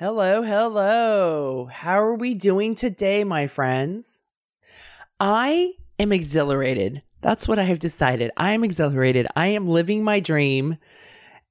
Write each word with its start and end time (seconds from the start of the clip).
Hello, 0.00 0.40
hello. 0.40 1.68
How 1.70 2.00
are 2.00 2.14
we 2.14 2.32
doing 2.32 2.74
today, 2.74 3.22
my 3.22 3.46
friends? 3.46 4.22
I 5.20 5.72
am 5.98 6.10
exhilarated. 6.10 7.02
That's 7.20 7.46
what 7.46 7.58
I 7.58 7.64
have 7.64 7.80
decided. 7.80 8.30
I 8.38 8.52
am 8.52 8.64
exhilarated. 8.64 9.26
I 9.36 9.48
am 9.48 9.68
living 9.68 10.02
my 10.02 10.18
dream, 10.18 10.78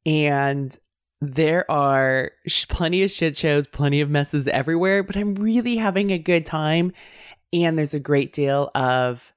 and 0.04 0.76
there 1.22 1.70
are 1.70 2.32
sh- 2.48 2.66
plenty 2.68 3.04
of 3.04 3.12
shit 3.12 3.38
shows, 3.38 3.68
plenty 3.68 4.02
of 4.02 4.10
messes 4.10 4.48
everywhere, 4.48 5.04
but 5.04 5.16
I'm 5.16 5.36
really 5.36 5.76
having 5.76 6.10
a 6.10 6.18
good 6.18 6.48
time. 6.48 6.92
And 7.54 7.78
there's 7.78 7.94
a 7.94 8.00
great 8.00 8.34
deal 8.34 8.72
of 8.74 9.32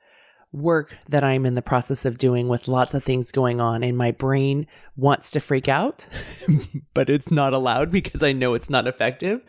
work 0.53 0.99
that 1.09 1.25
I'm 1.25 1.47
in 1.47 1.55
the 1.55 1.63
process 1.63 2.05
of 2.05 2.19
doing 2.19 2.47
with 2.47 2.69
lots 2.69 2.93
of 2.93 3.03
things 3.03 3.33
going 3.33 3.61
on. 3.61 3.83
And 3.83 3.97
my 3.97 4.11
brain 4.11 4.67
wants 4.97 5.31
to 5.31 5.41
freak 5.41 5.67
out, 5.67 6.07
but 6.95 7.09
it's 7.09 7.31
not 7.31 7.55
allowed 7.55 7.91
because 7.91 8.23
I 8.23 8.33
know 8.33 8.55
it's 8.55 8.69
not 8.69 8.87
effective. 8.87 9.41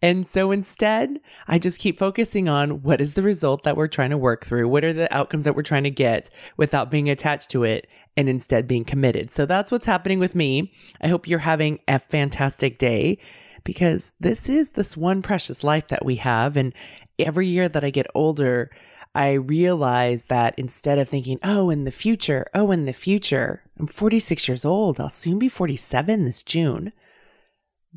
And 0.00 0.26
so 0.26 0.52
instead, 0.52 1.18
I 1.48 1.58
just 1.58 1.80
keep 1.80 1.98
focusing 1.98 2.48
on 2.48 2.82
what 2.82 3.00
is 3.00 3.14
the 3.14 3.22
result 3.22 3.64
that 3.64 3.76
we're 3.76 3.88
trying 3.88 4.10
to 4.10 4.18
work 4.18 4.46
through? 4.46 4.68
What 4.68 4.84
are 4.84 4.92
the 4.92 5.12
outcomes 5.12 5.44
that 5.44 5.56
we're 5.56 5.62
trying 5.62 5.84
to 5.84 5.90
get 5.90 6.30
without 6.56 6.90
being 6.90 7.10
attached 7.10 7.50
to 7.50 7.64
it 7.64 7.88
and 8.16 8.28
instead 8.28 8.68
being 8.68 8.84
committed? 8.84 9.32
So 9.32 9.46
that's 9.46 9.72
what's 9.72 9.86
happening 9.86 10.20
with 10.20 10.34
me. 10.34 10.72
I 11.00 11.08
hope 11.08 11.26
you're 11.26 11.40
having 11.40 11.80
a 11.88 11.98
fantastic 11.98 12.78
day 12.78 13.18
because 13.64 14.12
this 14.20 14.48
is 14.48 14.70
this 14.70 14.96
one 14.96 15.22
precious 15.22 15.64
life 15.64 15.88
that 15.88 16.04
we 16.04 16.16
have. 16.16 16.56
And 16.56 16.72
every 17.18 17.48
year 17.48 17.68
that 17.68 17.84
I 17.84 17.90
get 17.90 18.06
older, 18.14 18.70
I 19.16 19.32
realized 19.32 20.24
that 20.28 20.54
instead 20.58 20.98
of 20.98 21.08
thinking, 21.08 21.38
oh, 21.42 21.70
in 21.70 21.84
the 21.84 21.90
future, 21.90 22.46
oh, 22.52 22.70
in 22.70 22.84
the 22.84 22.92
future, 22.92 23.62
I'm 23.80 23.86
46 23.86 24.46
years 24.46 24.66
old. 24.66 25.00
I'll 25.00 25.08
soon 25.08 25.38
be 25.38 25.48
47 25.48 26.26
this 26.26 26.42
June. 26.42 26.92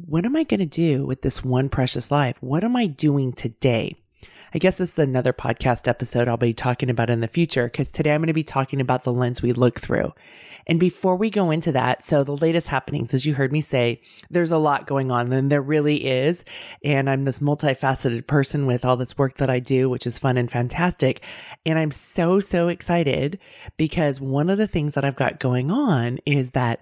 What 0.06 0.24
am 0.24 0.38
I 0.38 0.46
going 0.46 0.62
to 0.62 0.66
do 0.66 1.06
with 1.06 1.22
this 1.22 1.44
one 1.44 1.68
precious 1.68 2.10
life? 2.10 2.38
What 2.40 2.64
am 2.64 2.78
I 2.78 2.86
doing 2.86 3.34
today? 3.34 3.98
I 4.54 4.60
guess 4.60 4.78
this 4.78 4.94
is 4.94 5.00
another 5.00 5.34
podcast 5.34 5.90
episode 5.90 6.30
I'll 6.30 6.38
be 6.38 6.54
talking 6.54 6.90
about 6.90 7.10
in 7.10 7.20
the 7.20 7.28
future 7.28 7.66
because 7.66 7.90
today 7.90 8.14
I'm 8.14 8.22
going 8.22 8.28
to 8.28 8.34
be 8.34 8.42
talking 8.42 8.80
about 8.80 9.04
the 9.04 9.12
lens 9.12 9.42
we 9.42 9.52
look 9.52 9.82
through. 9.82 10.14
And 10.68 10.80
before 10.80 11.16
we 11.16 11.30
go 11.30 11.52
into 11.52 11.72
that, 11.72 12.04
so 12.04 12.24
the 12.24 12.38
latest 12.38 12.68
happenings, 12.68 13.14
as 13.14 13.26
you 13.26 13.34
heard 13.34 13.52
me 13.52 13.62
say, 13.62 14.02
there's 14.30 14.52
a 14.52 14.58
lot 14.58 14.88
going 14.88 15.12
on, 15.12 15.32
and 15.34 15.52
there 15.52 15.62
really 15.62 16.08
is. 16.08 16.44
And 16.84 17.10
I'm 17.10 17.26
this 17.26 17.40
multifaceted 17.40 18.28
person 18.28 18.66
with 18.66 18.86
all 18.86 18.98
this 18.98 19.18
work 19.18 19.38
that 19.38 19.50
I 19.50 19.60
do, 19.60 19.90
which 19.90 20.06
is 20.06 20.20
fun 20.20 20.38
and 20.38 20.52
fantastic. 20.52 21.22
And 21.66 21.80
I'm 21.80 21.92
so, 21.92 22.40
so 22.40 22.68
excited 22.68 23.40
because 23.78 24.22
one 24.22 24.50
of 24.50 24.58
the 24.58 24.68
things 24.68 24.94
that 24.94 25.06
I've 25.06 25.16
got 25.16 25.40
going 25.40 25.72
on 25.72 26.20
is 26.26 26.52
that 26.52 26.82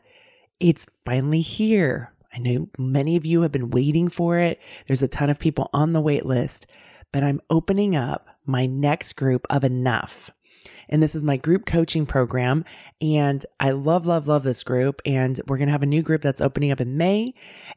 it's 0.60 0.86
finally 1.06 1.42
here. 1.42 2.14
I 2.34 2.40
know 2.40 2.70
many 2.78 3.16
of 3.16 3.26
you 3.26 3.42
have 3.42 3.52
been 3.52 3.72
waiting 3.72 4.10
for 4.10 4.38
it. 4.38 4.60
There's 4.88 5.04
a 5.04 5.08
ton 5.08 5.30
of 5.30 5.40
people 5.40 5.70
on 5.74 5.94
the 5.94 6.02
wait 6.02 6.26
list, 6.26 6.68
but 7.12 7.24
I'm 7.24 7.42
opening 7.50 7.96
up 7.96 8.28
my 8.46 8.66
next 8.66 9.14
group 9.14 9.46
of 9.50 9.64
enough. 9.64 10.30
And 10.90 11.02
this 11.02 11.16
is 11.16 11.24
my 11.24 11.38
group 11.38 11.66
coaching 11.66 12.06
program. 12.06 12.66
And 13.02 13.46
I 13.60 13.72
love, 13.72 14.08
love, 14.08 14.28
love 14.28 14.44
this 14.44 14.64
group. 14.64 15.02
And 15.06 15.40
we're 15.48 15.58
going 15.58 15.68
to 15.68 15.72
have 15.72 15.84
a 15.84 15.88
new 15.88 16.02
group 16.02 16.22
that's 16.22 16.42
opening 16.42 16.72
up 16.72 16.82
in 16.82 16.98
May. 16.98 17.34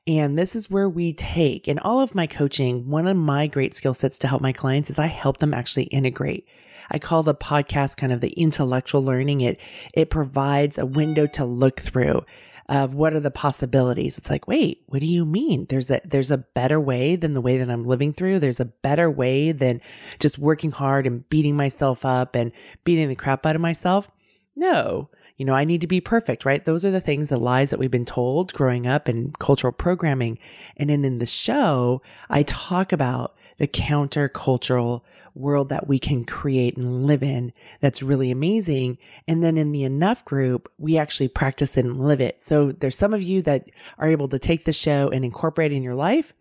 And 0.07 0.39
this 0.39 0.57
is 0.57 0.71
where 0.71 0.89
we 0.89 1.13
take 1.13 1.69
in 1.69 1.79
all 1.79 2.01
of 2.01 2.15
my 2.15 2.27
coaching. 2.27 2.89
One 2.89 3.07
of 3.07 3.17
my 3.17 3.47
great 3.47 3.75
skill 3.75 3.95
sets 3.95 4.19
to 4.21 4.29
help 4.29 4.43
my 4.43 4.53
clients 4.53 4.91
is 4.91 4.99
I 4.99 5.07
help 5.07 5.39
them 5.39 5.55
actually 5.55 5.85
integrate. 5.85 6.47
I 6.91 6.99
call 6.99 7.23
the 7.23 7.35
podcast 7.35 7.97
kind 7.97 8.13
of 8.13 8.21
the 8.21 8.31
intellectual 8.31 9.03
learning. 9.03 9.43
It 9.43 9.61
it 9.95 10.11
provides 10.11 10.77
a 10.77 10.87
window 10.87 11.27
to 11.29 11.45
look 11.45 11.81
through 11.81 12.25
of 12.71 12.95
what 12.95 13.13
are 13.13 13.21
the 13.21 13.33
possibilities. 13.33 14.17
It's 14.17 14.31
like, 14.31 14.47
wait, 14.47 14.85
what 14.87 15.01
do 15.01 15.07
you 15.07 15.27
mean? 15.27 15.67
There's 15.69 15.91
a 15.91 16.01
there's 16.05 16.31
a 16.31 16.39
better 16.39 16.81
way 16.81 17.17
than 17.17 17.35
the 17.35 17.41
way 17.41 17.59
that 17.59 17.69
I'm 17.69 17.85
living 17.85 18.13
through. 18.13 18.39
There's 18.39 18.61
a 18.61 18.65
better 18.65 19.11
way 19.11 19.51
than 19.51 19.81
just 20.21 20.39
working 20.39 20.71
hard 20.71 21.07
and 21.07 21.29
beating 21.29 21.57
myself 21.57 22.05
up 22.05 22.37
and 22.37 22.53
beating 22.85 23.09
the 23.09 23.17
crap 23.17 23.45
out 23.45 23.57
of 23.57 23.61
myself. 23.61 24.09
No. 24.55 25.11
You 25.37 25.47
know, 25.47 25.55
I 25.55 25.65
need 25.65 25.81
to 25.81 25.87
be 25.87 26.01
perfect, 26.03 26.45
right? 26.45 26.65
Those 26.65 26.85
are 26.85 26.91
the 26.91 27.01
things, 27.01 27.29
the 27.29 27.39
lies 27.39 27.71
that 27.71 27.79
we've 27.79 27.91
been 27.91 28.05
told 28.05 28.53
growing 28.53 28.87
up 28.87 29.09
in 29.09 29.33
cultural 29.41 29.73
programming. 29.73 30.39
And 30.77 30.91
then 30.91 31.05
in 31.05 31.19
the 31.19 31.27
show, 31.27 32.03
I 32.29 32.43
talk 32.43 32.93
about 32.93 33.35
the 33.61 33.69
countercultural 33.69 35.03
world 35.35 35.69
that 35.69 35.87
we 35.87 35.99
can 35.99 36.25
create 36.25 36.79
and 36.79 37.07
live 37.07 37.23
in 37.23 37.53
that's 37.81 38.03
really 38.03 38.31
amazing. 38.31 38.97
And 39.29 39.45
then 39.45 39.59
in 39.59 39.71
the 39.71 39.85
enough 39.85 40.25
group, 40.25 40.73
we 40.79 40.97
actually 40.97 41.29
practice 41.29 41.77
and 41.77 42.01
live 42.01 42.23
it. 42.23 42.41
So 42.41 42.73
there's 42.73 42.97
some 42.97 43.13
of 43.13 43.23
you 43.23 43.43
that 43.43 43.71
are 43.99 44.09
able 44.09 44.29
to 44.29 44.39
take 44.39 44.65
the 44.65 44.73
show 44.73 45.11
and 45.11 45.25
incorporate 45.27 45.73
in 45.73 45.83
your 45.83 45.95
life. 45.95 46.33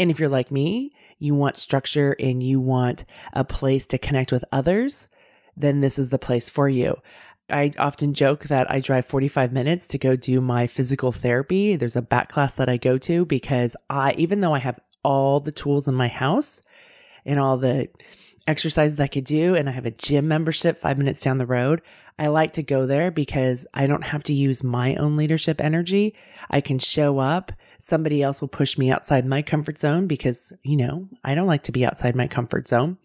And 0.00 0.10
if 0.10 0.18
you're 0.18 0.28
like 0.28 0.50
me, 0.50 0.92
you 1.20 1.36
want 1.36 1.56
structure 1.56 2.16
and 2.18 2.42
you 2.42 2.58
want 2.58 3.04
a 3.32 3.44
place 3.44 3.86
to 3.86 3.96
connect 3.96 4.32
with 4.32 4.44
others, 4.50 5.08
then 5.56 5.80
this 5.80 6.00
is 6.00 6.10
the 6.10 6.18
place 6.18 6.50
for 6.50 6.68
you. 6.68 6.96
I 7.48 7.72
often 7.78 8.12
joke 8.12 8.44
that 8.44 8.68
I 8.68 8.80
drive 8.80 9.06
45 9.06 9.52
minutes 9.52 9.86
to 9.88 9.98
go 9.98 10.16
do 10.16 10.40
my 10.40 10.66
physical 10.66 11.12
therapy. 11.12 11.76
There's 11.76 11.94
a 11.94 12.02
back 12.02 12.32
class 12.32 12.54
that 12.54 12.68
I 12.68 12.76
go 12.76 12.98
to 12.98 13.24
because 13.24 13.76
I, 13.88 14.14
even 14.14 14.40
though 14.40 14.52
I 14.52 14.58
have 14.58 14.80
all 15.06 15.38
the 15.38 15.52
tools 15.52 15.86
in 15.86 15.94
my 15.94 16.08
house 16.08 16.60
and 17.24 17.38
all 17.38 17.56
the 17.56 17.88
exercises 18.48 18.98
I 18.98 19.06
could 19.06 19.24
do, 19.24 19.54
and 19.54 19.68
I 19.68 19.72
have 19.72 19.86
a 19.86 19.92
gym 19.92 20.26
membership 20.26 20.80
five 20.80 20.98
minutes 20.98 21.20
down 21.20 21.38
the 21.38 21.46
road. 21.46 21.80
I 22.18 22.26
like 22.26 22.52
to 22.54 22.62
go 22.62 22.86
there 22.86 23.12
because 23.12 23.66
I 23.72 23.86
don't 23.86 24.02
have 24.02 24.24
to 24.24 24.32
use 24.32 24.64
my 24.64 24.96
own 24.96 25.16
leadership 25.16 25.60
energy. 25.60 26.14
I 26.50 26.60
can 26.60 26.80
show 26.80 27.20
up. 27.20 27.52
Somebody 27.78 28.20
else 28.20 28.40
will 28.40 28.48
push 28.48 28.76
me 28.76 28.90
outside 28.90 29.24
my 29.26 29.42
comfort 29.42 29.78
zone 29.78 30.08
because, 30.08 30.52
you 30.64 30.76
know, 30.76 31.08
I 31.22 31.36
don't 31.36 31.46
like 31.46 31.62
to 31.64 31.72
be 31.72 31.86
outside 31.86 32.16
my 32.16 32.26
comfort 32.26 32.66
zone. 32.66 32.98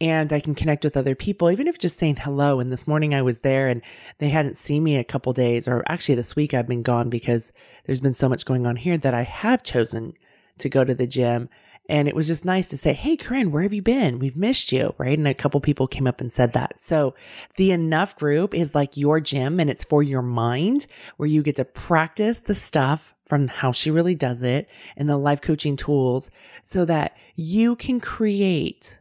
And 0.00 0.32
I 0.32 0.40
can 0.40 0.54
connect 0.54 0.84
with 0.84 0.96
other 0.96 1.14
people, 1.14 1.50
even 1.50 1.68
if 1.68 1.78
just 1.78 1.98
saying 1.98 2.16
hello. 2.16 2.60
And 2.60 2.72
this 2.72 2.86
morning 2.86 3.14
I 3.14 3.20
was 3.20 3.40
there 3.40 3.68
and 3.68 3.82
they 4.18 4.30
hadn't 4.30 4.56
seen 4.56 4.82
me 4.82 4.96
a 4.96 5.04
couple 5.04 5.34
days, 5.34 5.68
or 5.68 5.82
actually 5.86 6.14
this 6.14 6.34
week 6.34 6.54
I've 6.54 6.68
been 6.68 6.82
gone 6.82 7.10
because 7.10 7.52
there's 7.84 8.00
been 8.00 8.14
so 8.14 8.28
much 8.28 8.46
going 8.46 8.66
on 8.66 8.76
here 8.76 8.96
that 8.96 9.12
I 9.12 9.24
have 9.24 9.62
chosen 9.62 10.14
to 10.60 10.68
go 10.68 10.84
to 10.84 10.94
the 10.94 11.06
gym 11.06 11.48
and 11.90 12.06
it 12.06 12.14
was 12.14 12.28
just 12.28 12.44
nice 12.44 12.68
to 12.68 12.78
say, 12.78 12.92
Hey, 12.92 13.16
Koren, 13.16 13.50
where 13.50 13.64
have 13.64 13.72
you 13.72 13.82
been? 13.82 14.20
We've 14.20 14.36
missed 14.36 14.70
you. 14.70 14.94
Right. 14.96 15.18
And 15.18 15.26
a 15.26 15.34
couple 15.34 15.60
people 15.60 15.88
came 15.88 16.06
up 16.06 16.20
and 16.20 16.32
said 16.32 16.52
that. 16.52 16.78
So 16.78 17.14
the 17.56 17.72
enough 17.72 18.14
group 18.14 18.54
is 18.54 18.76
like 18.76 18.96
your 18.96 19.18
gym 19.18 19.58
and 19.58 19.68
it's 19.68 19.84
for 19.84 20.00
your 20.00 20.22
mind 20.22 20.86
where 21.16 21.28
you 21.28 21.42
get 21.42 21.56
to 21.56 21.64
practice 21.64 22.38
the 22.38 22.54
stuff 22.54 23.12
from 23.26 23.48
how 23.48 23.72
she 23.72 23.90
really 23.90 24.14
does 24.14 24.44
it 24.44 24.68
and 24.96 25.08
the 25.08 25.16
life 25.16 25.40
coaching 25.40 25.74
tools 25.74 26.30
so 26.62 26.84
that 26.84 27.16
you 27.34 27.74
can 27.74 27.98
create 27.98 28.99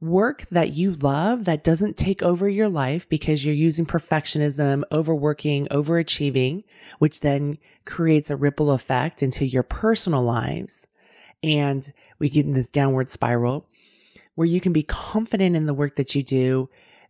work 0.00 0.46
that 0.50 0.74
you 0.74 0.92
love 0.92 1.46
that 1.46 1.64
doesn't 1.64 1.96
take 1.96 2.22
over 2.22 2.48
your 2.48 2.68
life 2.68 3.08
because 3.08 3.44
you're 3.44 3.54
using 3.54 3.86
perfectionism, 3.86 4.82
overworking, 4.92 5.66
overachieving, 5.68 6.64
which 6.98 7.20
then 7.20 7.58
creates 7.84 8.30
a 8.30 8.36
ripple 8.36 8.70
effect 8.70 9.22
into 9.22 9.46
your 9.46 9.62
personal 9.62 10.22
lives. 10.22 10.86
And 11.42 11.90
we 12.18 12.28
get 12.28 12.46
in 12.46 12.52
this 12.52 12.68
downward 12.70 13.10
spiral 13.10 13.66
where 14.34 14.46
you 14.46 14.60
can 14.60 14.72
be 14.72 14.82
confident 14.82 15.56
in 15.56 15.66
the 15.66 15.74
work 15.74 15.96
that 15.96 16.14
you 16.14 16.22
do 16.22 16.68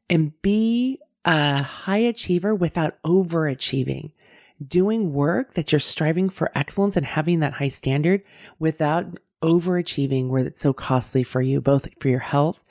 and 0.09 0.41
be 0.43 1.01
a 1.25 1.63
high 1.63 1.99
achiever 1.99 2.55
without 2.55 3.03
overachieving. 3.03 4.13
Doing 4.67 5.13
work 5.13 5.55
that 5.55 5.73
you're 5.73 5.81
striving 5.81 6.31
for 6.31 6.57
excellence 6.57 6.97
and 6.97 7.05
having 7.05 7.41
that 7.41 7.55
high 7.55 7.69
standard 7.69 8.23
without 8.59 9.19
overachieving 9.43 10.29
where 10.29 10.45
it's 10.45 10.61
so 10.61 10.73
costly 10.73 11.23
for 11.23 11.43
you, 11.43 11.61
both 11.61 11.89
for 12.01 12.09
your 12.09 12.21
health 12.21 12.63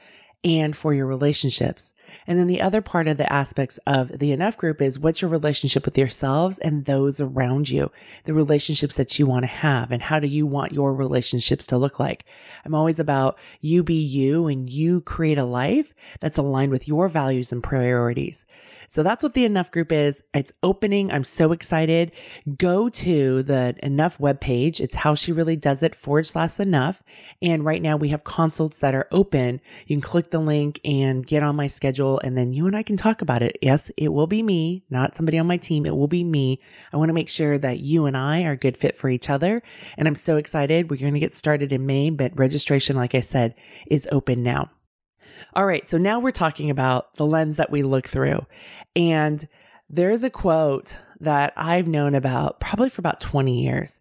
and 0.45 0.77
for 0.77 0.93
your 0.93 1.07
relationships. 1.07 1.94
And 2.27 2.37
then 2.37 2.47
the 2.47 2.61
other 2.61 2.81
part 2.81 3.07
of 3.07 3.17
the 3.17 3.31
aspects 3.31 3.79
of 3.85 4.19
the 4.19 4.31
enough 4.31 4.57
group 4.57 4.81
is 4.81 4.99
what's 4.99 5.21
your 5.21 5.29
relationship 5.29 5.85
with 5.85 5.97
yourselves 5.97 6.59
and 6.59 6.85
those 6.85 7.19
around 7.19 7.69
you, 7.69 7.91
the 8.25 8.33
relationships 8.33 8.95
that 8.95 9.17
you 9.17 9.25
want 9.25 9.43
to 9.43 9.47
have, 9.47 9.91
and 9.91 10.01
how 10.01 10.19
do 10.19 10.27
you 10.27 10.45
want 10.45 10.71
your 10.71 10.93
relationships 10.93 11.67
to 11.67 11.77
look 11.77 11.99
like? 11.99 12.25
I'm 12.65 12.75
always 12.75 12.99
about 12.99 13.37
you 13.61 13.83
be 13.83 13.95
you 13.95 14.47
and 14.47 14.69
you 14.69 15.01
create 15.01 15.37
a 15.37 15.45
life 15.45 15.93
that's 16.19 16.37
aligned 16.37 16.71
with 16.71 16.87
your 16.87 17.07
values 17.09 17.51
and 17.51 17.63
priorities. 17.63 18.45
So 18.87 19.03
that's 19.03 19.23
what 19.23 19.33
the 19.33 19.45
Enough 19.45 19.71
group 19.71 19.91
is. 19.91 20.21
It's 20.33 20.51
opening. 20.63 21.11
I'm 21.11 21.23
so 21.23 21.51
excited. 21.51 22.11
Go 22.57 22.89
to 22.89 23.43
the 23.43 23.75
Enough 23.83 24.17
webpage. 24.17 24.79
It's 24.79 24.95
how 24.95 25.15
she 25.15 25.31
really 25.31 25.55
does 25.55 25.83
it 25.83 25.95
forward 25.95 26.27
slash 26.27 26.59
enough. 26.59 27.01
And 27.41 27.65
right 27.65 27.81
now 27.81 27.97
we 27.97 28.09
have 28.09 28.23
consults 28.23 28.79
that 28.79 28.95
are 28.95 29.07
open. 29.11 29.59
You 29.87 29.95
can 29.95 30.01
click 30.01 30.31
the 30.31 30.39
link 30.39 30.79
and 30.85 31.25
get 31.25 31.43
on 31.43 31.55
my 31.55 31.67
schedule 31.67 32.04
and 32.23 32.37
then 32.37 32.53
you 32.53 32.67
and 32.67 32.75
I 32.75 32.83
can 32.83 32.97
talk 32.97 33.21
about 33.21 33.41
it. 33.41 33.57
Yes, 33.61 33.91
it 33.97 34.09
will 34.09 34.27
be 34.27 34.41
me, 34.41 34.83
not 34.89 35.15
somebody 35.15 35.37
on 35.37 35.47
my 35.47 35.57
team. 35.57 35.85
It 35.85 35.95
will 35.95 36.07
be 36.07 36.23
me. 36.23 36.59
I 36.93 36.97
want 36.97 37.09
to 37.09 37.13
make 37.13 37.29
sure 37.29 37.57
that 37.57 37.79
you 37.79 38.05
and 38.05 38.15
I 38.15 38.43
are 38.43 38.53
a 38.53 38.57
good 38.57 38.77
fit 38.77 38.95
for 38.95 39.09
each 39.09 39.29
other. 39.29 39.61
And 39.97 40.07
I'm 40.07 40.15
so 40.15 40.37
excited. 40.37 40.89
We're 40.89 40.97
going 40.97 41.13
to 41.13 41.19
get 41.19 41.33
started 41.33 41.71
in 41.71 41.85
May, 41.85 42.09
but 42.09 42.37
registration, 42.37 42.95
like 42.95 43.15
I 43.15 43.21
said, 43.21 43.55
is 43.87 44.07
open 44.11 44.43
now. 44.43 44.69
All 45.53 45.65
right, 45.65 45.87
so 45.87 45.97
now 45.97 46.19
we're 46.19 46.31
talking 46.31 46.69
about 46.69 47.15
the 47.15 47.25
lens 47.25 47.57
that 47.57 47.71
we 47.71 47.83
look 47.83 48.07
through. 48.07 48.45
And 48.95 49.47
there's 49.89 50.23
a 50.23 50.29
quote 50.29 50.97
that 51.19 51.53
I've 51.55 51.87
known 51.87 52.15
about 52.15 52.59
probably 52.59 52.89
for 52.89 53.01
about 53.01 53.19
20 53.19 53.61
years. 53.61 53.99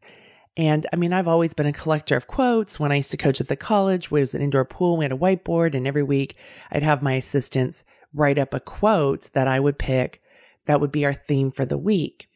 And 0.57 0.87
I 0.93 0.97
mean, 0.97 1.12
I've 1.12 1.29
always 1.29 1.53
been 1.53 1.67
a 1.67 1.73
collector 1.73 2.17
of 2.17 2.29
quotes. 2.29 2.79
When 2.79 2.93
I 2.93 2.97
used 2.97 3.11
to 3.11 3.17
coach 3.17 3.41
at 3.41 3.49
the 3.49 3.57
college, 3.57 4.07
it 4.07 4.11
was 4.12 4.35
an 4.35 4.43
indoor 4.43 4.65
pool, 4.65 4.97
we 4.97 5.05
had 5.05 5.12
a 5.12 5.17
whiteboard, 5.17 5.75
and 5.75 5.87
every 5.87 6.03
week 6.03 6.37
I'd 6.71 6.83
have 6.83 7.03
my 7.03 7.15
assistants 7.15 7.85
write 8.14 8.38
up 8.38 8.55
a 8.55 8.61
quote 8.61 9.31
that 9.32 9.49
I 9.49 9.61
would 9.61 9.78
pick 9.78 10.22
that 10.66 10.81
would 10.81 10.93
be 10.93 11.05
our 11.05 11.14
theme 11.14 11.50
for 11.50 11.66
the 11.66 11.78
week. 11.78 12.28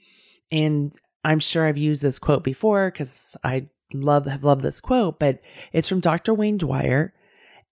And 0.51 0.95
I'm 1.25 1.41
sure 1.41 1.67
I've 1.67 1.79
used 1.79 2.03
this 2.03 2.19
quote 2.19 2.45
before 2.45 2.91
because 2.91 3.37
I 3.43 3.67
love 3.93 4.27
have 4.27 4.45
loved 4.45 4.63
this 4.63 4.81
quote, 4.81 5.19
but 5.19 5.41
it's 5.73 5.89
from 5.89 6.01
Dr. 6.01 6.35
Wayne 6.35 6.59
Dyer. 6.59 7.15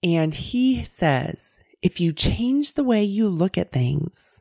And 0.02 0.34
he 0.34 0.84
says, 0.84 1.60
if 1.82 2.00
you 2.00 2.12
change 2.12 2.74
the 2.74 2.84
way 2.84 3.02
you 3.02 3.28
look 3.28 3.58
at 3.58 3.72
things, 3.72 4.40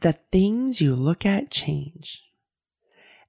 the 0.00 0.14
things 0.32 0.80
you 0.80 0.94
look 0.94 1.26
at 1.26 1.50
change. 1.50 2.22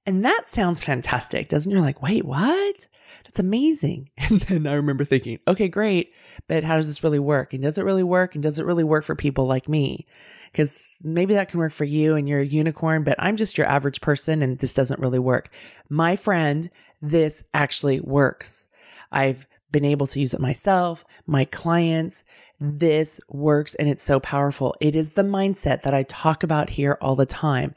And 0.06 0.24
that 0.24 0.48
sounds 0.48 0.82
fantastic, 0.82 1.48
doesn't 1.48 1.70
it? 1.70 1.74
You're 1.74 1.84
like, 1.84 2.02
wait, 2.02 2.24
what? 2.24 2.88
That's 3.24 3.38
amazing. 3.38 4.10
And 4.18 4.40
then 4.42 4.66
I 4.66 4.74
remember 4.74 5.04
thinking, 5.04 5.38
okay, 5.48 5.68
great, 5.68 6.12
but 6.48 6.64
how 6.64 6.76
does 6.76 6.86
this 6.86 7.04
really 7.04 7.18
work? 7.18 7.52
And 7.52 7.62
does 7.62 7.78
it 7.78 7.84
really 7.84 8.02
work? 8.02 8.34
And 8.34 8.42
does 8.42 8.58
it 8.58 8.66
really 8.66 8.84
work 8.84 9.04
for 9.04 9.14
people 9.14 9.46
like 9.46 9.68
me? 9.68 10.06
Because 10.50 10.84
maybe 11.02 11.34
that 11.34 11.48
can 11.48 11.60
work 11.60 11.72
for 11.72 11.84
you 11.84 12.16
and 12.16 12.28
you're 12.28 12.40
a 12.40 12.46
unicorn, 12.46 13.04
but 13.04 13.16
I'm 13.18 13.36
just 13.36 13.56
your 13.56 13.66
average 13.66 14.00
person 14.00 14.42
and 14.42 14.58
this 14.58 14.74
doesn't 14.74 15.00
really 15.00 15.18
work. 15.18 15.50
My 15.88 16.16
friend, 16.16 16.70
this 17.00 17.44
actually 17.54 18.00
works. 18.00 18.66
I've 19.12 19.46
been 19.70 19.84
able 19.84 20.06
to 20.08 20.20
use 20.20 20.34
it 20.34 20.40
myself, 20.40 21.04
my 21.26 21.44
clients. 21.44 22.24
This 22.58 23.20
works 23.28 23.74
and 23.76 23.88
it's 23.88 24.02
so 24.02 24.20
powerful. 24.20 24.74
It 24.80 24.96
is 24.96 25.10
the 25.10 25.22
mindset 25.22 25.82
that 25.82 25.94
I 25.94 26.02
talk 26.04 26.42
about 26.42 26.70
here 26.70 26.98
all 27.00 27.14
the 27.14 27.26
time. 27.26 27.74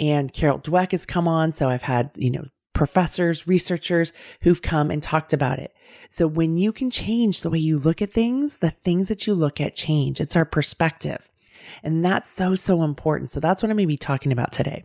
And 0.00 0.32
Carol 0.32 0.60
Dweck 0.60 0.92
has 0.92 1.04
come 1.04 1.28
on. 1.28 1.52
So 1.52 1.68
I've 1.68 1.82
had, 1.82 2.10
you 2.14 2.30
know, 2.30 2.44
professors, 2.72 3.46
researchers 3.46 4.12
who've 4.40 4.62
come 4.62 4.90
and 4.90 5.02
talked 5.02 5.32
about 5.32 5.58
it. 5.58 5.74
So 6.08 6.26
when 6.26 6.56
you 6.56 6.72
can 6.72 6.90
change 6.90 7.40
the 7.40 7.50
way 7.50 7.58
you 7.58 7.78
look 7.78 8.02
at 8.02 8.12
things, 8.12 8.58
the 8.58 8.74
things 8.84 9.08
that 9.08 9.26
you 9.26 9.34
look 9.34 9.60
at 9.60 9.74
change. 9.74 10.20
It's 10.20 10.36
our 10.36 10.44
perspective. 10.44 11.28
And 11.82 12.04
that's 12.04 12.28
so, 12.28 12.54
so 12.54 12.82
important. 12.82 13.30
So 13.30 13.40
that's 13.40 13.62
what 13.62 13.70
I'm 13.70 13.76
going 13.76 13.86
to 13.86 13.92
be 13.92 13.96
talking 13.96 14.32
about 14.32 14.52
today. 14.52 14.84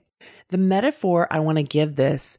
The 0.50 0.57
metaphor 0.57 1.27
I 1.30 1.39
want 1.39 1.57
to 1.57 1.63
give 1.63 1.95
this 1.95 2.38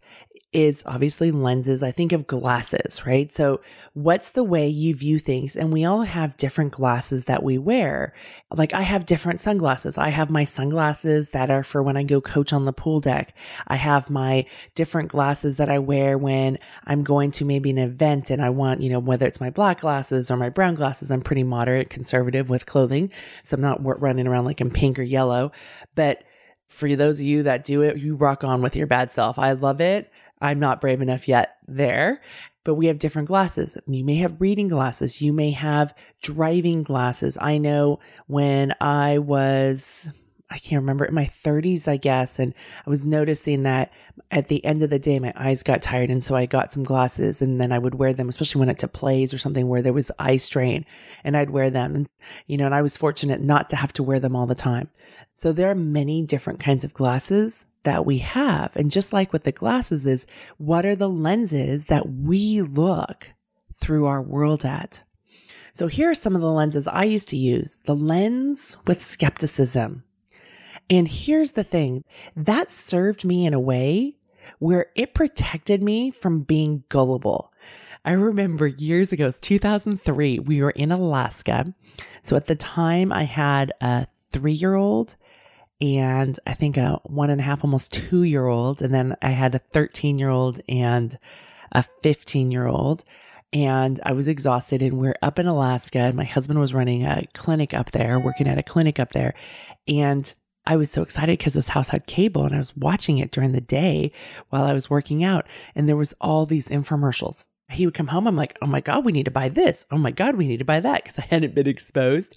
is 0.53 0.83
obviously 0.87 1.31
lenses. 1.31 1.83
I 1.83 1.93
think 1.93 2.13
of 2.13 2.27
glasses, 2.27 3.05
right? 3.05 3.31
So, 3.31 3.61
what's 3.93 4.31
the 4.31 4.43
way 4.43 4.67
you 4.67 4.95
view 4.95 5.19
things? 5.19 5.55
And 5.55 5.71
we 5.71 5.85
all 5.85 6.03
have 6.03 6.39
different 6.39 6.73
glasses 6.73 7.27
that 7.27 7.43
we 7.43 7.59
wear. 7.59 8.15
Like, 8.51 8.73
I 8.73 8.81
have 8.81 9.05
different 9.05 9.43
sunglasses. 9.43 9.99
I 9.99 10.09
have 10.09 10.31
my 10.31 10.45
sunglasses 10.45 11.31
that 11.31 11.51
are 11.51 11.63
for 11.63 11.83
when 11.83 11.99
I 11.99 12.03
go 12.03 12.23
coach 12.23 12.55
on 12.55 12.65
the 12.65 12.73
pool 12.73 13.01
deck. 13.01 13.37
I 13.67 13.77
have 13.77 14.09
my 14.09 14.47
different 14.75 15.11
glasses 15.11 15.59
that 15.59 15.69
I 15.69 15.81
wear 15.81 16.17
when 16.17 16.59
I'm 16.87 17.05
going 17.05 17.31
to 17.33 17.45
maybe 17.45 17.69
an 17.69 17.79
event 17.79 18.31
and 18.31 18.41
I 18.41 18.49
want, 18.49 18.81
you 18.81 18.89
know, 18.89 19.01
whether 19.01 19.27
it's 19.27 19.43
my 19.43 19.51
black 19.51 19.81
glasses 19.81 20.31
or 20.31 20.39
my 20.39 20.49
brown 20.49 20.77
glasses. 20.77 21.11
I'm 21.11 21.21
pretty 21.21 21.43
moderate, 21.43 21.91
conservative 21.91 22.49
with 22.49 22.65
clothing. 22.65 23.11
So, 23.43 23.55
I'm 23.55 23.61
not 23.61 23.85
running 24.01 24.27
around 24.27 24.47
like 24.47 24.63
in 24.63 24.71
pink 24.71 24.99
or 24.99 25.03
yellow. 25.03 25.53
But 25.95 26.25
for 26.69 26.95
those 26.97 27.19
of 27.19 27.27
you 27.27 27.43
that 27.43 27.65
do 27.65 27.83
it, 27.83 27.99
you 27.99 28.15
rock 28.15 28.45
on 28.45 28.63
with 28.63 28.77
your 28.77 28.87
bad 28.87 29.11
self. 29.11 29.39
I 29.39 29.53
love 29.53 29.81
it. 29.81 30.11
I'm 30.41 30.61
not 30.61 30.81
brave 30.81 31.01
enough 31.01 31.29
yet 31.29 31.57
there, 31.67 32.21
but 32.65 32.75
we 32.75 32.87
have 32.87 32.99
different 32.99 33.29
glasses. 33.29 33.77
You 33.87 34.05
may 34.05 34.17
have 34.17 34.41
reading 34.41 34.69
glasses. 34.69 35.21
You 35.21 35.33
may 35.33 35.51
have 35.53 35.95
driving 36.23 36.83
glasses. 36.83 37.39
I 37.41 37.59
know 37.59 37.99
when 38.27 38.75
I 38.81 39.19
was, 39.19 40.09
I 40.51 40.59
can't 40.59 40.83
remember, 40.83 41.05
in 41.05 41.15
my 41.15 41.31
30s, 41.45 41.89
I 41.89 41.97
guess, 41.97 42.39
and 42.39 42.55
I 42.87 42.91
was 42.91 43.05
noticing 43.05 43.65
that 43.65 43.93
at 44.31 44.49
the 44.49 44.65
end 44.65 44.83
of 44.83 44.91
the 44.91 44.99
day, 44.99 45.19
my 45.19 45.33
eyes 45.35 45.63
got 45.63 45.83
tired. 45.83 46.11
And 46.11 46.23
so 46.23 46.35
I 46.35 46.47
got 46.47 46.71
some 46.71 46.85
glasses 46.85 47.41
and 47.43 47.61
then 47.61 47.73
I 47.73 47.79
would 47.79 47.95
wear 47.95 48.13
them, 48.13 48.29
especially 48.29 48.61
when 48.61 48.69
it 48.69 48.79
to 48.81 48.89
plays 48.89 49.33
or 49.33 49.39
something 49.39 49.69
where 49.69 49.83
there 49.83 49.93
was 49.93 50.13
eye 50.19 50.37
strain 50.37 50.85
and 51.25 51.37
I'd 51.37 51.51
wear 51.51 51.71
them. 51.71 51.95
And, 51.95 52.09
you 52.47 52.57
know, 52.57 52.67
and 52.67 52.75
I 52.75 52.83
was 52.83 52.97
fortunate 52.97 53.41
not 53.41 53.71
to 53.71 53.77
have 53.77 53.93
to 53.95 54.03
wear 54.03 54.21
them 54.21 54.37
all 54.37 54.47
the 54.47 54.55
time. 54.55 54.91
So 55.35 55.53
there 55.53 55.71
are 55.71 55.75
many 55.75 56.23
different 56.23 56.61
kinds 56.61 56.85
of 56.85 56.95
glasses 56.95 57.65
that 57.85 58.05
we 58.05 58.19
have. 58.19 58.75
And 58.75 58.91
just 58.91 59.13
like 59.13 59.33
with 59.33 59.45
the 59.45 59.53
glasses 59.53 60.07
is 60.07 60.27
what 60.57 60.85
are 60.85 60.97
the 60.97 61.09
lenses 61.09 61.87
that 61.87 62.09
we 62.11 62.63
look 62.63 63.33
through 63.81 64.07
our 64.07 64.23
world 64.23 64.65
at? 64.65 65.03
So 65.75 65.87
here 65.87 66.11
are 66.11 66.15
some 66.15 66.35
of 66.35 66.41
the 66.41 66.51
lenses 66.51 66.89
I 66.89 67.05
used 67.05 67.29
to 67.29 67.37
use. 67.37 67.79
The 67.85 67.95
lens 67.95 68.77
with 68.87 69.01
skepticism. 69.01 70.03
And 70.91 71.07
here's 71.07 71.53
the 71.53 71.65
thing 71.65 72.05
that 72.35 72.71
served 72.71 73.25
me 73.25 73.47
in 73.47 73.55
a 73.55 73.61
way 73.61 74.17
where 74.59 74.87
it 74.97 75.15
protected 75.15 75.83
me 75.83 76.11
from 76.11 76.41
being 76.41 76.85
gullible. 76.89 77.53
I 78.05 78.13
remember 78.13 78.67
years 78.67 79.13
ago, 79.13 79.27
it's 79.27 79.41
2003, 79.41 80.39
we 80.39 80.63
were 80.63 80.71
in 80.71 80.91
Alaska. 80.91 81.75
So 82.23 82.37
at 82.37 82.47
the 82.47 82.55
time, 82.55 83.13
I 83.13 83.25
had 83.25 83.73
a 83.81 84.07
three 84.33 84.53
year 84.53 84.75
old 84.75 85.17
and 85.81 86.39
I 86.47 86.55
think 86.55 86.77
a 86.77 87.01
one 87.05 87.31
and 87.31 87.41
a 87.41 87.45
half, 87.45 87.65
almost 87.65 87.93
two 87.93 88.23
year 88.25 88.47
old. 88.47 88.83
And 88.83 88.93
then 88.93 89.17
I 89.23 89.31
had 89.31 89.55
a 89.55 89.61
13 89.73 90.19
year 90.19 90.31
old 90.31 90.61
and 90.69 91.19
a 91.73 91.85
15 92.03 92.51
year 92.51 92.67
old. 92.67 93.05
And 93.51 93.99
I 94.03 94.13
was 94.13 94.29
exhausted, 94.29 94.83
and 94.83 94.99
we're 94.99 95.15
up 95.23 95.39
in 95.39 95.47
Alaska, 95.47 96.01
and 96.01 96.15
my 96.15 96.25
husband 96.25 96.61
was 96.61 96.75
running 96.75 97.07
a 97.07 97.25
clinic 97.33 97.73
up 97.73 97.93
there, 97.93 98.21
working 98.21 98.47
at 98.47 98.59
a 98.59 98.63
clinic 98.63 99.01
up 99.01 99.15
there. 99.15 99.33
And 99.87 100.35
I 100.69 100.77
was 100.77 100.91
so 100.91 101.01
excited 101.01 101.39
because 101.39 101.55
this 101.55 101.69
house 101.69 101.89
had 101.89 102.07
cable 102.07 102.45
and 102.45 102.55
I 102.55 102.59
was 102.59 102.77
watching 102.77 103.17
it 103.17 103.33
during 103.33 103.53
the 103.53 103.61
day 103.61 104.13
while 104.51 104.65
I 104.65 104.75
was 104.75 104.91
working 104.91 105.25
out. 105.25 105.47
And 105.75 105.89
there 105.89 105.97
was 105.97 106.15
all 106.21 106.45
these 106.45 106.69
infomercials 106.69 107.45
he 107.71 107.85
would 107.85 107.95
come 107.95 108.07
home. 108.07 108.27
I'm 108.27 108.37
like, 108.37 108.57
oh 108.63 108.67
my 108.67 108.81
God, 108.81 109.05
we 109.05 109.13
need 109.13 109.27
to 109.27 109.31
buy 109.31 109.51
this. 109.51 109.85
Oh 109.91 109.99
my 109.99 110.11
God, 110.11 110.37
we 110.37 110.47
need 110.47 110.59
to 110.59 110.65
buy 110.65 110.81
that 110.81 111.05
because 111.05 111.19
I 111.19 111.27
hadn't 111.29 111.55
been 111.55 111.67
exposed. 111.67 112.37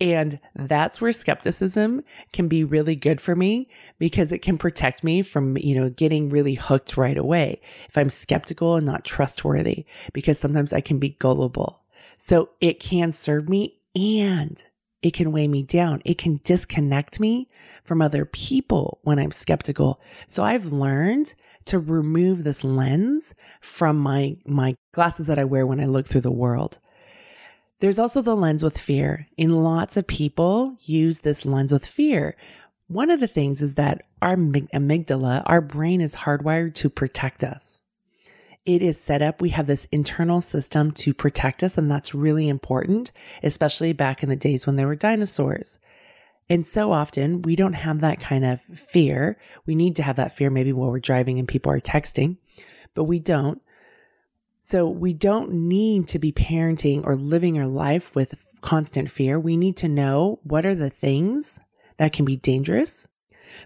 And 0.00 0.38
that's 0.54 1.00
where 1.00 1.12
skepticism 1.12 2.04
can 2.32 2.46
be 2.46 2.62
really 2.62 2.94
good 2.94 3.20
for 3.20 3.34
me 3.34 3.68
because 3.98 4.30
it 4.30 4.38
can 4.38 4.58
protect 4.58 5.02
me 5.02 5.22
from, 5.22 5.56
you 5.56 5.74
know, 5.74 5.90
getting 5.90 6.30
really 6.30 6.54
hooked 6.54 6.96
right 6.96 7.18
away. 7.18 7.60
If 7.88 7.98
I'm 7.98 8.10
skeptical 8.10 8.76
and 8.76 8.86
not 8.86 9.04
trustworthy, 9.04 9.86
because 10.12 10.38
sometimes 10.38 10.72
I 10.72 10.80
can 10.80 10.98
be 10.98 11.10
gullible. 11.18 11.82
So 12.16 12.50
it 12.60 12.78
can 12.78 13.10
serve 13.10 13.48
me 13.48 13.78
and 13.96 14.64
it 15.02 15.14
can 15.14 15.32
weigh 15.32 15.48
me 15.48 15.62
down. 15.62 16.00
It 16.04 16.18
can 16.18 16.40
disconnect 16.44 17.18
me 17.18 17.48
from 17.84 18.00
other 18.02 18.24
people 18.24 19.00
when 19.02 19.18
I'm 19.18 19.32
skeptical. 19.32 20.00
So 20.26 20.44
I've 20.44 20.66
learned 20.66 21.34
to 21.66 21.78
remove 21.78 22.44
this 22.44 22.64
lens 22.64 23.34
from 23.60 23.98
my, 23.98 24.36
my 24.44 24.76
glasses 24.92 25.26
that 25.26 25.38
I 25.38 25.44
wear 25.44 25.66
when 25.66 25.80
I 25.80 25.86
look 25.86 26.06
through 26.06 26.22
the 26.22 26.30
world. 26.30 26.78
There's 27.80 27.98
also 27.98 28.20
the 28.22 28.36
lens 28.36 28.62
with 28.62 28.78
fear. 28.78 29.26
And 29.38 29.64
lots 29.64 29.96
of 29.96 30.06
people 30.06 30.76
use 30.80 31.20
this 31.20 31.44
lens 31.44 31.72
with 31.72 31.86
fear. 31.86 32.36
One 32.88 33.10
of 33.10 33.20
the 33.20 33.26
things 33.26 33.62
is 33.62 33.74
that 33.74 34.02
our 34.20 34.36
amygdala, 34.36 35.42
our 35.46 35.60
brain 35.60 36.00
is 36.00 36.14
hardwired 36.14 36.74
to 36.74 36.90
protect 36.90 37.44
us. 37.44 37.78
It 38.66 38.82
is 38.82 39.00
set 39.00 39.22
up. 39.22 39.40
We 39.40 39.50
have 39.50 39.66
this 39.66 39.86
internal 39.90 40.40
system 40.40 40.90
to 40.92 41.14
protect 41.14 41.62
us, 41.62 41.78
and 41.78 41.90
that's 41.90 42.14
really 42.14 42.48
important, 42.48 43.10
especially 43.42 43.94
back 43.94 44.22
in 44.22 44.28
the 44.28 44.36
days 44.36 44.66
when 44.66 44.76
there 44.76 44.86
were 44.86 44.96
dinosaurs. 44.96 45.78
And 46.50 46.66
so 46.66 46.92
often 46.92 47.40
we 47.42 47.56
don't 47.56 47.72
have 47.72 48.00
that 48.00 48.20
kind 48.20 48.44
of 48.44 48.60
fear. 48.76 49.38
We 49.64 49.74
need 49.74 49.96
to 49.96 50.02
have 50.02 50.16
that 50.16 50.36
fear 50.36 50.50
maybe 50.50 50.72
while 50.72 50.90
we're 50.90 50.98
driving 50.98 51.38
and 51.38 51.48
people 51.48 51.72
are 51.72 51.80
texting, 51.80 52.36
but 52.94 53.04
we 53.04 53.18
don't. 53.18 53.62
So 54.60 54.88
we 54.88 55.14
don't 55.14 55.52
need 55.52 56.08
to 56.08 56.18
be 56.18 56.32
parenting 56.32 57.06
or 57.06 57.16
living 57.16 57.58
our 57.58 57.66
life 57.66 58.14
with 58.14 58.34
constant 58.60 59.10
fear, 59.10 59.38
we 59.38 59.56
need 59.56 59.76
to 59.78 59.88
know 59.88 60.38
what 60.42 60.66
are 60.66 60.74
the 60.74 60.90
things 60.90 61.58
that 61.96 62.12
can 62.12 62.24
be 62.24 62.36
dangerous 62.36 63.06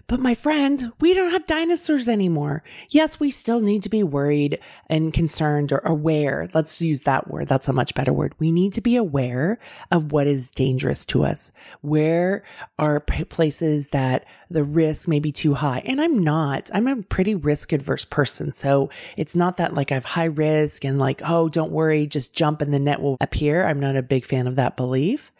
but 0.07 0.19
my 0.19 0.33
friend, 0.33 0.91
we 0.99 1.13
don't 1.13 1.31
have 1.31 1.45
dinosaurs 1.45 2.07
anymore. 2.07 2.63
Yes, 2.89 3.19
we 3.19 3.31
still 3.31 3.59
need 3.59 3.83
to 3.83 3.89
be 3.89 4.03
worried 4.03 4.59
and 4.87 5.13
concerned 5.13 5.71
or 5.71 5.79
aware. 5.79 6.49
Let's 6.53 6.81
use 6.81 7.01
that 7.01 7.29
word. 7.29 7.47
That's 7.47 7.67
a 7.67 7.73
much 7.73 7.93
better 7.93 8.13
word. 8.13 8.33
We 8.39 8.51
need 8.51 8.73
to 8.73 8.81
be 8.81 8.95
aware 8.95 9.59
of 9.91 10.11
what 10.11 10.27
is 10.27 10.51
dangerous 10.51 11.05
to 11.05 11.25
us. 11.25 11.51
Where 11.81 12.43
are 12.79 12.99
places 12.99 13.89
that 13.89 14.25
the 14.49 14.63
risk 14.63 15.07
may 15.07 15.19
be 15.19 15.31
too 15.31 15.55
high? 15.55 15.81
And 15.85 16.01
I'm 16.01 16.19
not. 16.19 16.69
I'm 16.73 16.87
a 16.87 17.01
pretty 17.03 17.35
risk 17.35 17.73
adverse 17.73 18.05
person. 18.05 18.53
So 18.53 18.89
it's 19.17 19.35
not 19.35 19.57
that 19.57 19.73
like 19.73 19.91
I've 19.91 20.05
high 20.05 20.25
risk 20.25 20.83
and 20.85 20.99
like, 20.99 21.21
oh, 21.25 21.49
don't 21.49 21.71
worry, 21.71 22.07
just 22.07 22.33
jump 22.33 22.61
and 22.61 22.73
the 22.73 22.79
net 22.79 23.01
will 23.01 23.17
appear. 23.21 23.65
I'm 23.65 23.79
not 23.79 23.95
a 23.95 24.01
big 24.01 24.25
fan 24.25 24.47
of 24.47 24.55
that 24.55 24.77
belief. 24.77 25.31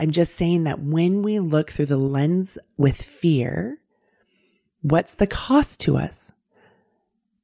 I'm 0.00 0.10
just 0.12 0.36
saying 0.36 0.64
that 0.64 0.80
when 0.80 1.22
we 1.22 1.40
look 1.40 1.70
through 1.70 1.86
the 1.86 1.96
lens 1.96 2.56
with 2.76 3.02
fear, 3.02 3.78
what's 4.82 5.14
the 5.14 5.26
cost 5.26 5.80
to 5.80 5.96
us? 5.96 6.30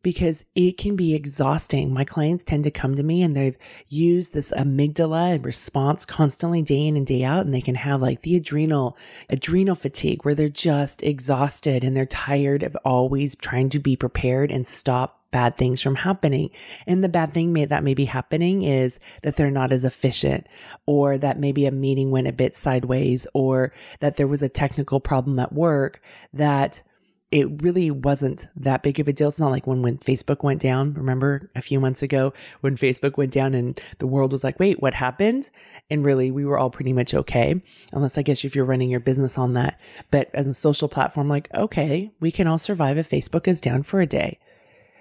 Because 0.02 0.44
it 0.54 0.76
can 0.76 0.96
be 0.96 1.14
exhausting. 1.14 1.92
My 1.92 2.04
clients 2.04 2.44
tend 2.44 2.64
to 2.64 2.70
come 2.70 2.94
to 2.94 3.02
me 3.02 3.22
and 3.22 3.34
they've 3.34 3.56
used 3.88 4.34
this 4.34 4.52
amygdala 4.52 5.42
response 5.42 6.04
constantly 6.04 6.60
day 6.62 6.86
in 6.86 6.96
and 6.96 7.06
day 7.06 7.24
out. 7.24 7.46
And 7.46 7.54
they 7.54 7.62
can 7.62 7.74
have 7.74 8.02
like 8.02 8.20
the 8.20 8.36
adrenal, 8.36 8.96
adrenal 9.30 9.74
fatigue 9.74 10.24
where 10.24 10.34
they're 10.34 10.48
just 10.50 11.02
exhausted 11.02 11.82
and 11.82 11.96
they're 11.96 12.06
tired 12.06 12.62
of 12.62 12.76
always 12.84 13.34
trying 13.34 13.70
to 13.70 13.78
be 13.78 13.96
prepared 13.96 14.52
and 14.52 14.66
stop 14.66 15.23
bad 15.34 15.56
things 15.56 15.82
from 15.82 15.96
happening. 15.96 16.48
And 16.86 17.02
the 17.02 17.08
bad 17.08 17.34
thing 17.34 17.52
may, 17.52 17.64
that 17.64 17.82
may 17.82 17.94
be 17.94 18.04
happening 18.04 18.62
is 18.62 19.00
that 19.24 19.34
they're 19.34 19.50
not 19.50 19.72
as 19.72 19.82
efficient, 19.84 20.46
or 20.86 21.18
that 21.18 21.40
maybe 21.40 21.66
a 21.66 21.72
meeting 21.72 22.12
went 22.12 22.28
a 22.28 22.32
bit 22.32 22.54
sideways, 22.54 23.26
or 23.34 23.72
that 23.98 24.16
there 24.16 24.28
was 24.28 24.44
a 24.44 24.48
technical 24.48 25.00
problem 25.00 25.40
at 25.40 25.52
work 25.52 26.00
that 26.32 26.84
it 27.32 27.62
really 27.62 27.90
wasn't 27.90 28.46
that 28.54 28.84
big 28.84 29.00
of 29.00 29.08
a 29.08 29.12
deal. 29.12 29.26
It's 29.26 29.40
not 29.40 29.50
like 29.50 29.66
when, 29.66 29.82
when 29.82 29.98
Facebook 29.98 30.44
went 30.44 30.62
down. 30.62 30.94
Remember 30.94 31.50
a 31.56 31.62
few 31.62 31.80
months 31.80 32.00
ago 32.00 32.32
when 32.60 32.76
Facebook 32.76 33.16
went 33.16 33.32
down 33.32 33.54
and 33.54 33.80
the 33.98 34.06
world 34.06 34.30
was 34.30 34.44
like, 34.44 34.60
wait, 34.60 34.80
what 34.80 34.94
happened? 34.94 35.50
And 35.90 36.04
really, 36.04 36.30
we 36.30 36.44
were 36.44 36.60
all 36.60 36.70
pretty 36.70 36.92
much 36.92 37.12
okay. 37.12 37.60
Unless 37.92 38.18
I 38.18 38.22
guess 38.22 38.44
if 38.44 38.54
you're 38.54 38.64
running 38.64 38.88
your 38.88 39.00
business 39.00 39.36
on 39.36 39.50
that. 39.52 39.80
But 40.12 40.30
as 40.32 40.46
a 40.46 40.54
social 40.54 40.88
platform, 40.88 41.28
like, 41.28 41.48
okay, 41.52 42.12
we 42.20 42.30
can 42.30 42.46
all 42.46 42.58
survive 42.58 42.98
if 42.98 43.10
Facebook 43.10 43.48
is 43.48 43.60
down 43.60 43.82
for 43.82 44.00
a 44.00 44.06
day. 44.06 44.38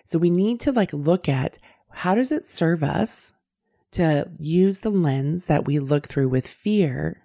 So 0.05 0.19
we 0.19 0.29
need 0.29 0.59
to 0.61 0.71
like 0.71 0.93
look 0.93 1.29
at 1.29 1.59
how 1.91 2.15
does 2.15 2.31
it 2.31 2.45
serve 2.45 2.83
us 2.83 3.33
to 3.91 4.29
use 4.39 4.79
the 4.79 4.89
lens 4.89 5.45
that 5.45 5.65
we 5.65 5.79
look 5.79 6.07
through 6.07 6.29
with 6.29 6.47
fear? 6.47 7.21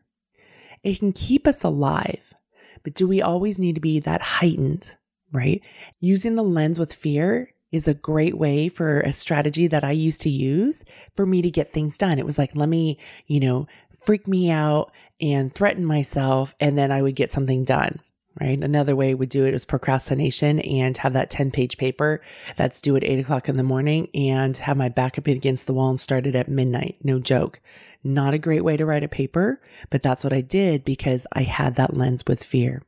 It 0.83 0.99
can 0.99 1.13
keep 1.13 1.47
us 1.47 1.65
alive, 1.65 2.35
but 2.83 2.95
do 2.95 3.09
we 3.09 3.21
always 3.21 3.59
need 3.59 3.75
to 3.75 3.81
be 3.81 4.01
that 4.01 4.23
heightened, 4.23 4.97
right? 5.33 5.63
Using 6.01 6.37
the 6.37 6.43
lens 6.43 6.79
with 6.79 6.95
fear 6.95 7.53
is 7.73 7.89
a 7.89 7.95
great 7.95 8.39
way 8.39 8.69
for 8.69 9.01
a 9.01 9.13
strategy 9.13 9.67
that 9.67 9.85
I 9.85 9.91
used 9.91 10.21
to 10.23 10.31
use 10.31 10.85
for 11.17 11.27
me 11.27 11.43
to 11.43 11.51
get 11.51 11.73
things 11.73 11.99
done. 11.99 12.19
It 12.19 12.27
was 12.27 12.39
like, 12.39 12.55
let 12.55 12.69
me, 12.69 12.99
you 13.27 13.41
know, 13.41 13.67
freak 13.99 14.29
me 14.29 14.51
out 14.51 14.93
and 15.21 15.53
threaten 15.53 15.85
myself, 15.85 16.55
and 16.61 16.79
then 16.79 16.93
I 16.93 17.03
would 17.03 17.17
get 17.17 17.33
something 17.33 17.65
done 17.65 18.01
right? 18.41 18.63
Another 18.63 18.95
way 18.95 19.15
would 19.15 19.29
do 19.29 19.45
it 19.45 19.55
is 19.55 19.65
procrastination 19.65 20.61
and 20.61 20.97
have 20.99 21.13
that 21.13 21.31
10 21.31 21.51
page 21.51 21.77
paper 21.77 22.21
that's 22.57 22.81
due 22.81 22.97
at 22.97 23.05
eight 23.05 23.19
o'clock 23.19 23.49
in 23.49 23.57
the 23.57 23.63
morning 23.63 24.09
and 24.15 24.57
have 24.59 24.77
my 24.77 24.89
back 24.89 25.19
up 25.19 25.27
against 25.27 25.67
the 25.67 25.73
wall 25.73 25.91
and 25.91 26.01
start 26.01 26.27
it 26.27 26.35
at 26.35 26.49
midnight. 26.49 26.97
No 27.03 27.19
joke. 27.19 27.61
Not 28.05 28.35
a 28.35 28.39
great 28.39 28.63
way 28.63 28.77
to 28.77 28.87
write 28.87 29.03
a 29.03 29.09
paper, 29.09 29.61
but 29.91 30.03
that's 30.03 30.23
what 30.23 30.33
I 30.33 30.41
did 30.41 30.85
because 30.85 31.27
I 31.33 31.43
had 31.43 31.75
that 31.77 31.97
lens 31.97 32.23
with 32.27 32.45
fear. 32.45 32.83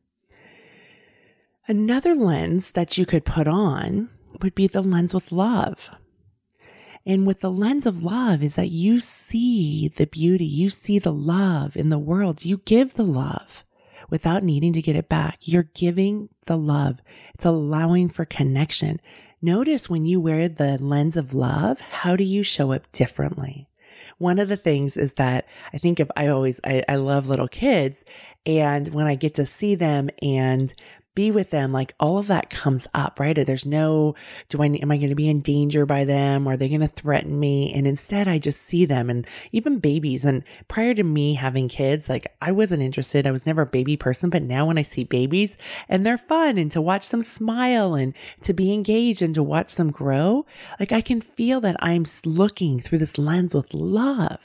Another 1.67 2.15
lens 2.15 2.73
that 2.73 2.97
you 2.97 3.07
could 3.07 3.25
put 3.25 3.47
on 3.47 4.09
would 4.43 4.55
be 4.55 4.67
the 4.67 4.83
lens 4.83 5.15
with 5.15 5.33
love. 5.33 5.91
And 7.05 7.27
with 7.27 7.41
the 7.41 7.51
lens 7.51 7.87
of 7.87 8.05
love 8.05 8.43
is 8.43 8.55
that 8.55 8.71
you 8.71 9.01
see 9.01 9.89
the 9.89 10.07
beauty, 10.07 10.45
you 10.45 10.71
see 10.71 10.99
the 10.99 11.13
love 11.13 11.77
in 11.77 11.89
the 11.89 11.99
world, 11.99 12.45
you 12.45 12.59
give 12.59 12.95
the 12.95 13.05
love 13.05 13.65
without 14.11 14.43
needing 14.43 14.73
to 14.75 14.83
get 14.83 14.97
it 14.97 15.09
back. 15.09 15.39
You're 15.43 15.71
giving 15.75 16.29
the 16.47 16.57
love. 16.57 16.99
It's 17.35 17.45
allowing 17.45 18.09
for 18.09 18.25
connection. 18.25 19.01
Notice 19.41 19.89
when 19.89 20.05
you 20.05 20.21
wear 20.21 20.49
the 20.49 20.77
lens 20.83 21.17
of 21.17 21.33
love, 21.33 21.81
how 21.81 22.17
do 22.17 22.25
you 22.25 22.43
show 22.43 22.73
up 22.73 22.91
differently? 22.93 23.69
One 24.19 24.39
of 24.39 24.49
the 24.49 24.57
things 24.57 24.97
is 24.99 25.15
that 25.15 25.47
I 25.73 25.79
think 25.79 25.99
if 25.99 26.09
I 26.15 26.27
always, 26.27 26.61
I, 26.63 26.85
I 26.89 26.97
love 26.97 27.27
little 27.27 27.49
kids 27.49 28.05
and 28.45 28.89
when 28.93 29.07
I 29.07 29.15
get 29.15 29.35
to 29.37 29.47
see 29.47 29.75
them 29.75 30.11
and 30.21 30.75
be 31.21 31.31
with 31.31 31.51
them, 31.51 31.71
like 31.71 31.95
all 32.01 32.17
of 32.17 32.29
that 32.29 32.49
comes 32.49 32.87
up, 32.95 33.21
right? 33.21 33.45
There's 33.45 33.67
no, 33.67 34.15
do 34.49 34.63
I, 34.63 34.69
am 34.69 34.91
I 34.91 34.97
going 34.97 35.11
to 35.11 35.15
be 35.15 35.29
in 35.29 35.43
danger 35.43 35.85
by 35.85 36.05
them? 36.05 36.49
Are 36.49 36.57
they 36.57 36.67
going 36.67 36.81
to 36.81 36.89
threaten 36.89 37.39
me? 37.39 37.71
And 37.75 37.87
instead, 37.87 38.27
I 38.27 38.39
just 38.39 38.63
see 38.63 38.87
them 38.87 39.11
and 39.11 39.27
even 39.53 39.81
babies. 39.81 40.25
And 40.25 40.43
prior 40.69 40.95
to 40.95 41.03
me 41.03 41.35
having 41.35 41.69
kids, 41.69 42.09
like 42.09 42.35
I 42.41 42.53
wasn't 42.53 42.83
interested. 42.83 43.27
I 43.27 43.33
was 43.33 43.45
never 43.45 43.63
a 43.63 43.67
baby 43.67 43.99
person. 43.99 44.31
But 44.31 44.45
now 44.45 44.65
when 44.65 44.79
I 44.79 44.83
see 44.83 45.05
babies 45.05 45.59
and 45.91 46.07
they're 46.07 46.17
fun 46.17 46.57
and 46.57 46.73
to 46.73 46.81
watch 46.81 47.11
them 47.11 47.21
smile 47.21 47.95
and 47.95 48.15
to 48.41 48.55
be 48.55 48.73
engaged 48.73 49.21
and 49.21 49.35
to 49.35 49.43
watch 49.43 49.75
them 49.75 49.91
grow, 49.91 50.47
like 50.79 50.91
I 50.91 51.03
can 51.03 51.21
feel 51.21 51.61
that 51.61 51.77
I'm 51.81 52.07
looking 52.25 52.81
through 52.81 52.99
this 52.99 53.19
lens 53.19 53.55
with 53.55 53.75
love. 53.75 54.39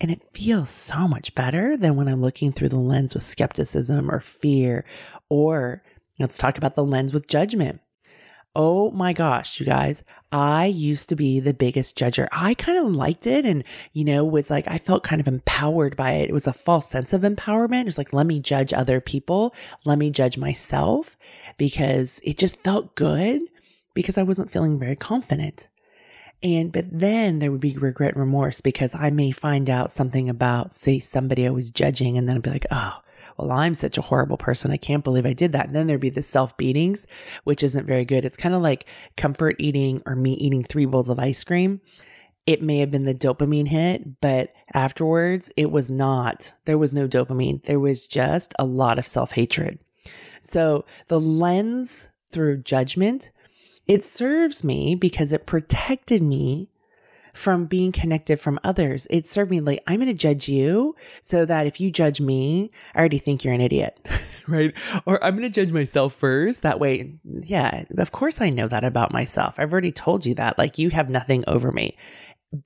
And 0.00 0.10
it 0.10 0.22
feels 0.32 0.70
so 0.70 1.06
much 1.06 1.32
better 1.36 1.76
than 1.76 1.94
when 1.94 2.08
I'm 2.08 2.22
looking 2.22 2.50
through 2.50 2.70
the 2.70 2.76
lens 2.76 3.14
with 3.14 3.22
skepticism 3.22 4.10
or 4.10 4.18
fear 4.18 4.84
or 5.28 5.82
Let's 6.18 6.38
talk 6.38 6.58
about 6.58 6.74
the 6.74 6.84
lens 6.84 7.12
with 7.12 7.28
judgment. 7.28 7.80
Oh 8.56 8.90
my 8.90 9.12
gosh, 9.12 9.60
you 9.60 9.66
guys, 9.66 10.02
I 10.32 10.66
used 10.66 11.08
to 11.10 11.16
be 11.16 11.38
the 11.38 11.54
biggest 11.54 11.96
judger. 11.96 12.26
I 12.32 12.54
kind 12.54 12.78
of 12.78 12.92
liked 12.92 13.26
it 13.26 13.44
and, 13.44 13.62
you 13.92 14.04
know, 14.04 14.24
was 14.24 14.50
like, 14.50 14.66
I 14.66 14.78
felt 14.78 15.04
kind 15.04 15.20
of 15.20 15.28
empowered 15.28 15.96
by 15.96 16.12
it. 16.12 16.30
It 16.30 16.32
was 16.32 16.46
a 16.46 16.52
false 16.52 16.88
sense 16.88 17.12
of 17.12 17.22
empowerment. 17.22 17.82
It 17.82 17.86
was 17.86 17.98
like, 17.98 18.12
let 18.12 18.26
me 18.26 18.40
judge 18.40 18.72
other 18.72 19.00
people. 19.00 19.54
Let 19.84 19.98
me 19.98 20.10
judge 20.10 20.38
myself 20.38 21.16
because 21.56 22.20
it 22.24 22.36
just 22.36 22.62
felt 22.64 22.96
good 22.96 23.42
because 23.94 24.18
I 24.18 24.24
wasn't 24.24 24.50
feeling 24.50 24.78
very 24.78 24.96
confident. 24.96 25.68
And, 26.42 26.72
but 26.72 26.86
then 26.90 27.38
there 27.38 27.52
would 27.52 27.60
be 27.60 27.76
regret 27.76 28.14
and 28.14 28.20
remorse 28.20 28.60
because 28.60 28.94
I 28.94 29.10
may 29.10 29.30
find 29.30 29.68
out 29.68 29.92
something 29.92 30.28
about, 30.28 30.72
say, 30.72 30.98
somebody 30.98 31.46
I 31.46 31.50
was 31.50 31.70
judging 31.70 32.16
and 32.16 32.28
then 32.28 32.36
I'd 32.36 32.42
be 32.42 32.50
like, 32.50 32.66
oh, 32.70 32.98
well, 33.38 33.52
I'm 33.52 33.74
such 33.74 33.98
a 33.98 34.02
horrible 34.02 34.36
person. 34.36 34.70
I 34.70 34.76
can't 34.76 35.04
believe 35.04 35.26
I 35.26 35.32
did 35.32 35.52
that. 35.52 35.66
And 35.66 35.74
then 35.76 35.86
there'd 35.86 36.00
be 36.00 36.10
the 36.10 36.22
self 36.22 36.56
beatings, 36.56 37.06
which 37.44 37.62
isn't 37.62 37.86
very 37.86 38.04
good. 38.04 38.24
It's 38.24 38.36
kind 38.36 38.54
of 38.54 38.62
like 38.62 38.86
comfort 39.16 39.56
eating 39.58 40.02
or 40.06 40.16
me 40.16 40.34
eating 40.34 40.64
three 40.64 40.86
bowls 40.86 41.08
of 41.08 41.18
ice 41.18 41.44
cream. 41.44 41.80
It 42.46 42.62
may 42.62 42.78
have 42.78 42.90
been 42.90 43.02
the 43.02 43.14
dopamine 43.14 43.68
hit, 43.68 44.20
but 44.20 44.52
afterwards 44.72 45.52
it 45.56 45.70
was 45.70 45.90
not. 45.90 46.52
There 46.64 46.78
was 46.78 46.94
no 46.94 47.06
dopamine. 47.06 47.62
There 47.64 47.80
was 47.80 48.06
just 48.06 48.54
a 48.58 48.64
lot 48.64 48.98
of 48.98 49.06
self 49.06 49.32
hatred. 49.32 49.78
So 50.40 50.84
the 51.08 51.20
lens 51.20 52.10
through 52.32 52.62
judgment, 52.62 53.30
it 53.86 54.04
serves 54.04 54.64
me 54.64 54.94
because 54.94 55.32
it 55.32 55.46
protected 55.46 56.22
me 56.22 56.70
from 57.38 57.66
being 57.66 57.92
connected 57.92 58.40
from 58.40 58.58
others. 58.64 59.06
It 59.10 59.26
served 59.26 59.50
me 59.50 59.60
like, 59.60 59.82
I'm 59.86 60.00
going 60.00 60.08
to 60.08 60.14
judge 60.14 60.48
you 60.48 60.96
so 61.22 61.44
that 61.44 61.66
if 61.66 61.80
you 61.80 61.90
judge 61.90 62.20
me, 62.20 62.70
I 62.94 62.98
already 62.98 63.18
think 63.18 63.44
you're 63.44 63.54
an 63.54 63.60
idiot, 63.60 64.08
right? 64.48 64.74
Or 65.06 65.22
I'm 65.22 65.36
going 65.36 65.50
to 65.50 65.64
judge 65.64 65.72
myself 65.72 66.14
first. 66.14 66.62
That 66.62 66.80
way, 66.80 67.14
yeah, 67.24 67.84
of 67.96 68.10
course 68.10 68.40
I 68.40 68.50
know 68.50 68.66
that 68.66 68.82
about 68.82 69.12
myself. 69.12 69.54
I've 69.58 69.72
already 69.72 69.92
told 69.92 70.26
you 70.26 70.34
that. 70.34 70.58
Like, 70.58 70.78
you 70.78 70.90
have 70.90 71.10
nothing 71.10 71.44
over 71.46 71.70
me, 71.70 71.96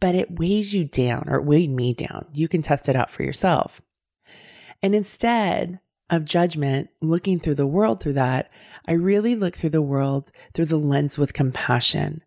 but 0.00 0.14
it 0.14 0.38
weighs 0.38 0.72
you 0.72 0.84
down 0.84 1.26
or 1.28 1.42
weighed 1.42 1.70
me 1.70 1.92
down. 1.92 2.26
You 2.32 2.48
can 2.48 2.62
test 2.62 2.88
it 2.88 2.96
out 2.96 3.10
for 3.10 3.22
yourself. 3.22 3.82
And 4.82 4.94
instead, 4.94 5.80
of 6.12 6.26
judgment, 6.26 6.90
looking 7.00 7.40
through 7.40 7.54
the 7.54 7.66
world 7.66 8.00
through 8.00 8.12
that, 8.12 8.50
I 8.86 8.92
really 8.92 9.34
look 9.34 9.56
through 9.56 9.70
the 9.70 9.80
world 9.80 10.30
through 10.52 10.66
the 10.66 10.76
lens 10.76 11.16
with 11.16 11.32
compassion. 11.32 12.22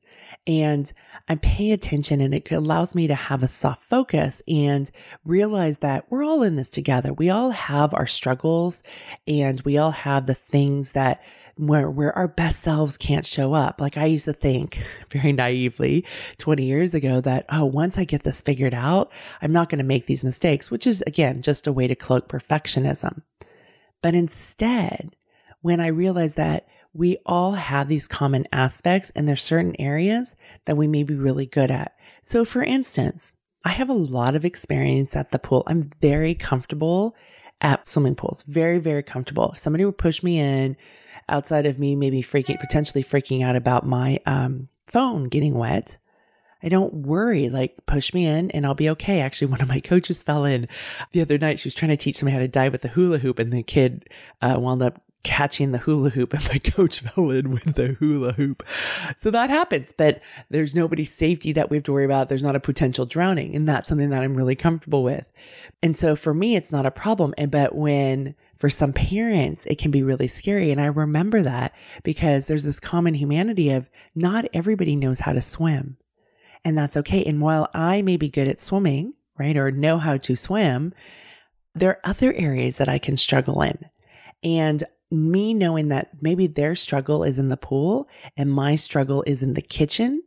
And 0.48 0.92
I 1.28 1.36
pay 1.36 1.72
attention 1.72 2.22
and 2.22 2.36
it 2.36 2.52
allows 2.52 2.94
me 2.94 3.08
to 3.08 3.16
have 3.16 3.42
a 3.42 3.48
soft 3.48 3.84
focus 3.84 4.44
and 4.48 4.92
realize 5.24 5.80
that 5.80 6.06
we're 6.10 6.24
all 6.24 6.44
in 6.44 6.56
this 6.56 6.70
together. 6.70 7.14
We 7.14 7.32
all 7.32 7.50
have 7.50 7.94
our 7.96 8.06
struggles 8.06 8.84
and 9.28 9.60
we 9.62 9.78
all 9.78 9.92
have 9.92 10.28
the 10.28 10.36
things 10.36 10.92
that 10.92 11.22
where, 11.58 11.90
where 11.90 12.16
our 12.16 12.28
best 12.28 12.60
selves 12.60 12.98
can't 12.98 13.26
show 13.26 13.54
up. 13.54 13.82
Like 13.82 13.98
I 13.98 14.06
used 14.06 14.26
to 14.26 14.34
think 14.34 14.84
very 15.10 15.32
naively 15.32 16.06
20 16.38 16.64
years 16.64 16.94
ago 16.94 17.22
that, 17.22 17.46
oh, 17.50 17.66
once 17.66 17.98
I 17.98 18.04
get 18.04 18.24
this 18.24 18.42
figured 18.42 18.74
out, 18.74 19.12
I'm 19.42 19.54
not 19.54 19.70
going 19.70 19.80
to 19.80 19.86
make 19.86 20.06
these 20.06 20.24
mistakes, 20.24 20.70
which 20.70 20.86
is 20.86 21.04
again, 21.08 21.42
just 21.42 21.66
a 21.66 21.74
way 21.74 21.88
to 21.88 21.96
cloak 21.96 22.28
perfectionism. 22.28 23.22
But 24.02 24.14
instead, 24.14 25.16
when 25.62 25.80
I 25.80 25.88
realized 25.88 26.36
that 26.36 26.68
we 26.96 27.18
all 27.26 27.52
have 27.52 27.90
these 27.90 28.08
common 28.08 28.48
aspects 28.54 29.12
and 29.16 29.28
there's 29.28 29.44
certain 29.44 29.76
areas 29.80 30.36
that 30.64 30.78
we 30.78 30.88
may 30.88 31.04
be 31.04 31.14
really 31.14 31.46
good 31.46 31.70
at. 31.70 31.94
So 32.24 32.46
for 32.46 32.64
instance, 32.64 33.34
I 33.66 33.70
have 33.70 33.90
a 33.90 33.94
lot 33.94 34.36
of 34.36 34.46
experience 34.46 35.16
at 35.16 35.32
the 35.32 35.40
pool. 35.40 35.64
I'm 35.68 35.92
very 36.00 36.36
comfortable 36.36 37.16
at 37.60 37.86
swimming 37.86 38.16
pools. 38.16 38.44
Very, 38.48 38.80
very 38.80 39.04
comfortable. 39.04 39.52
If 39.52 39.60
somebody 39.60 39.84
would 39.84 39.98
push 39.98 40.24
me 40.24 40.40
in 40.40 40.78
outside 41.28 41.66
of 41.66 41.80
me, 41.80 41.96
maybe 41.96 42.24
freaking, 42.24 42.60
potentially 42.60 43.04
freaking 43.04 43.44
out 43.44 43.58
about 43.58 43.86
my 43.86 44.20
um, 44.26 44.70
phone 44.88 45.26
getting 45.26 45.56
wet, 45.56 45.98
I 46.64 46.70
don't 46.70 46.94
worry. 46.94 47.50
Like, 47.50 47.76
push 47.88 48.14
me 48.14 48.26
in 48.26 48.52
and 48.52 48.66
I'll 48.66 48.74
be 48.74 48.90
okay. 48.92 49.20
Actually, 49.20 49.48
one 49.48 49.62
of 49.62 49.68
my 49.68 49.80
coaches 49.84 50.24
fell 50.24 50.46
in 50.46 50.70
the 51.12 51.22
other 51.22 51.38
night. 51.38 51.60
She 51.60 51.68
was 51.68 51.74
trying 51.74 51.90
to 51.90 51.98
teach 51.98 52.18
somebody 52.18 52.34
how 52.34 52.40
to 52.40 52.48
dive 52.48 52.72
with 52.72 52.86
a 52.86 52.90
hula 52.90 53.18
hoop, 53.18 53.38
and 53.38 53.52
the 53.52 53.64
kid 53.64 54.10
uh, 54.42 54.56
wound 54.58 54.82
up 54.82 55.02
catching 55.26 55.72
the 55.72 55.80
hula 55.80 56.12
hoop 56.12 56.34
and 56.34 56.48
my 56.48 56.60
coach 56.64 57.00
fell 57.00 57.32
in 57.32 57.52
with 57.52 57.74
the 57.74 57.88
hula 58.00 58.32
hoop. 58.34 58.64
So 59.18 59.32
that 59.32 59.50
happens, 59.50 59.92
but 59.98 60.22
there's 60.50 60.76
nobody's 60.76 61.12
safety 61.12 61.52
that 61.54 61.70
we 61.70 61.78
have 61.78 61.84
to 61.86 61.92
worry 61.92 62.06
about. 62.06 62.30
There's 62.30 62.44
not 62.44 62.56
a 62.56 62.60
potential 62.62 63.08
drowning. 63.08 63.56
And 63.56 63.68
that's 63.68 63.90
something 63.90 64.12
that 64.12 64.22
I'm 64.22 64.36
really 64.36 64.56
comfortable 64.56 65.04
with. 65.04 65.26
And 65.82 65.98
so 65.98 66.16
for 66.16 66.34
me, 66.34 66.56
it's 66.56 66.72
not 66.72 66.86
a 66.86 66.92
problem. 66.92 67.34
And, 67.40 67.50
but 67.50 67.76
when 67.76 68.36
for 68.60 68.70
some 68.70 68.94
parents, 68.94 69.66
it 69.66 69.80
can 69.80 69.90
be 69.90 70.04
really 70.04 70.28
scary. 70.28 70.72
And 70.72 70.80
I 70.80 70.86
remember 70.86 71.42
that 71.42 71.74
because 72.04 72.46
there's 72.46 72.64
this 72.64 72.80
common 72.80 73.16
humanity 73.16 73.72
of 73.72 73.90
not 74.14 74.46
everybody 74.54 74.96
knows 74.96 75.22
how 75.22 75.34
to 75.34 75.42
swim. 75.42 75.98
And 76.64 76.78
that's 76.78 76.98
okay. 76.98 77.24
And 77.24 77.42
while 77.42 77.68
I 77.74 78.04
may 78.04 78.16
be 78.16 78.30
good 78.30 78.48
at 78.48 78.62
swimming, 78.62 79.16
right, 79.40 79.58
or 79.58 79.72
know 79.72 79.98
how 79.98 80.18
to 80.18 80.36
swim, 80.36 80.94
there 81.74 81.90
are 81.90 82.00
other 82.04 82.32
areas 82.34 82.78
that 82.78 82.88
I 82.88 83.00
can 83.00 83.18
struggle 83.18 83.64
in. 83.64 83.86
And 84.44 84.84
me 85.12 85.54
knowing 85.54 85.90
that 85.90 86.10
maybe 86.22 86.48
their 86.48 86.76
struggle 86.76 87.24
is 87.24 87.40
in 87.40 87.50
the 87.50 87.58
pool 87.58 88.08
and 88.36 88.52
my 88.52 88.76
struggle 88.76 89.24
is 89.28 89.44
in 89.44 89.54
the 89.54 89.62
kitchen, 89.62 90.24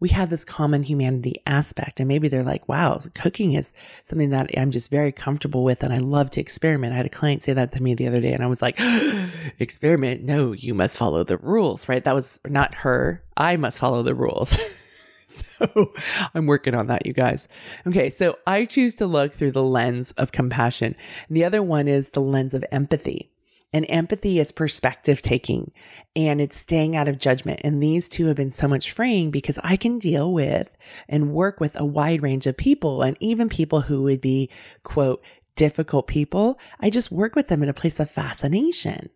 we 0.00 0.10
have 0.10 0.30
this 0.30 0.44
common 0.44 0.84
humanity 0.84 1.42
aspect. 1.46 1.98
And 1.98 2.06
maybe 2.06 2.28
they're 2.28 2.44
like, 2.44 2.68
wow, 2.68 3.00
cooking 3.14 3.54
is 3.54 3.72
something 4.04 4.30
that 4.30 4.50
I'm 4.56 4.70
just 4.70 4.90
very 4.90 5.10
comfortable 5.10 5.64
with 5.64 5.82
and 5.82 5.92
I 5.92 5.98
love 5.98 6.30
to 6.30 6.40
experiment. 6.40 6.92
I 6.92 6.96
had 6.96 7.06
a 7.06 7.10
client 7.10 7.42
say 7.42 7.52
that 7.52 7.72
to 7.72 7.82
me 7.82 7.94
the 7.94 8.06
other 8.06 8.20
day 8.20 8.32
and 8.32 8.42
I 8.42 8.46
was 8.46 8.62
like, 8.62 8.78
experiment? 9.58 10.22
No, 10.22 10.52
you 10.52 10.74
must 10.74 10.98
follow 10.98 11.24
the 11.24 11.38
rules, 11.38 11.88
right? 11.88 12.04
That 12.04 12.14
was 12.14 12.38
not 12.46 12.74
her. 12.74 13.24
I 13.36 13.56
must 13.56 13.78
follow 13.78 14.02
the 14.02 14.14
rules. 14.14 14.56
so 15.26 15.92
I'm 16.34 16.46
working 16.46 16.74
on 16.74 16.86
that, 16.86 17.06
you 17.06 17.12
guys. 17.12 17.48
Okay, 17.86 18.08
so 18.10 18.38
I 18.46 18.66
choose 18.66 18.94
to 18.96 19.06
look 19.06 19.32
through 19.32 19.52
the 19.52 19.64
lens 19.64 20.12
of 20.12 20.32
compassion. 20.32 20.94
And 21.26 21.36
the 21.36 21.44
other 21.44 21.62
one 21.62 21.88
is 21.88 22.10
the 22.10 22.20
lens 22.20 22.54
of 22.54 22.64
empathy. 22.70 23.32
And 23.72 23.84
empathy 23.90 24.38
is 24.38 24.50
perspective 24.50 25.20
taking 25.20 25.72
and 26.16 26.40
it's 26.40 26.56
staying 26.56 26.96
out 26.96 27.06
of 27.06 27.18
judgment. 27.18 27.60
And 27.62 27.82
these 27.82 28.08
two 28.08 28.26
have 28.26 28.36
been 28.36 28.50
so 28.50 28.66
much 28.66 28.92
freeing 28.92 29.30
because 29.30 29.58
I 29.62 29.76
can 29.76 29.98
deal 29.98 30.32
with 30.32 30.68
and 31.08 31.32
work 31.32 31.60
with 31.60 31.78
a 31.78 31.84
wide 31.84 32.22
range 32.22 32.46
of 32.46 32.56
people 32.56 33.02
and 33.02 33.16
even 33.20 33.50
people 33.50 33.82
who 33.82 34.02
would 34.04 34.22
be, 34.22 34.48
quote, 34.84 35.22
difficult 35.54 36.06
people. 36.06 36.58
I 36.80 36.88
just 36.88 37.12
work 37.12 37.36
with 37.36 37.48
them 37.48 37.62
in 37.62 37.68
a 37.68 37.74
place 37.74 38.00
of 38.00 38.10
fascination 38.10 39.10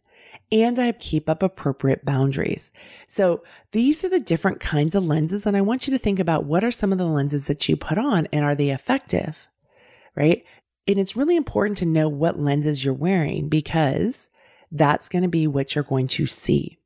and 0.53 0.79
I 0.79 0.93
keep 0.93 1.31
up 1.31 1.43
appropriate 1.43 2.05
boundaries. 2.05 2.71
So 3.09 3.43
these 3.73 4.05
are 4.05 4.11
the 4.11 4.21
different 4.21 4.61
kinds 4.61 4.95
of 4.95 5.03
lenses. 5.03 5.47
And 5.47 5.57
I 5.57 5.63
want 5.63 5.87
you 5.87 5.93
to 5.93 5.99
think 5.99 6.19
about 6.19 6.45
what 6.45 6.63
are 6.63 6.71
some 6.71 6.93
of 6.93 6.99
the 6.99 7.07
lenses 7.07 7.47
that 7.47 7.69
you 7.71 7.77
put 7.77 7.97
on 7.97 8.29
and 8.33 8.45
are 8.45 8.55
they 8.55 8.71
effective? 8.71 9.47
Right. 10.15 10.45
And 10.87 10.99
it's 10.99 11.17
really 11.17 11.37
important 11.37 11.79
to 11.79 11.87
know 11.87 12.09
what 12.09 12.39
lenses 12.39 12.85
you're 12.85 12.93
wearing 12.93 13.49
because 13.49 14.29
that's 14.73 15.09
going 15.09 15.23
to 15.23 15.29
be 15.29 15.47
what 15.47 15.75
you're 15.75 15.85
going 15.85 16.09
to 16.09 16.27
see. 16.27 16.79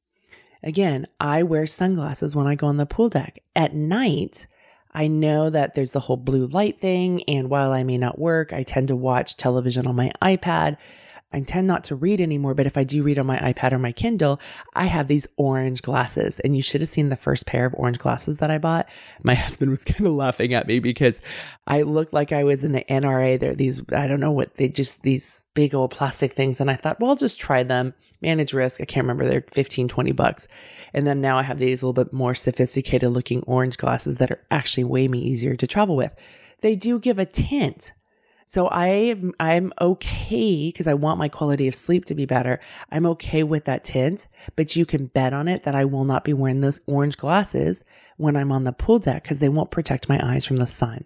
Again, 0.63 1.07
I 1.21 1.45
wear 1.45 1.67
sunglasses 1.67 2.35
when 2.35 2.47
I 2.47 2.57
go 2.57 2.67
on 2.67 2.77
the 2.77 2.87
pool 2.87 3.09
deck. 3.09 3.39
At 3.55 3.75
night, 3.75 4.49
I 4.93 5.07
know 5.07 5.49
that 5.51 5.75
there's 5.75 5.93
the 5.93 6.01
whole 6.01 6.17
blue 6.17 6.47
light 6.49 6.81
thing. 6.81 7.23
And 7.29 7.49
while 7.49 7.73
I 7.73 7.85
may 7.85 7.99
not 7.99 8.19
work, 8.19 8.53
I 8.53 8.65
tend 8.65 8.89
to 8.89 8.97
watch 8.97 9.37
television 9.37 9.87
on 9.87 9.95
my 9.95 10.11
iPad. 10.21 10.77
I 11.33 11.41
tend 11.41 11.67
not 11.67 11.85
to 11.85 11.97
read 11.97 12.21
anymore, 12.21 12.55
but 12.55 12.67
if 12.67 12.77
I 12.77 12.85
do 12.85 13.03
read 13.03 13.19
on 13.19 13.27
my 13.27 13.39
iPad 13.39 13.73
or 13.73 13.79
my 13.79 13.91
Kindle, 13.91 14.41
I 14.75 14.87
have 14.87 15.09
these 15.09 15.27
orange 15.37 15.83
glasses. 15.83 16.39
And 16.41 16.55
you 16.55 16.63
should 16.63 16.81
have 16.81 16.89
seen 16.89 17.09
the 17.09 17.17
first 17.17 17.47
pair 17.47 17.67
of 17.67 17.75
orange 17.77 17.99
glasses 17.99 18.39
that 18.39 18.51
I 18.51 18.59
bought. 18.59 18.89
My 19.23 19.35
husband 19.47 19.71
was 19.71 19.85
kind 19.85 20.07
of 20.07 20.13
laughing 20.13 20.55
at 20.55 20.69
me 20.69 20.79
because 20.79 21.21
I 21.67 21.83
looked 21.83 22.13
like 22.13 22.33
I 22.33 22.45
was 22.45 22.63
in 22.63 22.73
the 22.73 22.85
NRA. 22.89 23.41
They're 23.41 23.57
these, 23.57 23.83
I 23.93 24.07
don't 24.07 24.21
know 24.21 24.31
what 24.31 24.57
they 24.57 24.69
just, 24.69 25.03
these 25.03 25.45
big 25.55 25.75
old 25.75 25.91
plastic 25.91 26.33
things. 26.33 26.61
And 26.61 26.71
I 26.71 26.77
thought, 26.77 27.01
well, 27.01 27.11
I'll 27.11 27.17
just 27.17 27.41
try 27.41 27.65
them, 27.65 27.93
manage 28.23 28.53
risk. 28.53 28.81
I 28.81 28.85
can't 28.85 29.05
remember. 29.05 29.29
They're 29.29 29.45
15, 29.51 29.89
20 29.89 30.13
bucks. 30.13 30.47
And 30.95 31.09
then 31.09 31.21
now 31.21 31.39
I 31.39 31.43
have 31.43 31.59
these 31.59 31.83
a 31.83 31.87
little 31.87 32.05
bit 32.05 32.13
more 32.13 32.37
sophisticated 32.37 33.11
looking 33.11 33.43
orange 33.43 33.79
glasses 33.79 34.19
that 34.19 34.31
are 34.31 34.45
actually 34.53 34.85
way 34.85 35.09
me 35.09 35.19
easier 35.19 35.57
to 35.57 35.67
travel 35.67 35.97
with. 35.97 36.15
They 36.61 36.77
do 36.77 37.01
give 37.01 37.19
a 37.19 37.27
tint 37.27 37.93
so 38.47 38.69
I 38.71 39.21
I'm 39.41 39.73
okay 39.81 40.69
because 40.69 40.87
I 40.87 40.95
want 40.95 41.19
my 41.19 41.29
quality 41.29 41.67
of 41.67 41.75
sleep 41.75 42.05
to 42.07 42.15
be 42.15 42.27
better. 42.27 42.61
I'm 42.93 43.05
okay 43.07 43.43
with 43.43 43.65
that 43.65 43.85
tint, 43.85 44.29
but 44.55 44.77
you 44.77 44.87
can 44.87 45.07
bet 45.07 45.33
on 45.33 45.49
it 45.49 45.65
that 45.65 45.75
I 45.75 45.85
will 45.85 46.05
not 46.05 46.25
be 46.25 46.33
wearing 46.33 46.61
those 46.61 46.81
orange 46.87 47.17
glasses 47.17 47.85
when 48.17 48.37
I'm 48.37 48.53
on 48.53 48.65
the 48.65 48.73
pool 48.73 49.01
deck 49.01 49.25
because 49.25 49.41
they 49.41 49.49
won't 49.49 49.73
protect 49.73 50.09
my 50.09 50.21
eyes 50.23 50.45
from 50.45 50.57
the 50.57 50.67
sun. 50.67 51.05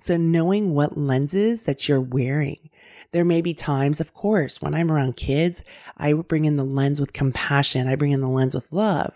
So 0.00 0.18
knowing 0.18 0.74
what 0.74 0.98
lenses 0.98 1.64
that 1.64 1.88
you're 1.88 2.00
wearing. 2.00 2.70
There 3.12 3.24
may 3.24 3.40
be 3.40 3.54
times, 3.54 4.00
of 4.00 4.12
course, 4.12 4.60
when 4.60 4.74
I'm 4.74 4.90
around 4.90 5.16
kids, 5.16 5.62
I 5.96 6.12
bring 6.12 6.44
in 6.44 6.56
the 6.56 6.64
lens 6.64 7.00
with 7.00 7.12
compassion. 7.12 7.88
I 7.88 7.94
bring 7.94 8.12
in 8.12 8.20
the 8.20 8.28
lens 8.28 8.54
with 8.54 8.70
love. 8.72 9.14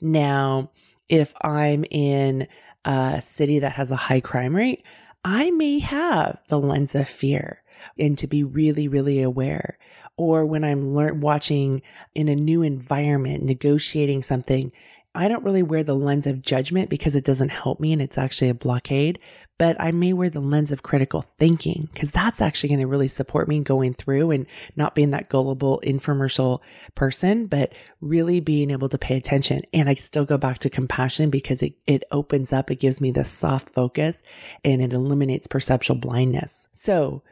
Now, 0.00 0.70
if 1.08 1.32
I'm 1.42 1.84
in 1.90 2.46
a 2.84 3.20
city 3.20 3.58
that 3.58 3.72
has 3.72 3.90
a 3.90 3.96
high 3.96 4.20
crime 4.20 4.54
rate, 4.54 4.84
I 5.24 5.50
may 5.50 5.78
have 5.80 6.38
the 6.48 6.58
lens 6.58 6.94
of 6.94 7.08
fear 7.08 7.62
and 7.98 8.16
to 8.18 8.26
be 8.26 8.42
really, 8.42 8.88
really 8.88 9.22
aware. 9.22 9.78
Or 10.16 10.44
when 10.44 10.64
I'm 10.64 10.92
watching 11.20 11.82
in 12.14 12.28
a 12.28 12.36
new 12.36 12.62
environment, 12.62 13.42
negotiating 13.42 14.22
something, 14.22 14.72
I 15.14 15.28
don't 15.28 15.44
really 15.44 15.62
wear 15.62 15.82
the 15.82 15.94
lens 15.94 16.26
of 16.26 16.42
judgment 16.42 16.88
because 16.88 17.16
it 17.16 17.24
doesn't 17.24 17.48
help 17.48 17.80
me 17.80 17.92
and 17.92 18.00
it's 18.00 18.18
actually 18.18 18.48
a 18.48 18.54
blockade 18.54 19.18
but 19.60 19.76
I 19.78 19.90
may 19.90 20.14
wear 20.14 20.30
the 20.30 20.40
lens 20.40 20.72
of 20.72 20.82
critical 20.82 21.26
thinking 21.38 21.90
because 21.92 22.10
that's 22.10 22.40
actually 22.40 22.70
going 22.70 22.80
to 22.80 22.86
really 22.86 23.08
support 23.08 23.46
me 23.46 23.60
going 23.60 23.92
through 23.92 24.30
and 24.30 24.46
not 24.74 24.94
being 24.94 25.10
that 25.10 25.28
gullible 25.28 25.82
infomercial 25.84 26.60
person, 26.94 27.44
but 27.44 27.74
really 28.00 28.40
being 28.40 28.70
able 28.70 28.88
to 28.88 28.96
pay 28.96 29.18
attention. 29.18 29.60
And 29.74 29.90
I 29.90 29.96
still 29.96 30.24
go 30.24 30.38
back 30.38 30.60
to 30.60 30.70
compassion 30.70 31.28
because 31.28 31.62
it, 31.62 31.74
it 31.86 32.04
opens 32.10 32.54
up, 32.54 32.70
it 32.70 32.80
gives 32.80 33.02
me 33.02 33.10
the 33.10 33.22
soft 33.22 33.68
focus 33.68 34.22
and 34.64 34.80
it 34.80 34.94
eliminates 34.94 35.46
perceptual 35.46 35.96
blindness. 35.96 36.66
So 36.72 37.22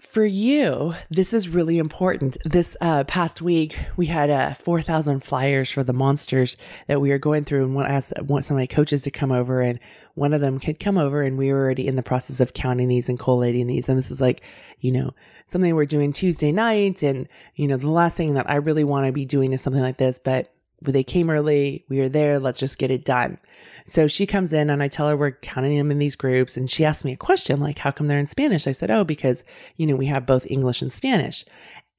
for 0.00 0.24
you, 0.24 0.94
this 1.10 1.32
is 1.32 1.48
really 1.48 1.78
important. 1.78 2.36
This 2.44 2.76
uh, 2.80 3.04
past 3.04 3.42
week, 3.42 3.78
we 3.96 4.06
had 4.06 4.30
uh, 4.30 4.54
4,000 4.54 5.20
flyers 5.20 5.70
for 5.70 5.84
the 5.84 5.92
monsters 5.92 6.56
that 6.88 7.00
we 7.00 7.10
were 7.10 7.18
going 7.18 7.44
through, 7.44 7.64
and 7.64 7.78
I 7.78 7.88
asked 7.88 8.12
one, 8.22 8.42
some 8.42 8.56
of 8.56 8.60
my 8.60 8.66
coaches 8.66 9.02
to 9.02 9.10
come 9.10 9.30
over, 9.30 9.60
and 9.60 9.78
one 10.14 10.32
of 10.32 10.40
them 10.40 10.58
could 10.58 10.80
come 10.80 10.98
over, 10.98 11.22
and 11.22 11.36
we 11.38 11.52
were 11.52 11.60
already 11.60 11.86
in 11.86 11.96
the 11.96 12.02
process 12.02 12.40
of 12.40 12.54
counting 12.54 12.88
these 12.88 13.08
and 13.08 13.18
collating 13.18 13.66
these. 13.66 13.88
And 13.88 13.98
this 13.98 14.10
is 14.10 14.20
like, 14.20 14.42
you 14.80 14.90
know, 14.90 15.12
something 15.46 15.74
we're 15.74 15.84
doing 15.84 16.12
Tuesday 16.12 16.50
night, 16.50 17.02
and 17.02 17.28
you 17.54 17.68
know, 17.68 17.76
the 17.76 17.90
last 17.90 18.16
thing 18.16 18.34
that 18.34 18.50
I 18.50 18.56
really 18.56 18.84
want 18.84 19.06
to 19.06 19.12
be 19.12 19.24
doing 19.24 19.52
is 19.52 19.60
something 19.62 19.82
like 19.82 19.98
this, 19.98 20.18
but 20.18 20.52
they 20.82 21.04
came 21.04 21.30
early, 21.30 21.84
we 21.88 21.98
were 21.98 22.08
there, 22.08 22.38
let's 22.38 22.58
just 22.58 22.78
get 22.78 22.90
it 22.90 23.04
done. 23.04 23.38
So 23.86 24.06
she 24.08 24.26
comes 24.26 24.52
in 24.52 24.70
and 24.70 24.82
I 24.82 24.88
tell 24.88 25.08
her 25.08 25.16
we're 25.16 25.32
counting 25.32 25.76
them 25.76 25.90
in 25.90 25.98
these 25.98 26.16
groups. 26.16 26.56
And 26.56 26.70
she 26.70 26.84
asked 26.84 27.04
me 27.04 27.12
a 27.12 27.16
question 27.16 27.60
like, 27.60 27.78
how 27.78 27.90
come 27.90 28.06
they're 28.06 28.18
in 28.18 28.26
Spanish? 28.26 28.66
I 28.66 28.72
said, 28.72 28.90
oh, 28.90 29.04
because, 29.04 29.44
you 29.76 29.86
know, 29.86 29.96
we 29.96 30.06
have 30.06 30.26
both 30.26 30.46
English 30.50 30.80
and 30.82 30.92
Spanish. 30.92 31.44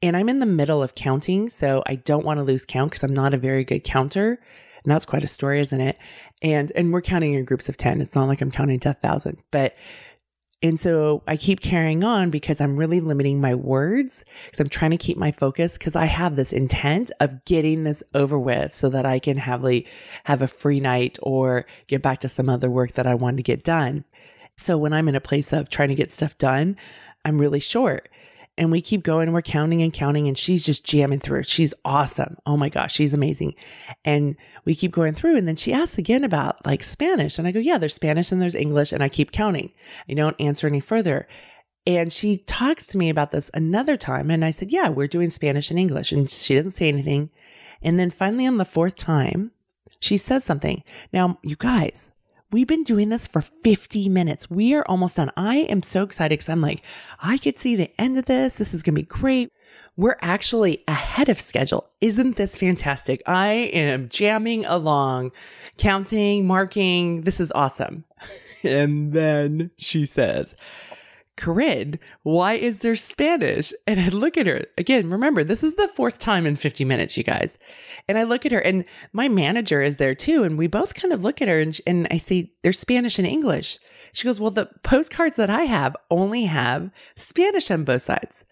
And 0.02 0.18
I'm 0.18 0.30
in 0.30 0.40
the 0.40 0.46
middle 0.46 0.82
of 0.82 0.96
counting. 0.96 1.50
So 1.50 1.84
I 1.86 1.96
don't 1.96 2.26
want 2.26 2.38
to 2.38 2.44
lose 2.44 2.66
count 2.66 2.92
because 2.92 3.04
I'm 3.04 3.14
not 3.14 3.34
a 3.34 3.38
very 3.38 3.64
good 3.64 3.84
counter. 3.84 4.40
And 4.84 4.92
that's 4.92 5.06
quite 5.06 5.24
a 5.24 5.28
story, 5.28 5.60
isn't 5.60 5.82
it? 5.82 5.98
And, 6.42 6.72
and 6.76 6.92
we're 6.92 7.02
counting 7.02 7.34
in 7.34 7.46
groups 7.46 7.70
of 7.70 7.78
10. 7.78 8.02
It's 8.02 8.16
not 8.16 8.28
like 8.28 8.42
I'm 8.42 8.52
counting 8.52 8.80
to 8.80 8.92
a 8.92 8.94
thousand, 8.94 9.44
but 9.52 9.76
and 10.64 10.80
so 10.80 11.24
I 11.28 11.38
keep 11.38 11.62
carrying 11.62 12.04
on 12.04 12.30
because 12.30 12.62
I'm 12.62 12.78
really 12.78 13.00
limiting 13.00 13.42
my 13.42 13.56
words 13.56 14.24
because 14.46 14.60
I'm 14.60 14.70
trying 14.70 14.92
to 14.92 14.98
keep 14.98 15.18
my 15.18 15.32
focus 15.32 15.74
because 15.74 15.96
I 15.96 16.06
have 16.06 16.36
this 16.36 16.54
intent 16.54 17.12
of 17.20 17.44
getting 17.46 17.84
this 17.84 18.04
over 18.14 18.38
with 18.38 18.74
so 18.74 18.88
that 18.90 19.06
I 19.06 19.18
can 19.18 19.38
have 19.38 19.64
like 19.64 19.88
have 20.26 20.42
a 20.42 20.48
free 20.48 20.80
night 20.80 21.18
or 21.24 21.66
get 21.88 22.04
back 22.04 22.20
to 22.20 22.30
some 22.30 22.48
other 22.48 22.70
work 22.70 22.94
that 22.94 23.08
I 23.08 23.16
want 23.16 23.38
to 23.38 23.44
get 23.44 23.64
done. 23.64 24.06
So 24.56 24.78
when 24.78 24.94
I'm 24.94 25.08
in 25.08 25.16
a 25.16 25.22
place 25.22 25.52
of 25.52 25.70
trying 25.70 25.90
to 25.90 25.96
get 25.96 26.12
stuff 26.12 26.38
done, 26.38 26.78
I'm 27.26 27.40
really 27.40 27.60
short. 27.60 28.10
And 28.62 28.72
we 28.72 28.80
keep 28.80 29.02
going 29.02 29.34
we're 29.34 29.42
counting 29.42 29.82
and 29.82 29.92
counting 29.92 30.28
and 30.28 30.38
she's 30.38 30.64
just 30.64 30.84
jamming 30.84 31.18
through. 31.18 31.42
She's 31.46 31.74
awesome. 31.84 32.38
Oh 32.46 32.56
my 32.56 32.70
gosh, 32.70 32.94
she's 32.94 33.12
amazing. 33.12 33.56
And 34.06 34.36
we 34.66 34.76
keep 34.76 34.92
going 34.92 35.16
through 35.16 35.36
and 35.38 35.48
then 35.48 35.56
she 35.56 35.74
asks 35.74 35.98
again 35.98 36.24
about 36.24 36.64
like 36.64 36.84
Spanish. 36.84 37.40
And 37.40 37.48
I 37.48 37.52
go, 37.52 37.60
yeah, 37.60 37.80
there's 37.80 37.96
Spanish 37.96 38.32
and 38.32 38.40
there's 38.40 38.54
English. 38.54 38.94
And 38.94 39.02
I 39.02 39.10
keep 39.10 39.32
counting. 39.32 39.72
I 40.08 40.14
don't 40.14 40.40
answer 40.40 40.68
any 40.68 40.80
further. 40.80 41.28
And 41.88 42.14
she 42.14 42.38
talks 42.38 42.86
to 42.88 43.00
me 43.00 43.10
about 43.10 43.32
this 43.32 43.50
another 43.56 43.98
time. 43.98 44.30
And 44.30 44.46
I 44.46 44.52
said, 44.52 44.72
yeah, 44.72 44.90
we're 44.90 45.08
doing 45.08 45.32
Spanish 45.32 45.72
and 45.72 45.80
English. 45.80 46.12
And 46.12 46.30
she 46.30 46.54
doesn't 46.54 46.72
say 46.72 46.88
anything. 46.88 47.32
And 47.82 48.00
then 48.00 48.12
finally 48.12 48.46
on 48.46 48.58
the 48.58 48.64
fourth 48.64 48.96
time, 48.96 49.50
she 50.00 50.18
says 50.18 50.44
something. 50.44 50.84
Now, 51.12 51.40
you 51.42 51.56
guys, 51.56 52.12
We've 52.52 52.68
been 52.68 52.84
doing 52.84 53.08
this 53.08 53.28
for 53.28 53.42
50 53.64 54.10
minutes. 54.10 54.50
We 54.50 54.74
are 54.74 54.84
almost 54.88 55.16
done. 55.16 55.32
I 55.38 55.60
am 55.60 55.82
so 55.82 56.04
excited 56.04 56.38
because 56.38 56.50
I'm 56.50 56.60
like, 56.60 56.82
I 57.22 57.38
could 57.38 57.58
see 57.58 57.78
the 57.78 57.90
end 57.98 58.18
of 58.18 58.26
this. 58.26 58.56
This 58.56 58.74
is 58.74 58.84
going 58.84 58.96
to 58.96 59.02
be 59.02 59.08
great. 59.08 59.54
We're 59.96 60.18
actually 60.22 60.84
ahead 60.86 61.30
of 61.30 61.40
schedule. 61.40 61.90
Isn't 62.02 62.36
this 62.36 62.58
fantastic? 62.58 63.22
I 63.26 63.54
am 63.54 64.10
jamming 64.10 64.66
along, 64.66 65.32
counting, 65.78 66.46
marking. 66.46 67.22
This 67.22 67.40
is 67.40 67.52
awesome. 67.54 68.04
And 68.64 69.12
then 69.12 69.72
she 69.78 70.06
says, 70.06 70.56
Koren, 71.38 71.98
why 72.24 72.54
is 72.54 72.80
there 72.80 72.96
Spanish? 72.96 73.74
And 73.88 74.00
I 74.00 74.10
look 74.10 74.38
at 74.38 74.48
her 74.48 74.66
again. 74.78 75.10
Remember, 75.10 75.44
this 75.44 75.64
is 75.64 75.76
the 75.76 75.88
fourth 75.96 76.20
time 76.20 76.46
in 76.46 76.56
50 76.56 76.86
minutes, 76.86 77.18
you 77.18 77.24
guys. 77.24 77.58
And 78.08 78.18
I 78.18 78.24
look 78.24 78.46
at 78.46 78.52
her, 78.52 78.60
and 78.60 78.86
my 79.14 79.28
manager 79.30 79.82
is 79.82 79.98
there 79.98 80.14
too. 80.14 80.44
And 80.44 80.58
we 80.58 80.68
both 80.68 80.94
kind 80.94 81.14
of 81.14 81.24
look 81.24 81.42
at 81.42 81.48
her, 81.48 81.60
and, 81.60 81.80
and 81.88 82.08
I 82.12 82.18
say, 82.18 82.52
There's 82.64 82.80
Spanish 82.80 83.18
and 83.18 83.28
English. 83.28 83.80
She 84.14 84.26
goes, 84.26 84.40
Well, 84.40 84.52
the 84.52 84.70
postcards 84.84 85.38
that 85.38 85.50
I 85.50 85.64
have 85.64 85.96
only 86.10 86.46
have 86.46 86.92
Spanish 87.16 87.72
on 87.72 87.86
both 87.86 88.04
sides. 88.04 88.46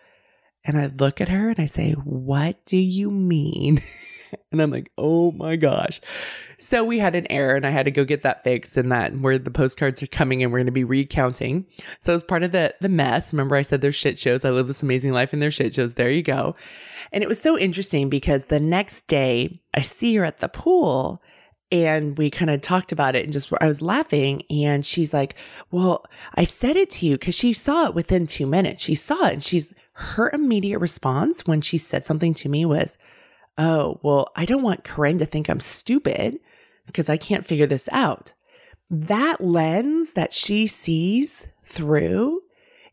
And 0.63 0.77
I 0.77 0.87
look 0.87 1.21
at 1.21 1.29
her 1.29 1.49
and 1.49 1.59
I 1.59 1.65
say, 1.65 1.91
What 1.91 2.65
do 2.65 2.77
you 2.77 3.11
mean? 3.11 3.81
and 4.51 4.61
I'm 4.61 4.71
like, 4.71 4.91
Oh 4.97 5.31
my 5.31 5.55
gosh. 5.55 6.01
So 6.57 6.83
we 6.83 6.99
had 6.99 7.15
an 7.15 7.25
error 7.31 7.55
and 7.55 7.65
I 7.65 7.69
had 7.69 7.85
to 7.85 7.91
go 7.91 8.03
get 8.03 8.23
that 8.23 8.43
fixed 8.43 8.75
and 8.75 8.91
that 8.91 9.15
where 9.17 9.37
the 9.37 9.49
postcards 9.49 10.03
are 10.03 10.07
coming 10.07 10.43
and 10.43 10.51
we're 10.51 10.59
going 10.59 10.65
to 10.65 10.71
be 10.73 10.83
recounting. 10.83 11.65
So 12.01 12.13
as 12.13 12.21
part 12.21 12.43
of 12.43 12.51
the, 12.51 12.75
the 12.81 12.89
mess, 12.89 13.31
remember 13.31 13.55
I 13.55 13.61
said 13.61 13.79
there's 13.79 13.95
shit 13.95 14.19
shows. 14.19 14.43
I 14.43 14.49
live 14.49 14.67
this 14.67 14.83
amazing 14.83 15.13
life 15.13 15.31
and 15.31 15.41
there's 15.41 15.53
shit 15.53 15.73
shows. 15.73 15.93
There 15.93 16.11
you 16.11 16.21
go. 16.21 16.55
And 17.13 17.23
it 17.23 17.29
was 17.29 17.41
so 17.41 17.57
interesting 17.57 18.09
because 18.09 18.45
the 18.45 18.59
next 18.59 19.07
day 19.07 19.61
I 19.73 19.81
see 19.81 20.15
her 20.15 20.25
at 20.25 20.39
the 20.39 20.49
pool 20.49 21.21
and 21.71 22.17
we 22.17 22.29
kind 22.29 22.51
of 22.51 22.61
talked 22.61 22.91
about 22.91 23.15
it 23.15 23.23
and 23.23 23.31
just 23.31 23.53
I 23.61 23.67
was 23.67 23.81
laughing 23.81 24.41
and 24.49 24.85
she's 24.85 25.13
like, 25.13 25.35
"Well, 25.71 26.03
I 26.35 26.43
said 26.43 26.75
it 26.75 26.89
to 26.91 27.05
you 27.05 27.17
cuz 27.17 27.35
she 27.35 27.53
saw 27.53 27.85
it 27.85 27.93
within 27.93 28.27
2 28.27 28.45
minutes. 28.47 28.83
She 28.83 28.95
saw 28.95 29.27
it 29.27 29.33
and 29.33 29.43
she's 29.43 29.73
her 29.93 30.29
immediate 30.33 30.79
response 30.79 31.45
when 31.45 31.61
she 31.61 31.77
said 31.77 32.05
something 32.05 32.33
to 32.33 32.49
me 32.49 32.65
was, 32.65 32.97
"Oh, 33.59 33.99
well, 34.01 34.31
I 34.35 34.45
don't 34.45 34.63
want 34.63 34.83
Koren 34.83 35.19
to 35.19 35.25
think 35.25 35.49
I'm 35.49 35.59
stupid 35.59 36.39
because 36.87 37.09
I 37.09 37.17
can't 37.17 37.45
figure 37.45 37.67
this 37.67 37.87
out." 37.91 38.33
That 38.89 39.41
lens 39.41 40.13
that 40.13 40.33
she 40.33 40.65
sees 40.65 41.47
through 41.63 42.41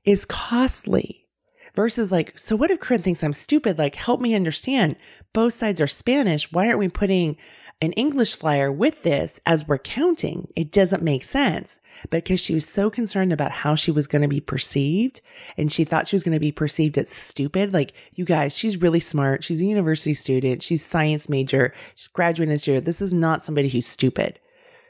is 0.05 0.27
costly 0.27 1.27
versus 1.75 2.11
like, 2.11 2.39
so 2.39 2.57
what 2.57 2.71
if 2.71 2.81
Koren 2.81 3.03
thinks 3.03 3.23
I'm 3.23 3.33
stupid? 3.33 3.79
Like, 3.79 3.95
help 3.95 4.21
me 4.21 4.35
understand. 4.35 4.97
Both 5.33 5.55
sides 5.55 5.81
are 5.81 5.87
Spanish. 5.87 6.51
Why 6.53 6.67
aren't 6.67 6.79
we 6.79 6.89
putting 6.89 7.37
an 7.81 7.93
English 7.93 8.37
flyer 8.37 8.73
with 8.73 9.03
this 9.03 9.41
as 9.45 9.69
we're 9.69 9.79
counting? 9.79 10.49
It 10.57 10.73
doesn't 10.73 11.03
make 11.03 11.23
sense. 11.23 11.79
Because 12.11 12.41
she 12.41 12.55
was 12.55 12.69
so 12.69 12.91
concerned 12.91 13.33
about 13.33 13.51
how 13.51 13.75
she 13.75 13.91
was 13.91 14.07
going 14.07 14.23
to 14.23 14.29
be 14.29 14.41
perceived 14.41 15.21
and 15.57 15.73
she 15.73 15.85
thought 15.85 16.09
she 16.09 16.17
was 16.17 16.23
going 16.23 16.35
to 16.35 16.41
be 16.41 16.53
perceived 16.53 16.99
as 16.99 17.09
stupid. 17.09 17.73
Like, 17.73 17.93
you 18.15 18.25
guys, 18.25 18.57
she's 18.57 18.81
really 18.81 19.01
smart. 19.01 19.45
She's 19.45 19.61
a 19.61 19.65
university 19.65 20.15
student. 20.15 20.63
She's 20.63 20.85
science 20.85 21.29
major. 21.29 21.73
She's 21.95 22.09
graduating 22.09 22.53
this 22.53 22.67
year. 22.67 22.81
This 22.81 23.01
is 23.01 23.13
not 23.13 23.45
somebody 23.45 23.69
who's 23.69 23.87
stupid. 23.87 24.39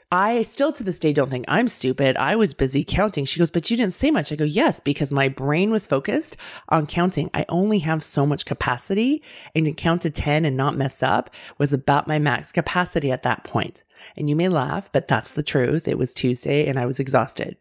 I 0.09 0.43
still 0.43 0.71
to 0.71 0.85
this 0.85 0.99
day 0.99 1.11
don't 1.11 1.29
think 1.29 1.43
I'm 1.49 1.67
stupid. 1.67 2.15
I 2.15 2.37
was 2.37 2.53
busy 2.53 2.85
counting. 2.85 3.25
She 3.25 3.39
goes, 3.39 3.51
But 3.51 3.69
you 3.69 3.75
didn't 3.75 3.93
say 3.93 4.09
much. 4.09 4.31
I 4.31 4.35
go, 4.35 4.45
Yes, 4.45 4.79
because 4.79 5.11
my 5.11 5.27
brain 5.27 5.69
was 5.69 5.85
focused 5.85 6.37
on 6.69 6.87
counting. 6.87 7.29
I 7.33 7.45
only 7.49 7.79
have 7.79 8.01
so 8.03 8.25
much 8.25 8.45
capacity, 8.45 9.21
and 9.53 9.65
to 9.65 9.73
count 9.73 10.03
to 10.03 10.09
10 10.09 10.45
and 10.45 10.55
not 10.55 10.77
mess 10.77 11.03
up 11.03 11.29
was 11.57 11.73
about 11.73 12.07
my 12.07 12.19
max 12.19 12.53
capacity 12.53 13.11
at 13.11 13.23
that 13.23 13.43
point. 13.43 13.83
And 14.15 14.29
you 14.29 14.35
may 14.35 14.47
laugh, 14.47 14.89
but 14.93 15.09
that's 15.09 15.31
the 15.31 15.43
truth. 15.43 15.89
It 15.89 15.97
was 15.97 16.13
Tuesday 16.13 16.67
and 16.67 16.79
I 16.79 16.85
was 16.85 16.99
exhausted. 16.99 17.57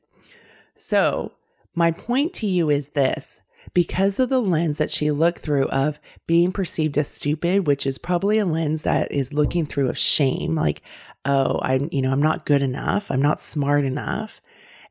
So, 0.77 1.33
my 1.75 1.91
point 1.91 2.33
to 2.35 2.47
you 2.47 2.71
is 2.71 2.91
this 2.91 3.43
because 3.75 4.19
of 4.19 4.29
the 4.29 4.41
lens 4.41 4.79
that 4.79 4.91
she 4.91 5.11
looked 5.11 5.41
through 5.41 5.67
of 5.69 5.99
being 6.27 6.53
perceived 6.53 6.97
as 6.97 7.09
stupid, 7.09 7.67
which 7.67 7.87
is 7.87 7.99
probably 7.99 8.39
a 8.39 8.47
lens 8.47 8.83
that 8.83 9.11
is 9.11 9.33
looking 9.33 9.67
through 9.67 9.89
of 9.89 9.99
shame, 9.99 10.55
like, 10.55 10.83
oh, 11.27 11.59
I'm, 11.63 11.89
you 11.93 12.01
know, 12.01 12.13
I'm 12.13 12.23
not 12.23 12.47
good 12.47 12.63
enough. 12.63 13.11
I'm 13.11 13.21
not 13.21 13.41
smart 13.41 13.85
enough. 13.85 14.41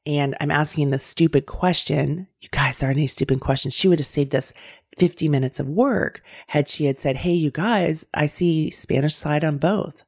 And 0.05 0.35
I'm 0.39 0.51
asking 0.51 0.91
the 0.91 0.99
stupid 0.99 1.47
question. 1.47 2.27
You 2.39 2.49
guys, 2.51 2.77
there 2.77 2.89
aren't 2.89 2.99
any 2.99 3.07
stupid 3.07 3.39
questions. 3.39 3.73
She 3.73 3.87
would 3.87 3.99
have 3.99 4.05
saved 4.05 4.35
us 4.35 4.53
50 4.97 5.27
minutes 5.29 5.59
of 5.59 5.67
work 5.67 6.21
had 6.47 6.69
she 6.69 6.85
had 6.85 6.99
said, 6.99 7.17
Hey, 7.17 7.33
you 7.33 7.49
guys, 7.49 8.05
I 8.13 8.27
see 8.27 8.69
Spanish 8.69 9.15
side 9.15 9.43
on 9.43 9.57
both. 9.57 10.03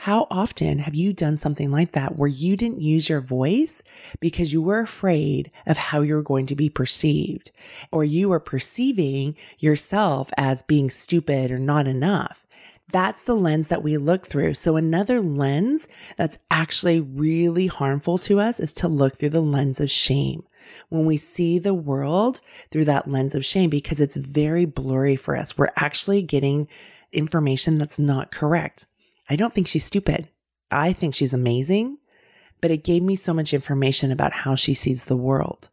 How 0.00 0.26
often 0.30 0.78
have 0.78 0.94
you 0.94 1.12
done 1.12 1.36
something 1.36 1.70
like 1.70 1.92
that 1.92 2.16
where 2.16 2.28
you 2.28 2.56
didn't 2.56 2.80
use 2.80 3.10
your 3.10 3.20
voice 3.20 3.82
because 4.18 4.50
you 4.50 4.62
were 4.62 4.80
afraid 4.80 5.50
of 5.66 5.76
how 5.76 6.00
you 6.00 6.14
were 6.14 6.22
going 6.22 6.46
to 6.46 6.56
be 6.56 6.70
perceived 6.70 7.50
or 7.92 8.02
you 8.02 8.30
were 8.30 8.40
perceiving 8.40 9.36
yourself 9.58 10.30
as 10.38 10.62
being 10.62 10.88
stupid 10.88 11.50
or 11.50 11.58
not 11.58 11.86
enough? 11.86 12.46
That's 12.92 13.24
the 13.24 13.36
lens 13.36 13.68
that 13.68 13.82
we 13.82 13.96
look 13.96 14.26
through. 14.26 14.54
So 14.54 14.76
another 14.76 15.20
lens 15.20 15.88
that's 16.16 16.38
actually 16.50 17.00
really 17.00 17.66
harmful 17.66 18.18
to 18.18 18.40
us 18.40 18.60
is 18.60 18.72
to 18.74 18.88
look 18.88 19.18
through 19.18 19.30
the 19.30 19.40
lens 19.40 19.80
of 19.80 19.90
shame. 19.90 20.44
When 20.88 21.04
we 21.04 21.16
see 21.16 21.58
the 21.58 21.74
world 21.74 22.40
through 22.70 22.84
that 22.86 23.08
lens 23.08 23.34
of 23.34 23.44
shame, 23.44 23.70
because 23.70 24.00
it's 24.00 24.16
very 24.16 24.64
blurry 24.64 25.16
for 25.16 25.36
us, 25.36 25.58
we're 25.58 25.72
actually 25.76 26.22
getting 26.22 26.68
information 27.12 27.78
that's 27.78 27.98
not 27.98 28.30
correct. 28.30 28.86
I 29.28 29.36
don't 29.36 29.52
think 29.52 29.66
she's 29.66 29.84
stupid. 29.84 30.28
I 30.70 30.92
think 30.92 31.14
she's 31.14 31.34
amazing, 31.34 31.98
but 32.60 32.70
it 32.70 32.84
gave 32.84 33.02
me 33.02 33.16
so 33.16 33.34
much 33.34 33.52
information 33.52 34.12
about 34.12 34.32
how 34.32 34.54
she 34.54 34.74
sees 34.74 35.04
the 35.04 35.16
world. 35.16 35.68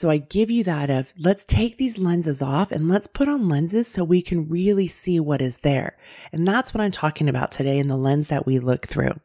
So 0.00 0.08
I 0.08 0.16
give 0.16 0.50
you 0.50 0.64
that 0.64 0.88
of 0.88 1.12
let's 1.18 1.44
take 1.44 1.76
these 1.76 1.98
lenses 1.98 2.40
off 2.40 2.72
and 2.72 2.88
let's 2.88 3.06
put 3.06 3.28
on 3.28 3.50
lenses 3.50 3.86
so 3.86 4.02
we 4.02 4.22
can 4.22 4.48
really 4.48 4.88
see 4.88 5.20
what 5.20 5.42
is 5.42 5.58
there. 5.58 5.98
And 6.32 6.48
that's 6.48 6.72
what 6.72 6.80
I'm 6.80 6.90
talking 6.90 7.28
about 7.28 7.52
today 7.52 7.78
in 7.78 7.88
the 7.88 7.98
lens 7.98 8.28
that 8.28 8.46
we 8.46 8.60
look 8.60 8.88
through. 8.88 9.20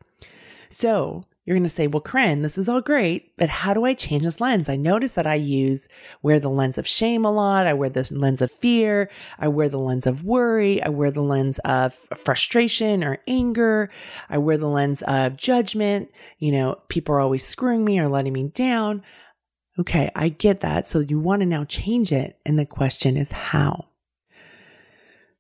So 0.70 1.24
you're 1.46 1.56
going 1.56 1.64
to 1.64 1.70
say, 1.70 1.88
well, 1.88 2.02
Koren, 2.02 2.42
this 2.42 2.58
is 2.58 2.68
all 2.68 2.82
great, 2.82 3.38
but 3.38 3.48
how 3.48 3.74
do 3.74 3.86
I 3.86 3.94
change 3.94 4.26
this 4.26 4.42
lens? 4.42 4.68
I 4.68 4.76
notice 4.76 5.14
that 5.14 5.26
I 5.26 5.36
use, 5.36 5.88
wear 6.22 6.42
the 6.42 6.50
lens 6.50 6.78
of 6.78 6.86
shame 6.86 7.24
a 7.24 7.32
lot. 7.32 7.68
I 7.68 7.74
wear 7.74 7.90
the 7.90 8.06
lens 8.12 8.42
of 8.42 8.52
fear. 8.52 9.10
I 9.40 9.48
wear 9.48 9.70
the 9.70 9.80
lens 9.80 10.06
of 10.06 10.26
worry. 10.26 10.84
I 10.84 10.90
wear 10.90 11.10
the 11.10 11.22
lens 11.22 11.58
of 11.60 11.94
frustration 12.18 13.02
or 13.02 13.20
anger. 13.30 13.90
I 14.30 14.40
wear 14.40 14.58
the 14.58 14.68
lens 14.68 15.04
of 15.04 15.38
judgment. 15.38 16.12
You 16.40 16.52
know, 16.52 16.82
people 16.90 17.16
are 17.16 17.22
always 17.22 17.46
screwing 17.46 17.86
me 17.86 17.98
or 17.98 18.10
letting 18.10 18.34
me 18.34 18.50
down. 18.50 19.04
Okay, 19.78 20.10
I 20.16 20.30
get 20.30 20.62
that. 20.62 20.88
So 20.88 21.00
you 21.00 21.20
want 21.20 21.42
to 21.42 21.46
now 21.46 21.66
change 21.66 22.12
it. 22.12 22.38
And 22.46 22.58
the 22.58 22.66
question 22.66 23.18
is 23.18 23.32
how? 23.32 23.86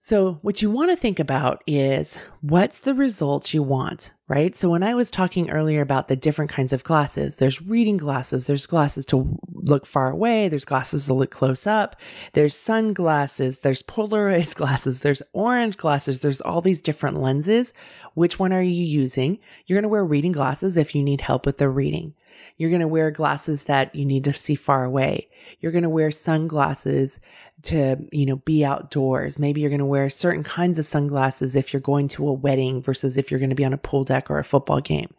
So, 0.07 0.37
what 0.43 0.61
you 0.61 0.69
want 0.69 0.91
to 0.91 0.95
think 0.95 1.19
about 1.19 1.63
is 1.65 2.15
what's 2.41 2.77
the 2.77 2.93
results 2.93 3.55
you 3.55 3.63
want, 3.63 4.11
right? 4.27 4.55
So, 4.55 4.69
when 4.69 4.83
I 4.83 4.93
was 4.93 5.09
talking 5.09 5.49
earlier 5.49 5.81
about 5.81 6.09
the 6.09 6.15
different 6.15 6.51
kinds 6.51 6.73
of 6.73 6.83
glasses, 6.83 7.37
there's 7.37 7.59
reading 7.59 7.97
glasses, 7.97 8.45
there's 8.45 8.67
glasses 8.67 9.07
to 9.07 9.35
look 9.51 9.87
far 9.87 10.11
away, 10.11 10.47
there's 10.47 10.63
glasses 10.63 11.07
to 11.07 11.15
look 11.15 11.31
close 11.31 11.65
up, 11.65 11.95
there's 12.33 12.55
sunglasses, 12.55 13.61
there's 13.61 13.81
polarized 13.81 14.55
glasses, 14.57 14.99
there's 14.99 15.23
orange 15.33 15.75
glasses, 15.75 16.19
there's 16.19 16.41
all 16.41 16.61
these 16.61 16.83
different 16.83 17.19
lenses. 17.19 17.73
Which 18.13 18.37
one 18.37 18.53
are 18.53 18.61
you 18.61 18.83
using? 18.83 19.39
You're 19.65 19.77
going 19.77 19.89
to 19.89 19.89
wear 19.89 20.05
reading 20.05 20.33
glasses 20.33 20.77
if 20.77 20.93
you 20.93 21.01
need 21.01 21.21
help 21.21 21.47
with 21.47 21.57
the 21.57 21.67
reading. 21.67 22.13
You're 22.57 22.69
going 22.69 22.81
to 22.81 22.87
wear 22.87 23.11
glasses 23.11 23.65
that 23.65 23.93
you 23.95 24.05
need 24.05 24.23
to 24.25 24.33
see 24.33 24.55
far 24.55 24.83
away. 24.83 25.29
You're 25.59 25.71
going 25.71 25.83
to 25.83 25.89
wear 25.89 26.11
sunglasses 26.11 27.19
to, 27.63 27.97
you 28.11 28.25
know, 28.25 28.37
be 28.37 28.63
outdoors. 28.63 29.39
Maybe 29.39 29.61
you're 29.61 29.69
going 29.69 29.79
to 29.79 29.85
wear 29.85 30.09
certain 30.09 30.43
kinds 30.43 30.79
of 30.79 30.85
sunglasses 30.85 31.55
if 31.55 31.73
you're 31.73 31.81
going 31.81 32.07
to 32.09 32.27
a 32.27 32.33
wedding 32.33 32.81
versus 32.81 33.17
if 33.17 33.31
you're 33.31 33.39
going 33.39 33.49
to 33.49 33.55
be 33.55 33.65
on 33.65 33.73
a 33.73 33.77
pool 33.77 34.03
deck 34.03 34.29
or 34.29 34.39
a 34.39 34.43
football 34.43 34.81
game. 34.81 35.13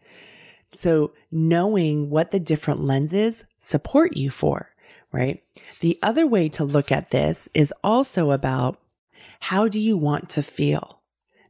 So 0.73 1.13
knowing 1.31 2.11
what 2.11 2.31
the 2.31 2.39
different 2.39 2.85
lenses 2.85 3.45
support 3.59 4.17
you 4.17 4.31
for, 4.31 4.71
right? 5.13 5.43
The 5.81 5.99
other 6.03 6.27
way 6.27 6.49
to 6.51 6.65
look 6.65 6.93
at 6.93 7.11
this 7.11 7.49
is 7.55 7.73
also 7.83 8.31
about 8.31 8.79
how 9.41 9.69
do 9.69 9.81
you 9.81 9.97
want 9.97 10.29
to 10.31 10.43
feel? 10.43 10.96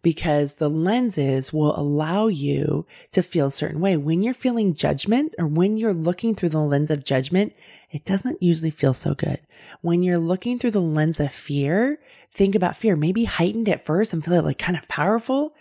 Because 0.06 0.54
the 0.54 0.70
lenses 0.70 1.52
will 1.52 1.76
allow 1.76 2.28
you 2.28 2.86
to 3.10 3.24
feel 3.24 3.46
a 3.46 3.50
certain 3.50 3.80
way. 3.80 3.96
When 3.96 4.22
you're 4.22 4.34
feeling 4.34 4.72
judgment 4.72 5.34
or 5.36 5.48
when 5.48 5.76
you're 5.76 5.92
looking 5.92 6.32
through 6.32 6.50
the 6.50 6.60
lens 6.60 6.92
of 6.92 7.02
judgment, 7.02 7.52
it 7.90 8.04
doesn't 8.04 8.40
usually 8.40 8.70
feel 8.70 8.94
so 8.94 9.14
good. 9.14 9.40
When 9.80 10.04
you're 10.04 10.16
looking 10.16 10.60
through 10.60 10.70
the 10.70 10.80
lens 10.80 11.18
of 11.18 11.32
fear, 11.32 11.98
think 12.32 12.54
about 12.54 12.76
fear, 12.76 12.94
maybe 12.94 13.24
heightened 13.24 13.68
at 13.68 13.84
first 13.84 14.12
and 14.12 14.24
feel 14.24 14.44
like 14.44 14.58
kind 14.58 14.78
of 14.78 14.86
powerful, 14.86 15.56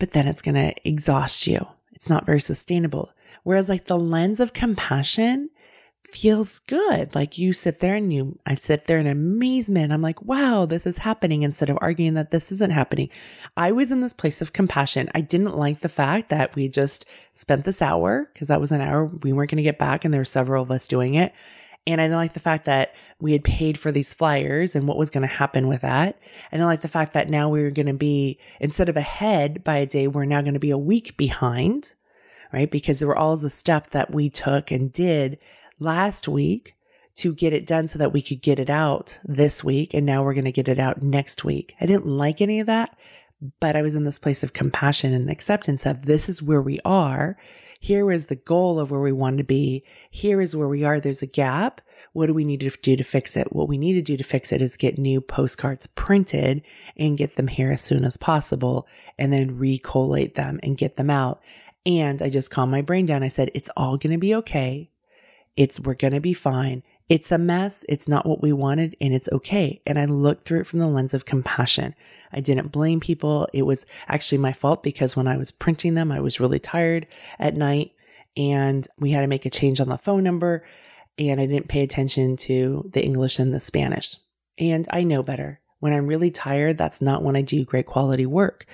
but 0.00 0.10
then 0.10 0.26
it's 0.26 0.42
going 0.42 0.56
to 0.56 0.74
exhaust 0.84 1.46
you. 1.46 1.64
It's 1.92 2.10
not 2.10 2.26
very 2.26 2.40
sustainable. 2.40 3.10
Whereas 3.44 3.68
like 3.68 3.86
the 3.86 3.96
lens 3.96 4.40
of 4.40 4.54
compassion, 4.54 5.50
feels 6.10 6.60
good. 6.60 7.14
Like 7.14 7.38
you 7.38 7.52
sit 7.52 7.80
there 7.80 7.94
and 7.94 8.12
you, 8.12 8.38
I 8.46 8.54
sit 8.54 8.86
there 8.86 8.98
in 8.98 9.06
amazement. 9.06 9.92
I'm 9.92 10.02
like, 10.02 10.22
wow, 10.22 10.66
this 10.66 10.86
is 10.86 10.98
happening 10.98 11.42
instead 11.42 11.70
of 11.70 11.78
arguing 11.80 12.14
that 12.14 12.30
this 12.30 12.50
isn't 12.52 12.72
happening. 12.72 13.08
I 13.56 13.72
was 13.72 13.90
in 13.90 14.00
this 14.00 14.12
place 14.12 14.40
of 14.40 14.52
compassion. 14.52 15.08
I 15.14 15.20
didn't 15.20 15.56
like 15.56 15.80
the 15.80 15.88
fact 15.88 16.30
that 16.30 16.54
we 16.54 16.68
just 16.68 17.04
spent 17.34 17.64
this 17.64 17.82
hour 17.82 18.28
because 18.32 18.48
that 18.48 18.60
was 18.60 18.72
an 18.72 18.80
hour 18.80 19.06
we 19.06 19.32
weren't 19.32 19.50
going 19.50 19.58
to 19.58 19.62
get 19.62 19.78
back 19.78 20.04
and 20.04 20.12
there 20.12 20.20
were 20.20 20.24
several 20.24 20.62
of 20.62 20.70
us 20.70 20.88
doing 20.88 21.14
it. 21.14 21.32
And 21.86 22.00
I 22.00 22.04
didn't 22.04 22.16
like 22.16 22.34
the 22.34 22.40
fact 22.40 22.64
that 22.64 22.94
we 23.20 23.32
had 23.32 23.44
paid 23.44 23.78
for 23.78 23.92
these 23.92 24.12
flyers 24.12 24.74
and 24.74 24.88
what 24.88 24.96
was 24.96 25.10
going 25.10 25.22
to 25.26 25.32
happen 25.32 25.68
with 25.68 25.82
that. 25.82 26.18
I 26.50 26.56
didn't 26.56 26.66
like 26.66 26.82
the 26.82 26.88
fact 26.88 27.12
that 27.12 27.30
now 27.30 27.48
we 27.48 27.62
were 27.62 27.70
going 27.70 27.86
to 27.86 27.94
be, 27.94 28.38
instead 28.58 28.88
of 28.88 28.96
ahead 28.96 29.62
by 29.62 29.76
a 29.76 29.86
day, 29.86 30.08
we're 30.08 30.24
now 30.24 30.42
going 30.42 30.54
to 30.54 30.60
be 30.60 30.72
a 30.72 30.78
week 30.78 31.16
behind, 31.16 31.94
right? 32.52 32.68
Because 32.70 32.98
there 32.98 33.06
were 33.06 33.16
all 33.16 33.36
the 33.36 33.50
steps 33.50 33.90
that 33.90 34.12
we 34.12 34.28
took 34.30 34.72
and 34.72 34.92
did 34.92 35.38
last 35.78 36.28
week 36.28 36.74
to 37.16 37.34
get 37.34 37.52
it 37.52 37.66
done 37.66 37.88
so 37.88 37.98
that 37.98 38.12
we 38.12 38.20
could 38.20 38.42
get 38.42 38.58
it 38.58 38.70
out 38.70 39.18
this 39.24 39.64
week. 39.64 39.94
And 39.94 40.04
now 40.04 40.22
we're 40.22 40.34
going 40.34 40.44
to 40.44 40.52
get 40.52 40.68
it 40.68 40.78
out 40.78 41.02
next 41.02 41.44
week. 41.44 41.74
I 41.80 41.86
didn't 41.86 42.06
like 42.06 42.40
any 42.40 42.60
of 42.60 42.66
that, 42.66 42.96
but 43.60 43.74
I 43.74 43.82
was 43.82 43.94
in 43.94 44.04
this 44.04 44.18
place 44.18 44.42
of 44.42 44.52
compassion 44.52 45.14
and 45.14 45.30
acceptance 45.30 45.86
of 45.86 46.06
this 46.06 46.28
is 46.28 46.42
where 46.42 46.62
we 46.62 46.78
are. 46.84 47.36
Here 47.80 48.10
is 48.10 48.26
the 48.26 48.36
goal 48.36 48.80
of 48.80 48.90
where 48.90 49.00
we 49.00 49.12
want 49.12 49.38
to 49.38 49.44
be. 49.44 49.84
Here 50.10 50.40
is 50.40 50.56
where 50.56 50.68
we 50.68 50.84
are. 50.84 50.98
There's 50.98 51.22
a 51.22 51.26
gap. 51.26 51.80
What 52.12 52.26
do 52.26 52.34
we 52.34 52.44
need 52.44 52.60
to 52.60 52.70
do 52.70 52.96
to 52.96 53.04
fix 53.04 53.36
it? 53.36 53.52
What 53.52 53.68
we 53.68 53.78
need 53.78 53.94
to 53.94 54.02
do 54.02 54.16
to 54.16 54.24
fix 54.24 54.50
it 54.52 54.62
is 54.62 54.76
get 54.76 54.98
new 54.98 55.20
postcards 55.20 55.86
printed 55.86 56.62
and 56.96 57.18
get 57.18 57.36
them 57.36 57.48
here 57.48 57.70
as 57.72 57.80
soon 57.80 58.04
as 58.04 58.16
possible 58.16 58.86
and 59.18 59.32
then 59.32 59.58
recollate 59.58 60.34
them 60.34 60.58
and 60.62 60.78
get 60.78 60.96
them 60.96 61.10
out. 61.10 61.42
And 61.84 62.22
I 62.22 62.30
just 62.30 62.50
calmed 62.50 62.72
my 62.72 62.82
brain 62.82 63.06
down. 63.06 63.22
I 63.22 63.28
said, 63.28 63.50
it's 63.54 63.70
all 63.76 63.96
going 63.96 64.12
to 64.12 64.18
be 64.18 64.34
okay. 64.36 64.90
It's, 65.56 65.80
we're 65.80 65.94
going 65.94 66.12
to 66.12 66.20
be 66.20 66.34
fine. 66.34 66.82
It's 67.08 67.30
a 67.30 67.38
mess. 67.38 67.84
It's 67.88 68.08
not 68.08 68.26
what 68.26 68.42
we 68.42 68.52
wanted 68.52 68.96
and 69.00 69.14
it's 69.14 69.28
okay. 69.30 69.80
And 69.86 69.98
I 69.98 70.06
looked 70.06 70.44
through 70.44 70.60
it 70.60 70.66
from 70.66 70.80
the 70.80 70.88
lens 70.88 71.14
of 71.14 71.24
compassion. 71.24 71.94
I 72.32 72.40
didn't 72.40 72.72
blame 72.72 73.00
people. 73.00 73.48
It 73.52 73.62
was 73.62 73.86
actually 74.08 74.38
my 74.38 74.52
fault 74.52 74.82
because 74.82 75.14
when 75.14 75.28
I 75.28 75.36
was 75.36 75.52
printing 75.52 75.94
them, 75.94 76.10
I 76.10 76.20
was 76.20 76.40
really 76.40 76.58
tired 76.58 77.06
at 77.38 77.54
night 77.54 77.92
and 78.36 78.86
we 78.98 79.12
had 79.12 79.20
to 79.20 79.28
make 79.28 79.46
a 79.46 79.50
change 79.50 79.80
on 79.80 79.88
the 79.88 79.98
phone 79.98 80.24
number 80.24 80.66
and 81.18 81.40
I 81.40 81.46
didn't 81.46 81.68
pay 81.68 81.82
attention 81.82 82.36
to 82.38 82.90
the 82.92 83.02
English 83.02 83.38
and 83.38 83.54
the 83.54 83.60
Spanish. 83.60 84.16
And 84.58 84.86
I 84.90 85.04
know 85.04 85.22
better. 85.22 85.60
When 85.78 85.92
I'm 85.92 86.06
really 86.06 86.30
tired, 86.30 86.76
that's 86.76 87.00
not 87.00 87.22
when 87.22 87.36
I 87.36 87.42
do 87.42 87.64
great 87.64 87.86
quality 87.86 88.26
work. 88.26 88.66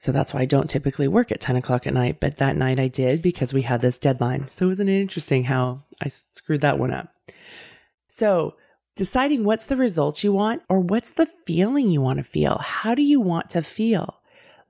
So 0.00 0.12
that's 0.12 0.32
why 0.32 0.42
I 0.42 0.44
don't 0.44 0.70
typically 0.70 1.08
work 1.08 1.32
at 1.32 1.40
10 1.40 1.56
o'clock 1.56 1.84
at 1.84 1.92
night. 1.92 2.20
But 2.20 2.36
that 2.36 2.56
night 2.56 2.78
I 2.78 2.86
did 2.86 3.20
because 3.20 3.52
we 3.52 3.62
had 3.62 3.80
this 3.82 3.98
deadline. 3.98 4.46
So 4.48 4.70
isn't 4.70 4.88
it 4.88 5.00
interesting 5.00 5.44
how 5.44 5.82
I 6.00 6.08
screwed 6.30 6.60
that 6.60 6.78
one 6.78 6.92
up? 6.92 7.12
So 8.06 8.54
deciding 8.94 9.42
what's 9.42 9.66
the 9.66 9.76
result 9.76 10.22
you 10.22 10.32
want 10.32 10.62
or 10.68 10.78
what's 10.78 11.10
the 11.10 11.28
feeling 11.46 11.90
you 11.90 12.00
want 12.00 12.18
to 12.18 12.24
feel. 12.24 12.58
How 12.58 12.94
do 12.94 13.02
you 13.02 13.20
want 13.20 13.50
to 13.50 13.62
feel? 13.62 14.20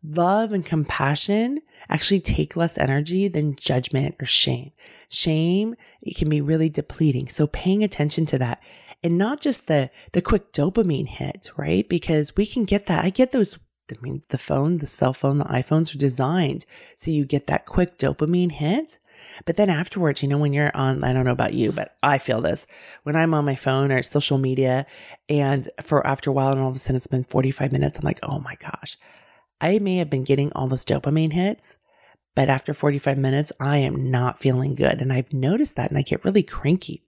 Love 0.03 0.53
and 0.53 0.65
compassion 0.65 1.61
actually 1.91 2.21
take 2.21 2.57
less 2.57 2.79
energy 2.79 3.29
than 3.29 3.55
judgment 3.57 4.15
or 4.21 4.25
shame. 4.25 4.73
Shame, 5.11 5.77
it 6.01 6.17
can 6.17 6.31
be 6.31 6.41
really 6.41 6.71
depleting. 6.71 7.29
So 7.29 7.47
paying 7.47 7.85
attention 7.85 8.25
to 8.27 8.39
that 8.39 8.63
and 9.03 9.19
not 9.19 9.43
just 9.43 9.67
the, 9.67 9.91
the 10.13 10.23
quick 10.23 10.55
dopamine 10.55 11.09
hit, 11.09 11.51
right? 11.57 11.87
Because 11.87 12.35
we 12.35 12.47
can 12.47 12.65
get 12.65 12.87
that. 12.87 13.05
I 13.05 13.11
get 13.11 13.33
those 13.33 13.59
I 13.93 14.01
mean, 14.01 14.23
the 14.29 14.39
phone, 14.39 14.79
the 14.79 14.87
cell 14.87 15.13
phone, 15.13 15.39
the 15.39 15.45
iPhones 15.45 15.95
are 15.95 15.99
designed 15.99 16.67
so 16.97 17.11
you 17.11 17.25
get 17.25 17.47
that 17.47 17.67
quick 17.67 17.99
dopamine 17.99 18.53
hit. 18.53 18.99
But 19.45 19.57
then 19.57 19.69
afterwards, 19.71 20.23
you 20.23 20.29
know, 20.29 20.39
when 20.39 20.53
you're 20.53 20.77
on, 20.77 21.03
I 21.03 21.13
don't 21.13 21.25
know 21.25 21.33
about 21.33 21.55
you, 21.55 21.73
but 21.73 21.97
I 22.03 22.19
feel 22.19 22.41
this 22.41 22.67
when 23.03 23.17
I'm 23.17 23.35
on 23.35 23.45
my 23.45 23.57
phone 23.57 23.91
or 23.91 24.03
social 24.03 24.39
media 24.39 24.87
and 25.29 25.69
for 25.83 26.07
after 26.07 26.31
a 26.31 26.33
while 26.33 26.53
and 26.53 26.61
all 26.61 26.71
of 26.71 26.77
a 26.77 26.79
sudden 26.79 26.97
it's 26.97 27.07
been 27.07 27.25
45 27.25 27.73
minutes, 27.73 27.99
I'm 27.99 28.05
like, 28.05 28.21
oh 28.23 28.39
my 28.39 28.57
gosh, 28.57 28.97
I 29.61 29.79
may 29.81 29.97
have 29.97 30.11
been 30.11 30.25
getting 30.25 30.53
all 30.53 30.69
those 30.69 30.85
dopamine 30.85 31.33
hits, 31.33 31.77
but 32.37 32.49
after 32.49 32.73
45 32.73 33.19
minutes, 33.19 33.53
I 33.59 33.79
am 33.79 34.11
not 34.11 34.41
feeling 34.41 34.77
good. 34.77 35.01
And 35.01 35.13
I've 35.13 35.33
noticed 35.33 35.75
that 35.77 35.91
and 35.91 35.99
I 35.99 36.03
get 36.03 36.25
really 36.25 36.45
cranky. 36.45 37.03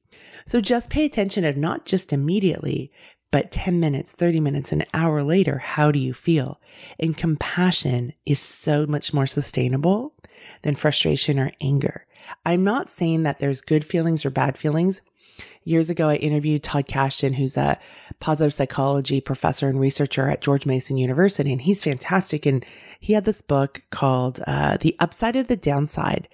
So 0.47 0.61
just 0.61 0.91
pay 0.91 1.05
attention 1.05 1.45
of 1.45 1.57
not 1.57 1.87
just 1.87 2.13
immediately, 2.13 2.91
but 3.31 3.51
10 3.51 3.79
minutes, 3.79 4.13
30 4.13 4.41
minutes, 4.41 4.73
an 4.73 4.85
hour 4.93 5.23
later, 5.23 5.59
how 5.59 5.93
do 5.93 5.99
you 5.99 6.13
feel? 6.13 6.61
And 6.99 7.17
compassion 7.17 8.13
is 8.27 8.41
so 8.41 8.87
much 8.87 9.15
more 9.15 9.27
sustainable 9.27 10.15
than 10.63 10.75
frustration 10.75 11.39
or 11.39 11.53
anger. 11.61 12.07
I'm 12.45 12.65
not 12.65 12.89
saying 12.89 13.23
that 13.23 13.39
there's 13.39 13.61
good 13.61 13.85
feelings 13.85 14.25
or 14.25 14.31
bad 14.31 14.59
feelings. 14.59 15.01
Years 15.65 15.91
ago, 15.91 16.09
I 16.09 16.17
interviewed 16.17 16.63
Todd 16.63 16.89
Kashdan, 16.89 17.35
who's 17.35 17.57
a 17.57 17.79
positive 18.19 18.53
psychology 18.53 19.21
professor 19.21 19.69
and 19.69 19.79
researcher 19.79 20.29
at 20.29 20.41
George 20.41 20.67
Mason 20.67 20.97
University, 20.97 21.53
and 21.53 21.61
he's 21.61 21.85
fantastic. 21.85 22.47
And 22.47 22.65
he 22.99 23.13
had 23.13 23.25
this 23.25 23.43
book 23.43 23.83
called 23.91 24.41
uh, 24.47 24.79
The 24.81 24.97
Upside 24.99 25.37
of 25.37 25.49
the 25.49 25.57
Downside 25.57 26.29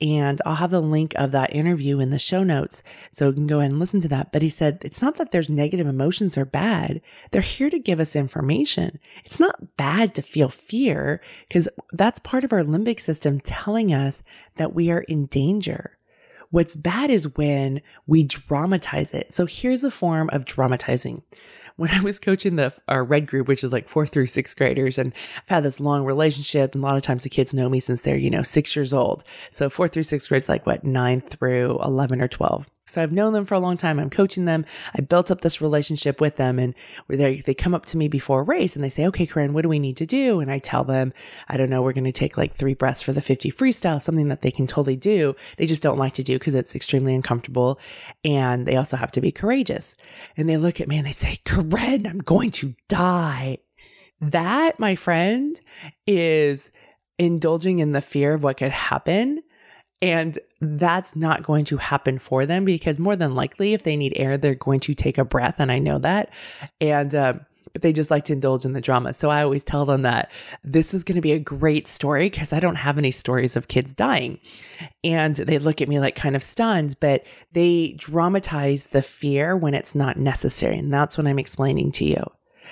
and 0.00 0.42
I'll 0.44 0.56
have 0.56 0.70
the 0.70 0.80
link 0.80 1.14
of 1.16 1.32
that 1.32 1.54
interview 1.54 2.00
in 2.00 2.10
the 2.10 2.18
show 2.18 2.42
notes 2.42 2.82
so 3.12 3.28
you 3.28 3.32
can 3.32 3.46
go 3.46 3.60
ahead 3.60 3.70
and 3.70 3.80
listen 3.80 4.00
to 4.02 4.08
that. 4.08 4.30
But 4.30 4.42
he 4.42 4.50
said 4.50 4.78
it's 4.82 5.00
not 5.00 5.16
that 5.16 5.30
there's 5.30 5.48
negative 5.48 5.86
emotions 5.86 6.36
are 6.36 6.44
bad. 6.44 7.00
They're 7.30 7.40
here 7.40 7.70
to 7.70 7.78
give 7.78 7.98
us 7.98 8.14
information. 8.14 8.98
It's 9.24 9.40
not 9.40 9.76
bad 9.76 10.14
to 10.16 10.22
feel 10.22 10.50
fear 10.50 11.22
because 11.48 11.68
that's 11.92 12.18
part 12.18 12.44
of 12.44 12.52
our 12.52 12.62
limbic 12.62 13.00
system 13.00 13.40
telling 13.40 13.94
us 13.94 14.22
that 14.56 14.74
we 14.74 14.90
are 14.90 15.00
in 15.00 15.26
danger. 15.26 15.96
What's 16.50 16.76
bad 16.76 17.10
is 17.10 17.34
when 17.36 17.80
we 18.06 18.22
dramatize 18.22 19.14
it. 19.14 19.32
So 19.32 19.46
here's 19.46 19.82
a 19.82 19.90
form 19.90 20.30
of 20.32 20.44
dramatizing 20.44 21.22
when 21.76 21.90
I 21.90 22.00
was 22.00 22.18
coaching 22.18 22.56
the 22.56 22.72
our 22.88 23.04
red 23.04 23.26
group, 23.26 23.48
which 23.48 23.62
is 23.62 23.72
like 23.72 23.88
fourth 23.88 24.10
through 24.10 24.26
sixth 24.26 24.56
graders, 24.56 24.98
and 24.98 25.12
I've 25.36 25.48
had 25.48 25.64
this 25.64 25.80
long 25.80 26.04
relationship, 26.04 26.74
and 26.74 26.82
a 26.82 26.86
lot 26.86 26.96
of 26.96 27.02
times 27.02 27.22
the 27.22 27.30
kids 27.30 27.54
know 27.54 27.68
me 27.68 27.80
since 27.80 28.02
they're 28.02 28.16
you 28.16 28.30
know 28.30 28.42
six 28.42 28.74
years 28.74 28.92
old. 28.92 29.24
So 29.50 29.70
fourth 29.70 29.92
through 29.92 30.04
sixth 30.04 30.28
grade 30.28 30.42
is 30.42 30.48
like 30.48 30.66
what 30.66 30.84
nine 30.84 31.20
through 31.20 31.78
eleven 31.82 32.20
or 32.20 32.28
twelve. 32.28 32.66
So 32.88 33.02
I've 33.02 33.12
known 33.12 33.32
them 33.32 33.44
for 33.44 33.54
a 33.54 33.58
long 33.58 33.76
time. 33.76 33.98
I'm 33.98 34.10
coaching 34.10 34.44
them. 34.44 34.64
I 34.94 35.00
built 35.00 35.32
up 35.32 35.40
this 35.40 35.60
relationship 35.60 36.20
with 36.20 36.36
them 36.36 36.58
and 36.60 36.72
they 37.08 37.40
they 37.40 37.54
come 37.54 37.74
up 37.74 37.84
to 37.86 37.96
me 37.96 38.06
before 38.06 38.40
a 38.40 38.44
race 38.44 38.76
and 38.76 38.84
they 38.84 38.88
say, 38.88 39.06
okay, 39.06 39.26
Koren, 39.26 39.52
what 39.52 39.62
do 39.62 39.68
we 39.68 39.80
need 39.80 39.96
to 39.96 40.06
do? 40.06 40.38
And 40.38 40.50
I 40.52 40.60
tell 40.60 40.84
them, 40.84 41.12
I 41.48 41.56
don't 41.56 41.68
know, 41.68 41.82
we're 41.82 41.92
going 41.92 42.04
to 42.04 42.12
take 42.12 42.36
like 42.36 42.54
three 42.54 42.74
breaths 42.74 43.02
for 43.02 43.12
the 43.12 43.20
50 43.20 43.50
freestyle, 43.50 44.00
something 44.00 44.28
that 44.28 44.42
they 44.42 44.52
can 44.52 44.68
totally 44.68 44.96
do. 44.96 45.34
They 45.58 45.66
just 45.66 45.82
don't 45.82 45.98
like 45.98 46.14
to 46.14 46.22
do 46.22 46.38
because 46.38 46.54
it's 46.54 46.76
extremely 46.76 47.14
uncomfortable. 47.14 47.80
And 48.24 48.66
they 48.66 48.76
also 48.76 48.96
have 48.96 49.10
to 49.12 49.20
be 49.20 49.32
courageous. 49.32 49.96
And 50.36 50.48
they 50.48 50.56
look 50.56 50.80
at 50.80 50.88
me 50.88 50.96
and 50.96 51.06
they 51.06 51.12
say, 51.12 51.40
Koren, 51.44 52.06
I'm 52.06 52.18
going 52.18 52.52
to 52.52 52.74
die. 52.88 53.58
That, 54.20 54.78
my 54.78 54.94
friend, 54.94 55.60
is 56.06 56.70
indulging 57.18 57.80
in 57.80 57.92
the 57.92 58.00
fear 58.00 58.34
of 58.34 58.44
what 58.44 58.58
could 58.58 58.70
happen 58.70 59.42
and 60.02 60.38
that's 60.60 61.16
not 61.16 61.42
going 61.42 61.64
to 61.66 61.78
happen 61.78 62.18
for 62.18 62.44
them 62.44 62.64
because 62.64 62.98
more 62.98 63.16
than 63.16 63.34
likely, 63.34 63.72
if 63.72 63.82
they 63.82 63.96
need 63.96 64.12
air, 64.16 64.36
they're 64.36 64.54
going 64.54 64.80
to 64.80 64.94
take 64.94 65.18
a 65.18 65.24
breath. 65.24 65.56
And 65.58 65.72
I 65.72 65.78
know 65.78 65.98
that. 65.98 66.30
And, 66.80 67.14
um, 67.14 67.40
but 67.72 67.82
they 67.82 67.92
just 67.92 68.10
like 68.10 68.24
to 68.24 68.32
indulge 68.32 68.64
in 68.64 68.72
the 68.72 68.80
drama. 68.80 69.12
So 69.12 69.28
I 69.28 69.42
always 69.42 69.62
tell 69.62 69.84
them 69.84 70.00
that 70.00 70.30
this 70.64 70.94
is 70.94 71.04
going 71.04 71.16
to 71.16 71.20
be 71.20 71.32
a 71.32 71.38
great 71.38 71.88
story 71.88 72.30
because 72.30 72.52
I 72.54 72.60
don't 72.60 72.76
have 72.76 72.96
any 72.96 73.10
stories 73.10 73.54
of 73.54 73.68
kids 73.68 73.92
dying. 73.92 74.38
And 75.04 75.36
they 75.36 75.58
look 75.58 75.82
at 75.82 75.88
me 75.88 76.00
like 76.00 76.16
kind 76.16 76.36
of 76.36 76.42
stunned, 76.42 76.98
but 77.00 77.24
they 77.52 77.94
dramatize 77.98 78.86
the 78.86 79.02
fear 79.02 79.58
when 79.58 79.74
it's 79.74 79.94
not 79.94 80.16
necessary. 80.16 80.78
And 80.78 80.90
that's 80.90 81.18
what 81.18 81.26
I'm 81.26 81.38
explaining 81.38 81.92
to 81.92 82.06
you. 82.06 82.24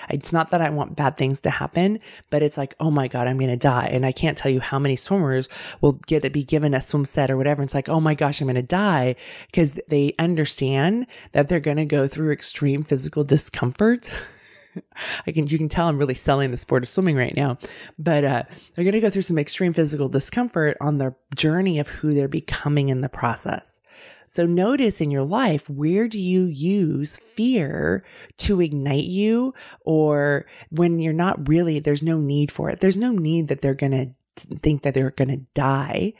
It's 0.09 0.31
not 0.31 0.51
that 0.51 0.61
I 0.61 0.69
want 0.69 0.95
bad 0.95 1.17
things 1.17 1.41
to 1.41 1.49
happen, 1.49 1.99
but 2.29 2.43
it's 2.43 2.57
like, 2.57 2.75
oh 2.79 2.91
my 2.91 3.07
God, 3.07 3.27
I'm 3.27 3.37
going 3.37 3.49
to 3.49 3.57
die. 3.57 3.87
And 3.91 4.05
I 4.05 4.11
can't 4.11 4.37
tell 4.37 4.51
you 4.51 4.59
how 4.59 4.79
many 4.79 4.95
swimmers 4.95 5.49
will 5.81 5.93
get 6.07 6.23
to 6.23 6.29
be 6.29 6.43
given 6.43 6.73
a 6.73 6.81
swim 6.81 7.05
set 7.05 7.31
or 7.31 7.37
whatever. 7.37 7.63
It's 7.63 7.73
like, 7.73 7.89
oh 7.89 7.99
my 7.99 8.15
gosh, 8.15 8.41
I'm 8.41 8.47
going 8.47 8.55
to 8.55 8.61
die 8.61 9.15
because 9.47 9.73
they 9.87 10.13
understand 10.19 11.07
that 11.31 11.49
they're 11.49 11.59
going 11.59 11.77
to 11.77 11.85
go 11.85 12.07
through 12.07 12.31
extreme 12.31 12.83
physical 12.83 13.23
discomfort. 13.23 14.11
I 15.27 15.31
can 15.31 15.47
you 15.47 15.57
can 15.57 15.69
tell 15.69 15.87
I'm 15.87 15.97
really 15.97 16.13
selling 16.13 16.51
the 16.51 16.57
sport 16.57 16.83
of 16.83 16.89
swimming 16.89 17.15
right 17.15 17.35
now. 17.35 17.57
But 17.97 18.23
uh, 18.23 18.43
they're 18.75 18.83
going 18.83 18.93
to 18.93 18.99
go 18.99 19.09
through 19.09 19.21
some 19.21 19.37
extreme 19.37 19.73
physical 19.73 20.09
discomfort 20.09 20.77
on 20.81 20.97
their 20.97 21.15
journey 21.35 21.79
of 21.79 21.87
who 21.87 22.13
they're 22.13 22.27
becoming 22.27 22.89
in 22.89 23.01
the 23.01 23.09
process. 23.09 23.79
So 24.27 24.45
notice 24.45 25.01
in 25.01 25.11
your 25.11 25.25
life, 25.25 25.69
where 25.69 26.07
do 26.07 26.19
you 26.19 26.45
use 26.45 27.17
fear 27.17 28.03
to 28.39 28.61
ignite 28.61 29.05
you? 29.05 29.53
Or 29.81 30.45
when 30.69 30.99
you're 30.99 31.13
not 31.13 31.47
really, 31.47 31.79
there's 31.79 32.03
no 32.03 32.17
need 32.17 32.51
for 32.51 32.69
it. 32.69 32.79
There's 32.79 32.97
no 32.97 33.11
need 33.11 33.47
that 33.47 33.61
they're 33.61 33.73
going 33.73 33.91
to 33.91 34.47
think 34.57 34.81
that 34.83 34.93
they're 34.93 35.11
going 35.11 35.29
to 35.29 35.45
die. 35.53 36.13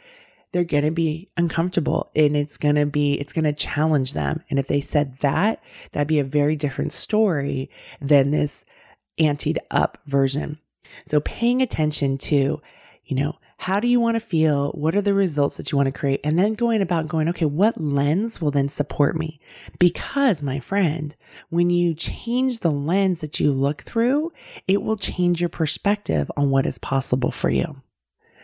They're 0.51 0.63
going 0.63 0.85
to 0.85 0.91
be 0.91 1.29
uncomfortable 1.35 2.11
and 2.15 2.37
it's 2.37 2.57
going 2.57 2.75
to 2.75 2.85
be, 2.85 3.15
it's 3.15 3.33
going 3.33 3.43
to 3.43 3.53
challenge 3.53 4.13
them. 4.13 4.41
And 4.49 4.57
if 4.57 4.67
they 4.67 4.79
said 4.79 5.17
that, 5.19 5.61
that'd 5.91 6.07
be 6.07 6.19
a 6.19 6.23
very 6.23 6.55
different 6.55 6.93
story 6.93 7.69
than 7.99 8.31
this 8.31 8.63
antied 9.19 9.57
up 9.71 9.97
version. 10.05 10.57
So 11.05 11.19
paying 11.19 11.61
attention 11.61 12.17
to, 12.19 12.61
you 13.03 13.15
know, 13.15 13.37
how 13.57 13.79
do 13.79 13.87
you 13.87 13.99
want 13.99 14.15
to 14.15 14.19
feel? 14.19 14.71
What 14.71 14.95
are 14.95 15.01
the 15.01 15.13
results 15.13 15.57
that 15.57 15.71
you 15.71 15.77
want 15.77 15.87
to 15.87 15.97
create? 15.97 16.19
And 16.23 16.37
then 16.37 16.53
going 16.53 16.81
about 16.81 17.07
going, 17.07 17.29
okay, 17.29 17.45
what 17.45 17.79
lens 17.79 18.41
will 18.41 18.51
then 18.51 18.69
support 18.69 19.15
me? 19.15 19.39
Because, 19.79 20.41
my 20.41 20.59
friend, 20.59 21.15
when 21.49 21.69
you 21.69 21.93
change 21.93 22.59
the 22.59 22.71
lens 22.71 23.21
that 23.21 23.39
you 23.39 23.51
look 23.51 23.83
through, 23.83 24.31
it 24.67 24.81
will 24.81 24.97
change 24.97 25.39
your 25.39 25.49
perspective 25.49 26.29
on 26.35 26.49
what 26.49 26.65
is 26.65 26.77
possible 26.77 27.31
for 27.31 27.49
you. 27.49 27.81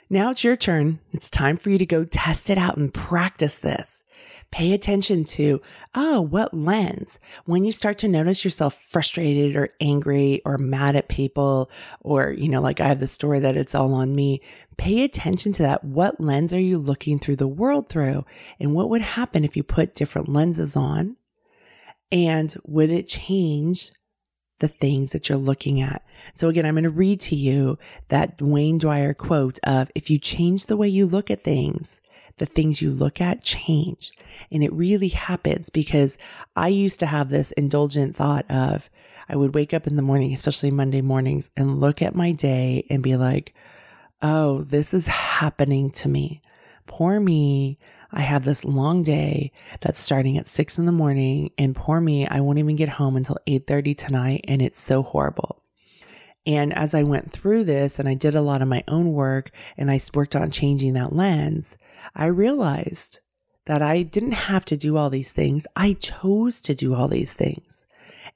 Now 0.09 0.31
it's 0.31 0.43
your 0.43 0.57
turn. 0.57 0.99
It's 1.13 1.29
time 1.29 1.55
for 1.55 1.69
you 1.69 1.77
to 1.77 1.85
go 1.85 2.03
test 2.03 2.49
it 2.49 2.57
out 2.57 2.77
and 2.77 2.93
practice 2.93 3.59
this. 3.59 4.03
Pay 4.51 4.73
attention 4.73 5.23
to, 5.23 5.61
oh, 5.95 6.21
what 6.21 6.53
lens? 6.53 7.19
When 7.45 7.63
you 7.63 7.71
start 7.71 7.97
to 7.99 8.07
notice 8.07 8.43
yourself 8.43 8.81
frustrated 8.89 9.55
or 9.55 9.69
angry 9.79 10.41
or 10.45 10.57
mad 10.57 10.95
at 10.95 11.07
people, 11.07 11.71
or, 12.01 12.31
you 12.31 12.49
know, 12.49 12.61
like 12.61 12.79
I 12.79 12.87
have 12.87 12.99
the 12.99 13.07
story 13.07 13.39
that 13.39 13.57
it's 13.57 13.75
all 13.75 13.93
on 13.93 14.13
me, 14.13 14.41
pay 14.77 15.03
attention 15.03 15.53
to 15.53 15.63
that. 15.63 15.83
What 15.83 16.19
lens 16.19 16.53
are 16.53 16.59
you 16.59 16.77
looking 16.77 17.19
through 17.19 17.37
the 17.37 17.47
world 17.47 17.87
through? 17.87 18.25
And 18.59 18.73
what 18.73 18.89
would 18.89 19.01
happen 19.01 19.45
if 19.45 19.55
you 19.55 19.63
put 19.63 19.95
different 19.95 20.29
lenses 20.29 20.75
on? 20.75 21.15
And 22.11 22.53
would 22.65 22.89
it 22.89 23.07
change 23.07 23.91
the 24.61 24.67
things 24.67 25.11
that 25.11 25.27
you're 25.27 25.37
looking 25.37 25.81
at. 25.81 26.03
So 26.33 26.47
again, 26.47 26.65
I'm 26.65 26.75
going 26.75 26.85
to 26.85 26.89
read 26.89 27.19
to 27.21 27.35
you 27.35 27.77
that 28.07 28.41
Wayne 28.41 28.77
Dyer 28.77 29.13
quote 29.13 29.59
of 29.63 29.91
if 29.95 30.09
you 30.09 30.17
change 30.17 30.67
the 30.67 30.77
way 30.77 30.87
you 30.87 31.05
look 31.05 31.29
at 31.29 31.43
things, 31.43 31.99
the 32.37 32.45
things 32.45 32.81
you 32.81 32.91
look 32.91 33.21
at 33.21 33.43
change. 33.43 34.11
And 34.51 34.63
it 34.63 34.73
really 34.73 35.09
happens 35.09 35.69
because 35.69 36.17
I 36.55 36.69
used 36.69 36.99
to 36.99 37.05
have 37.05 37.29
this 37.29 37.51
indulgent 37.53 38.15
thought 38.15 38.49
of 38.49 38.89
I 39.29 39.35
would 39.35 39.55
wake 39.55 39.73
up 39.73 39.87
in 39.87 39.95
the 39.95 40.01
morning, 40.01 40.33
especially 40.33 40.71
Monday 40.71 41.01
mornings, 41.01 41.51
and 41.55 41.79
look 41.79 42.01
at 42.01 42.15
my 42.15 42.33
day 42.33 42.85
and 42.89 43.01
be 43.01 43.15
like, 43.15 43.53
oh, 44.21 44.63
this 44.63 44.93
is 44.93 45.07
happening 45.07 45.89
to 45.91 46.09
me. 46.09 46.41
Poor 46.85 47.19
me. 47.19 47.79
I 48.11 48.21
have 48.21 48.43
this 48.43 48.65
long 48.65 49.03
day 49.03 49.53
that's 49.79 49.99
starting 49.99 50.37
at 50.37 50.47
six 50.47 50.77
in 50.77 50.85
the 50.85 50.91
morning 50.91 51.51
and 51.57 51.73
poor 51.73 52.01
me, 52.01 52.27
I 52.27 52.41
won't 52.41 52.59
even 52.59 52.75
get 52.75 52.89
home 52.89 53.15
until 53.15 53.37
8.30 53.47 53.97
tonight 53.97 54.45
and 54.49 54.61
it's 54.61 54.81
so 54.81 55.01
horrible. 55.01 55.63
And 56.45 56.73
as 56.73 56.93
I 56.93 57.03
went 57.03 57.31
through 57.31 57.65
this 57.65 57.99
and 57.99 58.09
I 58.09 58.15
did 58.15 58.35
a 58.35 58.41
lot 58.41 58.61
of 58.61 58.67
my 58.67 58.83
own 58.87 59.13
work 59.13 59.51
and 59.77 59.89
I 59.89 60.01
worked 60.13 60.35
on 60.35 60.51
changing 60.51 60.93
that 60.93 61.15
lens, 61.15 61.77
I 62.15 62.25
realized 62.25 63.19
that 63.65 63.81
I 63.81 64.03
didn't 64.03 64.31
have 64.31 64.65
to 64.65 64.77
do 64.77 64.97
all 64.97 65.09
these 65.09 65.31
things. 65.31 65.67
I 65.75 65.93
chose 65.93 66.61
to 66.61 66.75
do 66.75 66.95
all 66.95 67.07
these 67.07 67.33
things 67.33 67.85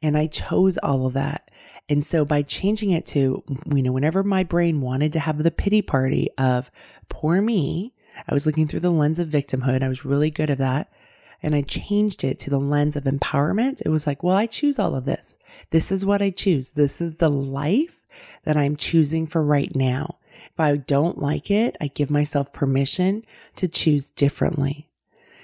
and 0.01 0.17
I 0.17 0.27
chose 0.27 0.77
all 0.77 1.05
of 1.05 1.13
that. 1.13 1.49
And 1.87 2.03
so 2.05 2.25
by 2.25 2.41
changing 2.41 2.91
it 2.91 3.05
to, 3.07 3.43
you 3.71 3.83
know, 3.83 3.91
whenever 3.91 4.23
my 4.23 4.43
brain 4.43 4.81
wanted 4.81 5.13
to 5.13 5.19
have 5.19 5.41
the 5.41 5.51
pity 5.51 5.81
party 5.81 6.29
of 6.37 6.71
poor 7.09 7.41
me, 7.41 7.93
I 8.27 8.33
was 8.33 8.45
looking 8.45 8.67
through 8.67 8.79
the 8.79 8.91
lens 8.91 9.19
of 9.19 9.27
victimhood. 9.27 9.83
I 9.83 9.87
was 9.87 10.05
really 10.05 10.31
good 10.31 10.49
at 10.49 10.57
that. 10.57 10.91
And 11.43 11.53
I 11.53 11.61
changed 11.61 12.23
it 12.23 12.39
to 12.39 12.49
the 12.49 12.59
lens 12.59 12.95
of 12.95 13.03
empowerment. 13.03 13.81
It 13.85 13.89
was 13.89 14.07
like, 14.07 14.23
well, 14.23 14.37
I 14.37 14.47
choose 14.47 14.79
all 14.79 14.95
of 14.95 15.05
this. 15.05 15.37
This 15.69 15.91
is 15.91 16.05
what 16.05 16.21
I 16.21 16.31
choose. 16.31 16.71
This 16.71 17.01
is 17.01 17.15
the 17.15 17.29
life 17.29 18.01
that 18.45 18.57
I'm 18.57 18.75
choosing 18.75 19.27
for 19.27 19.43
right 19.43 19.75
now. 19.75 20.17
If 20.51 20.59
I 20.59 20.77
don't 20.77 21.19
like 21.19 21.51
it, 21.51 21.75
I 21.79 21.87
give 21.87 22.09
myself 22.09 22.53
permission 22.53 23.25
to 23.55 23.67
choose 23.67 24.09
differently. 24.11 24.89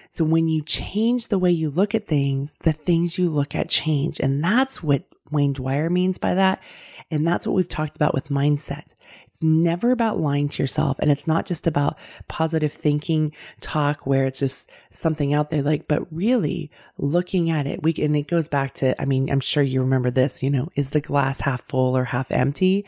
So 0.10 0.26
when 0.26 0.50
you 0.50 0.62
change 0.62 1.28
the 1.28 1.40
way 1.40 1.52
you 1.52 1.70
look 1.70 1.96
at 1.96 2.08
things, 2.08 2.58
the 2.64 2.74
things 2.74 3.18
you 3.18 3.30
look 3.30 3.56
at 3.56 3.70
change. 3.70 4.20
And 4.20 4.44
that's 4.44 4.84
what 4.84 5.04
Wayne 5.32 5.54
Dyer 5.54 5.90
means 5.90 6.18
by 6.18 6.34
that. 6.34 6.62
And 7.10 7.28
that's 7.28 7.48
what 7.48 7.56
we've 7.56 7.68
talked 7.68 7.96
about 7.96 8.14
with 8.14 8.30
mindset. 8.30 8.94
It's 9.28 9.42
never 9.42 9.92
about 9.92 10.20
lying 10.20 10.50
to 10.50 10.64
yourself. 10.64 10.98
And 11.00 11.12
it's 11.12 11.28
not 11.28 11.46
just 11.46 11.68
about 11.68 11.98
positive 12.28 12.74
thinking 12.74 13.34
talk 13.60 14.06
where 14.06 14.26
it's 14.26 14.40
just 14.40 14.70
something 14.92 15.34
out 15.34 15.50
there 15.50 15.62
like, 15.62 15.88
but 15.88 16.06
really 16.12 16.72
looking 16.98 17.50
at 17.50 17.68
it. 17.68 17.84
We, 17.84 17.94
and 18.00 18.16
it 18.16 18.28
goes 18.28 18.48
back 18.48 18.74
to, 18.76 19.00
I 19.02 19.06
mean, 19.06 19.30
I'm 19.30 19.40
sure 19.40 19.64
you 19.64 19.82
remember 19.82 20.12
this, 20.12 20.44
you 20.44 20.50
know, 20.50 20.70
is 20.76 20.92
the 20.92 21.02
glass 21.02 21.42
half 21.42 21.62
full 21.64 21.98
or 21.98 22.06
half 22.06 22.32
empty? 22.32 22.86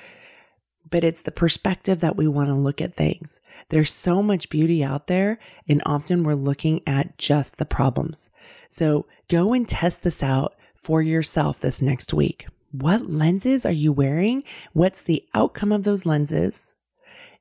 But 0.94 1.04
it's 1.04 1.24
the 1.24 1.32
perspective 1.32 2.02
that 2.02 2.18
we 2.18 2.28
want 2.28 2.50
to 2.50 2.54
look 2.54 2.80
at 2.80 2.94
things. 2.94 3.42
There's 3.70 3.92
so 3.92 4.22
much 4.22 4.52
beauty 4.52 4.84
out 4.84 5.08
there, 5.08 5.40
and 5.68 5.82
often 5.88 6.24
we're 6.24 6.36
looking 6.36 6.84
at 6.86 7.18
just 7.18 7.58
the 7.58 7.66
problems. 7.66 8.30
So 8.70 9.08
go 9.28 9.54
and 9.54 9.68
test 9.68 10.04
this 10.04 10.22
out 10.22 10.54
for 10.76 11.02
yourself 11.02 11.60
this 11.60 11.82
next 11.82 12.14
week. 12.14 12.46
What 12.72 13.10
lenses 13.10 13.66
are 13.66 13.72
you 13.72 13.92
wearing? 13.92 14.44
What's 14.74 15.02
the 15.02 15.24
outcome 15.34 15.72
of 15.72 15.82
those 15.84 16.06
lenses? 16.06 16.76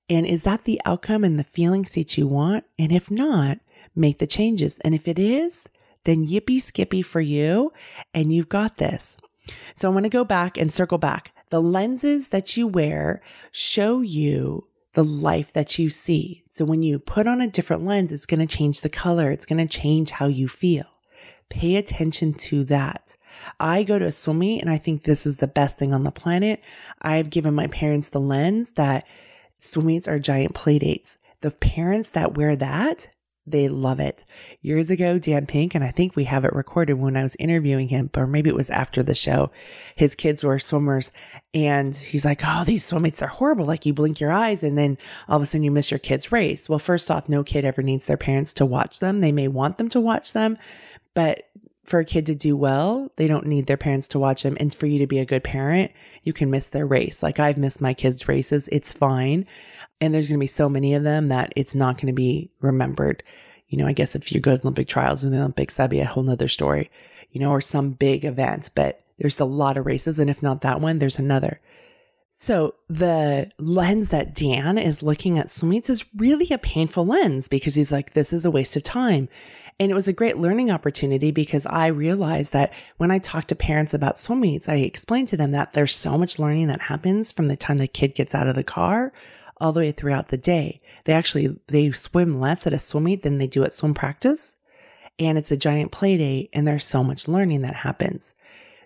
And 0.09 0.25
is 0.25 0.45
that 0.45 0.65
the 0.65 0.81
outcome 0.87 1.23
and 1.23 1.39
the 1.39 1.45
feeling 1.45 1.85
state 1.85 2.17
you 2.17 2.27
want? 2.27 2.65
And 2.79 2.91
if 2.91 3.11
not, 3.11 3.59
make 3.95 4.17
the 4.19 4.27
changes. 4.27 4.79
And 4.79 4.95
if 4.95 5.07
it 5.07 5.19
is, 5.19 5.69
then 6.05 6.27
yippee 6.27 6.63
skippy 6.63 7.03
for 7.03 7.21
you. 7.21 7.71
And 8.15 8.33
you've 8.33 8.49
got 8.49 8.79
this. 8.79 9.19
So 9.77 9.91
I 9.91 9.93
want 9.93 10.05
to 10.05 10.09
go 10.09 10.25
back 10.25 10.57
and 10.57 10.73
circle 10.73 10.97
back. 10.97 11.33
The 11.53 11.61
lenses 11.61 12.31
that 12.31 12.57
you 12.57 12.67
wear 12.67 13.21
show 13.51 14.01
you 14.01 14.69
the 14.95 15.05
life 15.05 15.53
that 15.53 15.79
you 15.79 15.91
see. 15.91 16.45
So 16.49 16.65
when 16.65 16.83
you 16.83 16.99
put 16.99 17.27
on 17.27 17.43
a 17.43 17.47
different 17.47 17.85
lens, 17.85 18.11
it's 18.11 18.25
going 18.25 18.41
to 18.41 18.57
change 18.57 18.81
the 18.81 18.89
color. 18.89 19.31
It's 19.31 19.45
going 19.45 19.59
to 19.59 19.79
change 19.79 20.13
how 20.13 20.29
you 20.29 20.49
feel. 20.49 20.87
Pay 21.51 21.77
attention 21.77 22.33
to 22.49 22.65
that. 22.65 23.19
I 23.61 23.83
go 23.83 23.99
to 23.99 24.07
a 24.07 24.13
swim 24.13 24.39
meet 24.39 24.63
and 24.63 24.71
I 24.71 24.79
think 24.79 25.05
this 25.05 25.27
is 25.27 25.37
the 25.37 25.47
best 25.47 25.77
thing 25.77 25.93
on 25.93 26.05
the 26.05 26.11
planet. 26.11 26.63
I've 27.03 27.29
given 27.29 27.53
my 27.53 27.67
parents 27.67 28.09
the 28.09 28.19
lens 28.19 28.73
that 28.77 29.07
swim 29.59 29.85
meets 29.85 30.09
are 30.09 30.19
giant 30.19 30.55
play 30.55 30.79
dates. 30.79 31.19
The 31.43 31.51
parents 31.51 32.09
that 32.13 32.35
wear 32.35 32.57
that, 32.57 33.09
they 33.47 33.69
love 33.69 33.99
it. 33.99 34.25
Years 34.61 34.91
ago, 34.91 35.19
Dan 35.19 35.47
Pink, 35.47 35.75
and 35.75 35.83
I 35.83 35.91
think 35.91 36.15
we 36.15 36.25
have 36.25 36.45
it 36.45 36.53
recorded 36.53 36.95
when 36.95 37.17
I 37.17 37.23
was 37.23 37.35
interviewing 37.37 37.89
him, 37.89 38.09
or 38.17 38.27
maybe 38.27 38.49
it 38.49 38.57
was 38.57 38.71
after 38.71 39.03
the 39.03 39.15
show. 39.15 39.51
His 39.97 40.15
kids 40.15 40.45
were 40.45 40.59
swimmers, 40.59 41.11
and 41.53 41.95
he's 41.95 42.25
like, 42.25 42.43
Oh, 42.45 42.65
these 42.65 42.85
swim 42.85 43.03
meets 43.03 43.23
are 43.23 43.27
horrible. 43.27 43.65
Like 43.65 43.85
you 43.85 43.93
blink 43.93 44.21
your 44.21 44.33
eyes, 44.33 44.63
and 44.63 44.79
then 44.79 44.97
all 45.29 45.37
of 45.37 45.43
a 45.43 45.47
sudden 45.47 45.65
you 45.65 45.73
miss 45.73 45.91
your 45.91 45.99
kid's 45.99 46.31
race. 46.31 46.69
Well, 46.69 46.79
first 46.79 47.11
off, 47.11 47.29
no 47.29 47.43
kid 47.43 47.65
ever 47.65 47.83
needs 47.83 48.07
their 48.07 48.17
parents 48.17 48.55
to 48.55 48.67
watch 48.67 49.01
them. 49.01 49.21
They 49.21 49.33
may 49.33 49.49
want 49.49 49.77
them 49.77 49.89
to 49.91 50.01
watch 50.01 50.33
them, 50.33 50.57
but 51.15 51.49
for 51.85 51.99
a 51.99 52.05
kid 52.05 52.27
to 52.27 52.35
do 52.35 52.57
well, 52.57 53.11
they 53.17 53.27
don't 53.27 53.47
need 53.47 53.67
their 53.67 53.77
parents 53.77 54.07
to 54.09 54.19
watch 54.19 54.45
them. 54.45 54.57
And 54.61 54.73
for 54.73 54.87
you 54.87 55.01
to 55.01 55.07
be 55.07 55.19
a 55.19 55.25
good 55.25 55.43
parent, 55.43 55.91
you 56.23 56.33
can 56.33 56.49
miss 56.49 56.69
their 56.69 56.87
race. 56.87 57.23
Like 57.23 57.41
I've 57.41 57.59
missed 57.59 57.81
my 57.81 57.93
kids' 57.93 58.29
races. 58.29 58.69
It's 58.71 58.93
fine. 58.93 59.47
And 60.03 60.13
there's 60.13 60.29
going 60.29 60.41
to 60.41 60.43
be 60.43 60.49
so 60.49 60.69
many 60.69 60.95
of 60.95 61.05
them 61.05 61.29
that 61.29 61.53
it's 61.55 61.77
not 61.77 61.95
going 61.97 62.09
to 62.09 62.13
be 62.13 62.51
remembered. 62.61 63.23
You 63.69 63.79
know, 63.79 63.87
I 63.87 63.93
guess 63.93 64.17
if 64.17 64.33
you 64.33 64.41
go 64.41 64.57
to 64.57 64.61
Olympic 64.61 64.89
trials 64.89 65.23
in 65.23 65.31
the 65.31 65.39
Olympics, 65.39 65.77
that'd 65.77 65.93
be 65.93 66.01
a 66.01 66.07
whole 66.07 66.25
nother 66.25 66.49
story, 66.49 66.91
you 67.31 67.41
know, 67.41 67.53
or 67.53 67.61
some 67.61 67.93
big 67.93 68.25
event. 68.25 68.71
But 68.75 69.01
there's 69.19 69.39
a 69.39 69.45
lot 69.45 69.77
of 69.77 69.87
races. 69.87 70.19
And 70.19 70.29
if 70.29 70.43
not 70.43 70.63
that 70.63 70.81
one, 70.81 70.99
there's 70.99 71.21
another. 71.21 71.61
So 72.35 72.75
the 72.89 73.53
lens 73.61 74.09
that 74.09 74.35
Dan 74.35 74.77
is 74.77 75.05
looking 75.05 75.39
at 75.39 75.53
swim 75.53 75.71
meets 75.71 75.89
is 75.89 76.05
really 76.17 76.49
a 76.51 76.59
painful 76.59 77.07
lens 77.07 77.47
because 77.47 77.77
he's 77.77 77.93
like, 77.93 78.15
this 78.15 78.33
is 78.33 78.45
a 78.45 78.51
waste 78.51 78.75
of 78.75 78.83
time. 78.83 79.29
And 79.79 79.93
it 79.93 79.95
was 79.95 80.09
a 80.09 80.13
great 80.13 80.39
learning 80.39 80.73
opportunity 80.73 81.31
because 81.31 81.65
I 81.67 81.87
realized 81.87 82.53
that 82.53 82.73
when 82.97 83.13
I 83.13 83.21
talk 83.21 83.47
to 83.47 83.55
parents 83.55 83.95
about 83.95 84.19
swim 84.19 84.41
meets, 84.41 84.69
I 84.69 84.79
explain 84.79 85.27
to 85.27 85.37
them 85.37 85.53
that 85.53 85.75
there's 85.75 85.95
so 85.95 86.19
much 86.19 86.41
learning 86.41 86.67
that 86.67 86.81
happens 86.81 87.31
from 87.31 87.47
the 87.47 87.57
time 87.57 87.79
the 87.79 87.87
kid 87.87 88.17
gets 88.17 88.35
out 88.35 88.49
of 88.49 88.57
the 88.57 88.65
car 88.65 89.13
all 89.59 89.73
the 89.73 89.81
way 89.81 89.93
throughout 89.93 90.29
the 90.29 90.37
day. 90.37 90.81
They 91.05 91.13
actually, 91.13 91.57
they 91.69 91.91
swim 91.93 92.41
less 92.41 92.67
at 92.67 92.73
a 92.73 92.79
swim 92.79 93.05
meet 93.05 93.23
than 93.23 93.39
they 93.39 93.47
do 93.47 93.65
at 93.65 93.75
swim 93.75 93.95
practice. 93.95 94.57
And 95.19 95.37
it's 95.39 95.53
a 95.53 95.57
giant 95.57 95.93
play 95.93 96.17
day 96.17 96.49
and 96.53 96.67
there's 96.67 96.85
so 96.85 97.05
much 97.05 97.29
learning 97.29 97.63
that 97.63 97.77
happens. 97.77 98.35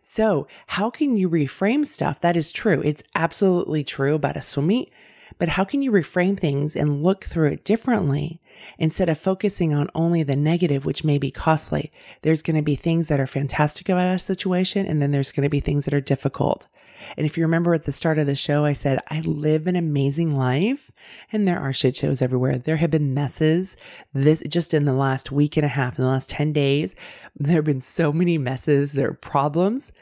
So 0.02 0.46
how 0.68 0.90
can 0.90 1.16
you 1.16 1.29
reframe 1.29 1.85
stuff? 1.85 2.20
That 2.20 2.37
is 2.37 2.52
true. 2.52 2.81
It's 2.85 3.02
absolutely 3.14 3.83
true 3.83 4.14
about 4.14 4.37
a 4.37 4.42
swim 4.42 4.68
meet, 4.68 4.92
but 5.38 5.48
how 5.50 5.64
can 5.64 5.83
you 5.83 5.90
reframe 5.90 6.38
things 6.38 6.76
and 6.76 7.02
look 7.02 7.24
through 7.24 7.48
it 7.48 7.64
differently 7.64 8.40
instead 8.79 9.09
of 9.09 9.18
focusing 9.18 9.74
on 9.74 9.90
only 9.94 10.22
the 10.22 10.37
negative, 10.37 10.85
which 10.85 11.05
may 11.05 11.18
be 11.18 11.31
costly? 11.31 11.92
There's 12.22 12.42
going 12.42 12.57
to 12.57 12.62
be 12.62 12.76
things 12.76 13.09
that 13.09 13.18
are 13.20 13.26
fantastic 13.26 13.88
about 13.88 14.14
a 14.14 14.18
situation, 14.18 14.87
and 14.87 15.02
then 15.02 15.11
there's 15.11 15.33
going 15.33 15.42
to 15.42 15.50
be 15.50 15.61
things 15.61 15.85
that 15.85 15.94
are 15.94 16.00
difficult. 16.00 16.68
And 17.16 17.27
if 17.27 17.37
you 17.37 17.45
remember 17.45 17.75
at 17.75 17.85
the 17.85 17.92
start 17.92 18.19
of 18.19 18.27
the 18.27 18.37
show, 18.37 18.64
I 18.64 18.73
said, 18.73 19.01
I 19.09 19.21
live 19.21 19.66
an 19.66 19.77
amazing 19.77 20.37
life 20.37 20.90
and 21.33 21.47
there 21.47 21.59
are 21.59 21.73
shit 21.73 21.97
shows 21.97 22.23
everywhere. 22.23 22.59
There 22.59 22.77
have 22.77 22.90
been 22.90 23.14
messes 23.14 23.77
this 24.12 24.42
just 24.49 24.75
in 24.75 24.85
the 24.85 24.92
last 24.92 25.33
week 25.33 25.57
and 25.57 25.64
a 25.64 25.71
half, 25.71 25.99
in 25.99 26.05
the 26.05 26.11
last 26.11 26.31
10 26.31 26.53
days. 26.53 26.95
There 27.35 27.57
have 27.57 27.64
been 27.64 27.81
so 27.81 28.12
many 28.12 28.38
messes. 28.38 28.92
There 28.92 29.09
are 29.09 29.14
problems, 29.14 29.92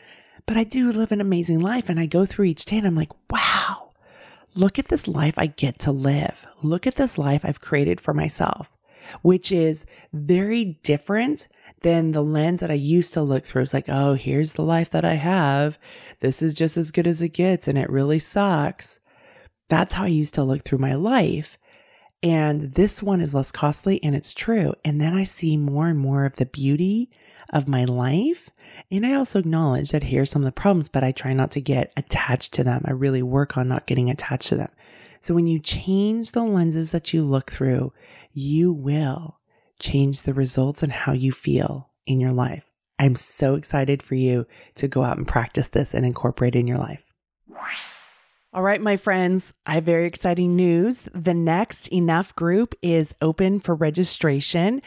but 0.46 0.56
I 0.56 0.64
do 0.64 0.92
live 0.92 1.12
an 1.12 1.20
amazing 1.20 1.60
life. 1.60 1.88
And 1.88 2.00
I 2.00 2.06
go 2.06 2.26
through 2.26 2.46
each 2.46 2.64
day 2.64 2.78
and 2.78 2.86
I'm 2.86 2.96
like, 2.96 3.12
wow, 3.30 3.88
look 4.54 4.78
at 4.78 4.88
this 4.88 5.08
life 5.08 5.34
I 5.36 5.46
get 5.46 5.78
to 5.80 5.92
live. 5.92 6.46
Look 6.62 6.86
at 6.86 6.96
this 6.96 7.18
life 7.18 7.42
I've 7.44 7.60
created 7.60 8.00
for 8.00 8.14
myself, 8.14 8.70
which 9.22 9.52
is 9.52 9.84
very 10.12 10.78
different 10.82 11.48
than 11.84 12.10
the 12.10 12.22
lens 12.22 12.60
that 12.60 12.70
I 12.70 12.74
used 12.74 13.12
to 13.14 13.22
look 13.22 13.44
through. 13.44 13.62
It's 13.62 13.74
like, 13.74 13.88
oh, 13.88 14.14
here's 14.14 14.54
the 14.54 14.62
life 14.62 14.90
that 14.90 15.04
I 15.04 15.14
have. 15.14 15.78
This 16.18 16.42
is 16.42 16.54
just 16.54 16.76
as 16.76 16.90
good 16.90 17.06
as 17.06 17.22
it 17.22 17.28
gets, 17.28 17.68
and 17.68 17.78
it 17.78 17.88
really 17.88 18.18
sucks. 18.18 18.98
That's 19.68 19.92
how 19.92 20.04
I 20.04 20.08
used 20.08 20.34
to 20.34 20.42
look 20.42 20.64
through 20.64 20.78
my 20.78 20.94
life. 20.94 21.58
And 22.22 22.72
this 22.74 23.02
one 23.02 23.20
is 23.20 23.34
less 23.34 23.52
costly 23.52 24.02
and 24.02 24.14
it's 24.14 24.32
true. 24.32 24.72
And 24.82 24.98
then 24.98 25.14
I 25.14 25.24
see 25.24 25.58
more 25.58 25.88
and 25.88 25.98
more 25.98 26.24
of 26.24 26.36
the 26.36 26.46
beauty 26.46 27.10
of 27.50 27.68
my 27.68 27.84
life. 27.84 28.48
And 28.90 29.04
I 29.04 29.12
also 29.12 29.38
acknowledge 29.40 29.90
that 29.90 30.04
here's 30.04 30.30
some 30.30 30.40
of 30.40 30.46
the 30.46 30.52
problems, 30.52 30.88
but 30.88 31.04
I 31.04 31.12
try 31.12 31.34
not 31.34 31.50
to 31.50 31.60
get 31.60 31.92
attached 31.98 32.54
to 32.54 32.64
them. 32.64 32.82
I 32.86 32.92
really 32.92 33.22
work 33.22 33.58
on 33.58 33.68
not 33.68 33.86
getting 33.86 34.08
attached 34.08 34.48
to 34.48 34.56
them. 34.56 34.70
So 35.20 35.34
when 35.34 35.46
you 35.46 35.58
change 35.58 36.30
the 36.30 36.42
lenses 36.42 36.92
that 36.92 37.12
you 37.12 37.22
look 37.22 37.50
through, 37.50 37.92
you 38.32 38.72
will 38.72 39.38
change 39.78 40.22
the 40.22 40.34
results 40.34 40.82
and 40.82 40.92
how 40.92 41.12
you 41.12 41.32
feel 41.32 41.90
in 42.06 42.20
your 42.20 42.32
life. 42.32 42.64
I'm 42.98 43.16
so 43.16 43.54
excited 43.54 44.02
for 44.02 44.14
you 44.14 44.46
to 44.76 44.88
go 44.88 45.02
out 45.02 45.16
and 45.16 45.26
practice 45.26 45.68
this 45.68 45.94
and 45.94 46.06
incorporate 46.06 46.54
in 46.54 46.66
your 46.66 46.78
life. 46.78 47.12
All 48.52 48.62
right, 48.62 48.80
my 48.80 48.96
friends, 48.96 49.52
I 49.66 49.74
have 49.74 49.84
very 49.84 50.06
exciting 50.06 50.54
news. 50.54 51.02
The 51.12 51.34
next 51.34 51.88
Enough 51.88 52.36
group 52.36 52.76
is 52.82 53.12
open 53.20 53.58
for 53.58 53.74
registration. 53.74 54.80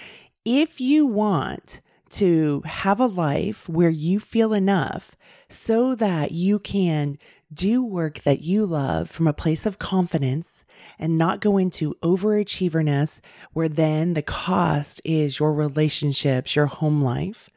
If 0.45 0.79
you 0.79 1.05
want 1.05 1.81
to 2.11 2.61
have 2.65 3.01
a 3.01 3.07
life 3.07 3.67
where 3.67 3.89
you 3.89 4.21
feel 4.21 4.53
enough 4.53 5.17
so 5.49 5.95
that 5.95 6.31
you 6.31 6.59
can 6.59 7.17
do 7.53 7.83
work 7.83 8.23
that 8.23 8.41
you 8.41 8.65
love 8.65 9.09
from 9.09 9.27
a 9.27 9.33
place 9.33 9.65
of 9.65 9.79
confidence 9.79 10.63
and 10.99 11.17
not 11.17 11.41
go 11.41 11.57
into 11.57 11.95
overachieverness 12.03 13.21
where 13.53 13.69
then 13.69 14.13
the 14.13 14.21
cost 14.21 15.01
is 15.03 15.39
your 15.39 15.53
relationships, 15.53 16.55
your 16.55 16.67
home 16.67 17.01
life, 17.03 17.49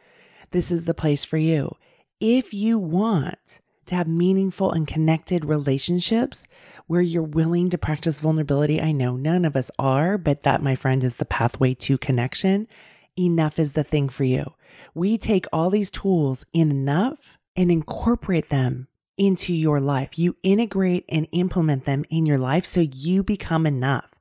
this 0.50 0.70
is 0.70 0.84
the 0.84 0.94
place 0.94 1.24
for 1.24 1.38
you. 1.38 1.76
If 2.20 2.52
you 2.52 2.78
want 2.78 3.60
to 3.90 3.96
have 3.96 4.06
meaningful 4.06 4.70
and 4.70 4.86
connected 4.86 5.44
relationships 5.44 6.46
where 6.86 7.00
you're 7.00 7.22
willing 7.24 7.70
to 7.70 7.76
practice 7.76 8.20
vulnerability. 8.20 8.80
I 8.80 8.92
know 8.92 9.16
none 9.16 9.44
of 9.44 9.56
us 9.56 9.68
are, 9.80 10.16
but 10.16 10.44
that, 10.44 10.62
my 10.62 10.76
friend, 10.76 11.02
is 11.02 11.16
the 11.16 11.24
pathway 11.24 11.74
to 11.74 11.98
connection. 11.98 12.68
Enough 13.18 13.58
is 13.58 13.72
the 13.72 13.82
thing 13.82 14.08
for 14.08 14.22
you. 14.22 14.54
We 14.94 15.18
take 15.18 15.46
all 15.52 15.70
these 15.70 15.90
tools 15.90 16.46
in 16.52 16.70
enough 16.70 17.38
and 17.56 17.70
incorporate 17.70 18.48
them 18.48 18.86
into 19.20 19.54
your 19.54 19.78
life. 19.80 20.18
You 20.18 20.34
integrate 20.42 21.04
and 21.10 21.28
implement 21.32 21.84
them 21.84 22.06
in 22.08 22.24
your 22.24 22.38
life 22.38 22.64
so 22.64 22.80
you 22.80 23.22
become 23.22 23.66
enough. 23.66 24.14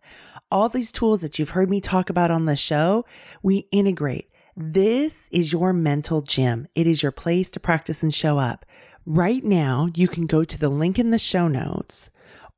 All 0.51 0.67
these 0.67 0.91
tools 0.91 1.21
that 1.21 1.39
you've 1.39 1.51
heard 1.51 1.69
me 1.69 1.79
talk 1.79 2.09
about 2.09 2.31
on 2.31 2.43
the 2.43 2.57
show, 2.57 3.05
we 3.41 3.69
integrate. 3.71 4.29
This 4.57 5.29
is 5.31 5.53
your 5.53 5.71
mental 5.71 6.21
gym. 6.21 6.67
It 6.75 6.85
is 6.85 7.01
your 7.01 7.13
place 7.13 7.49
to 7.51 7.61
practice 7.61 8.03
and 8.03 8.13
show 8.13 8.39
up. 8.39 8.65
Right 9.05 9.41
now, 9.41 9.87
you 9.95 10.09
can 10.09 10.25
go 10.25 10.43
to 10.43 10.59
the 10.59 10.67
link 10.67 10.99
in 10.99 11.11
the 11.11 11.17
show 11.17 11.47
notes, 11.47 12.09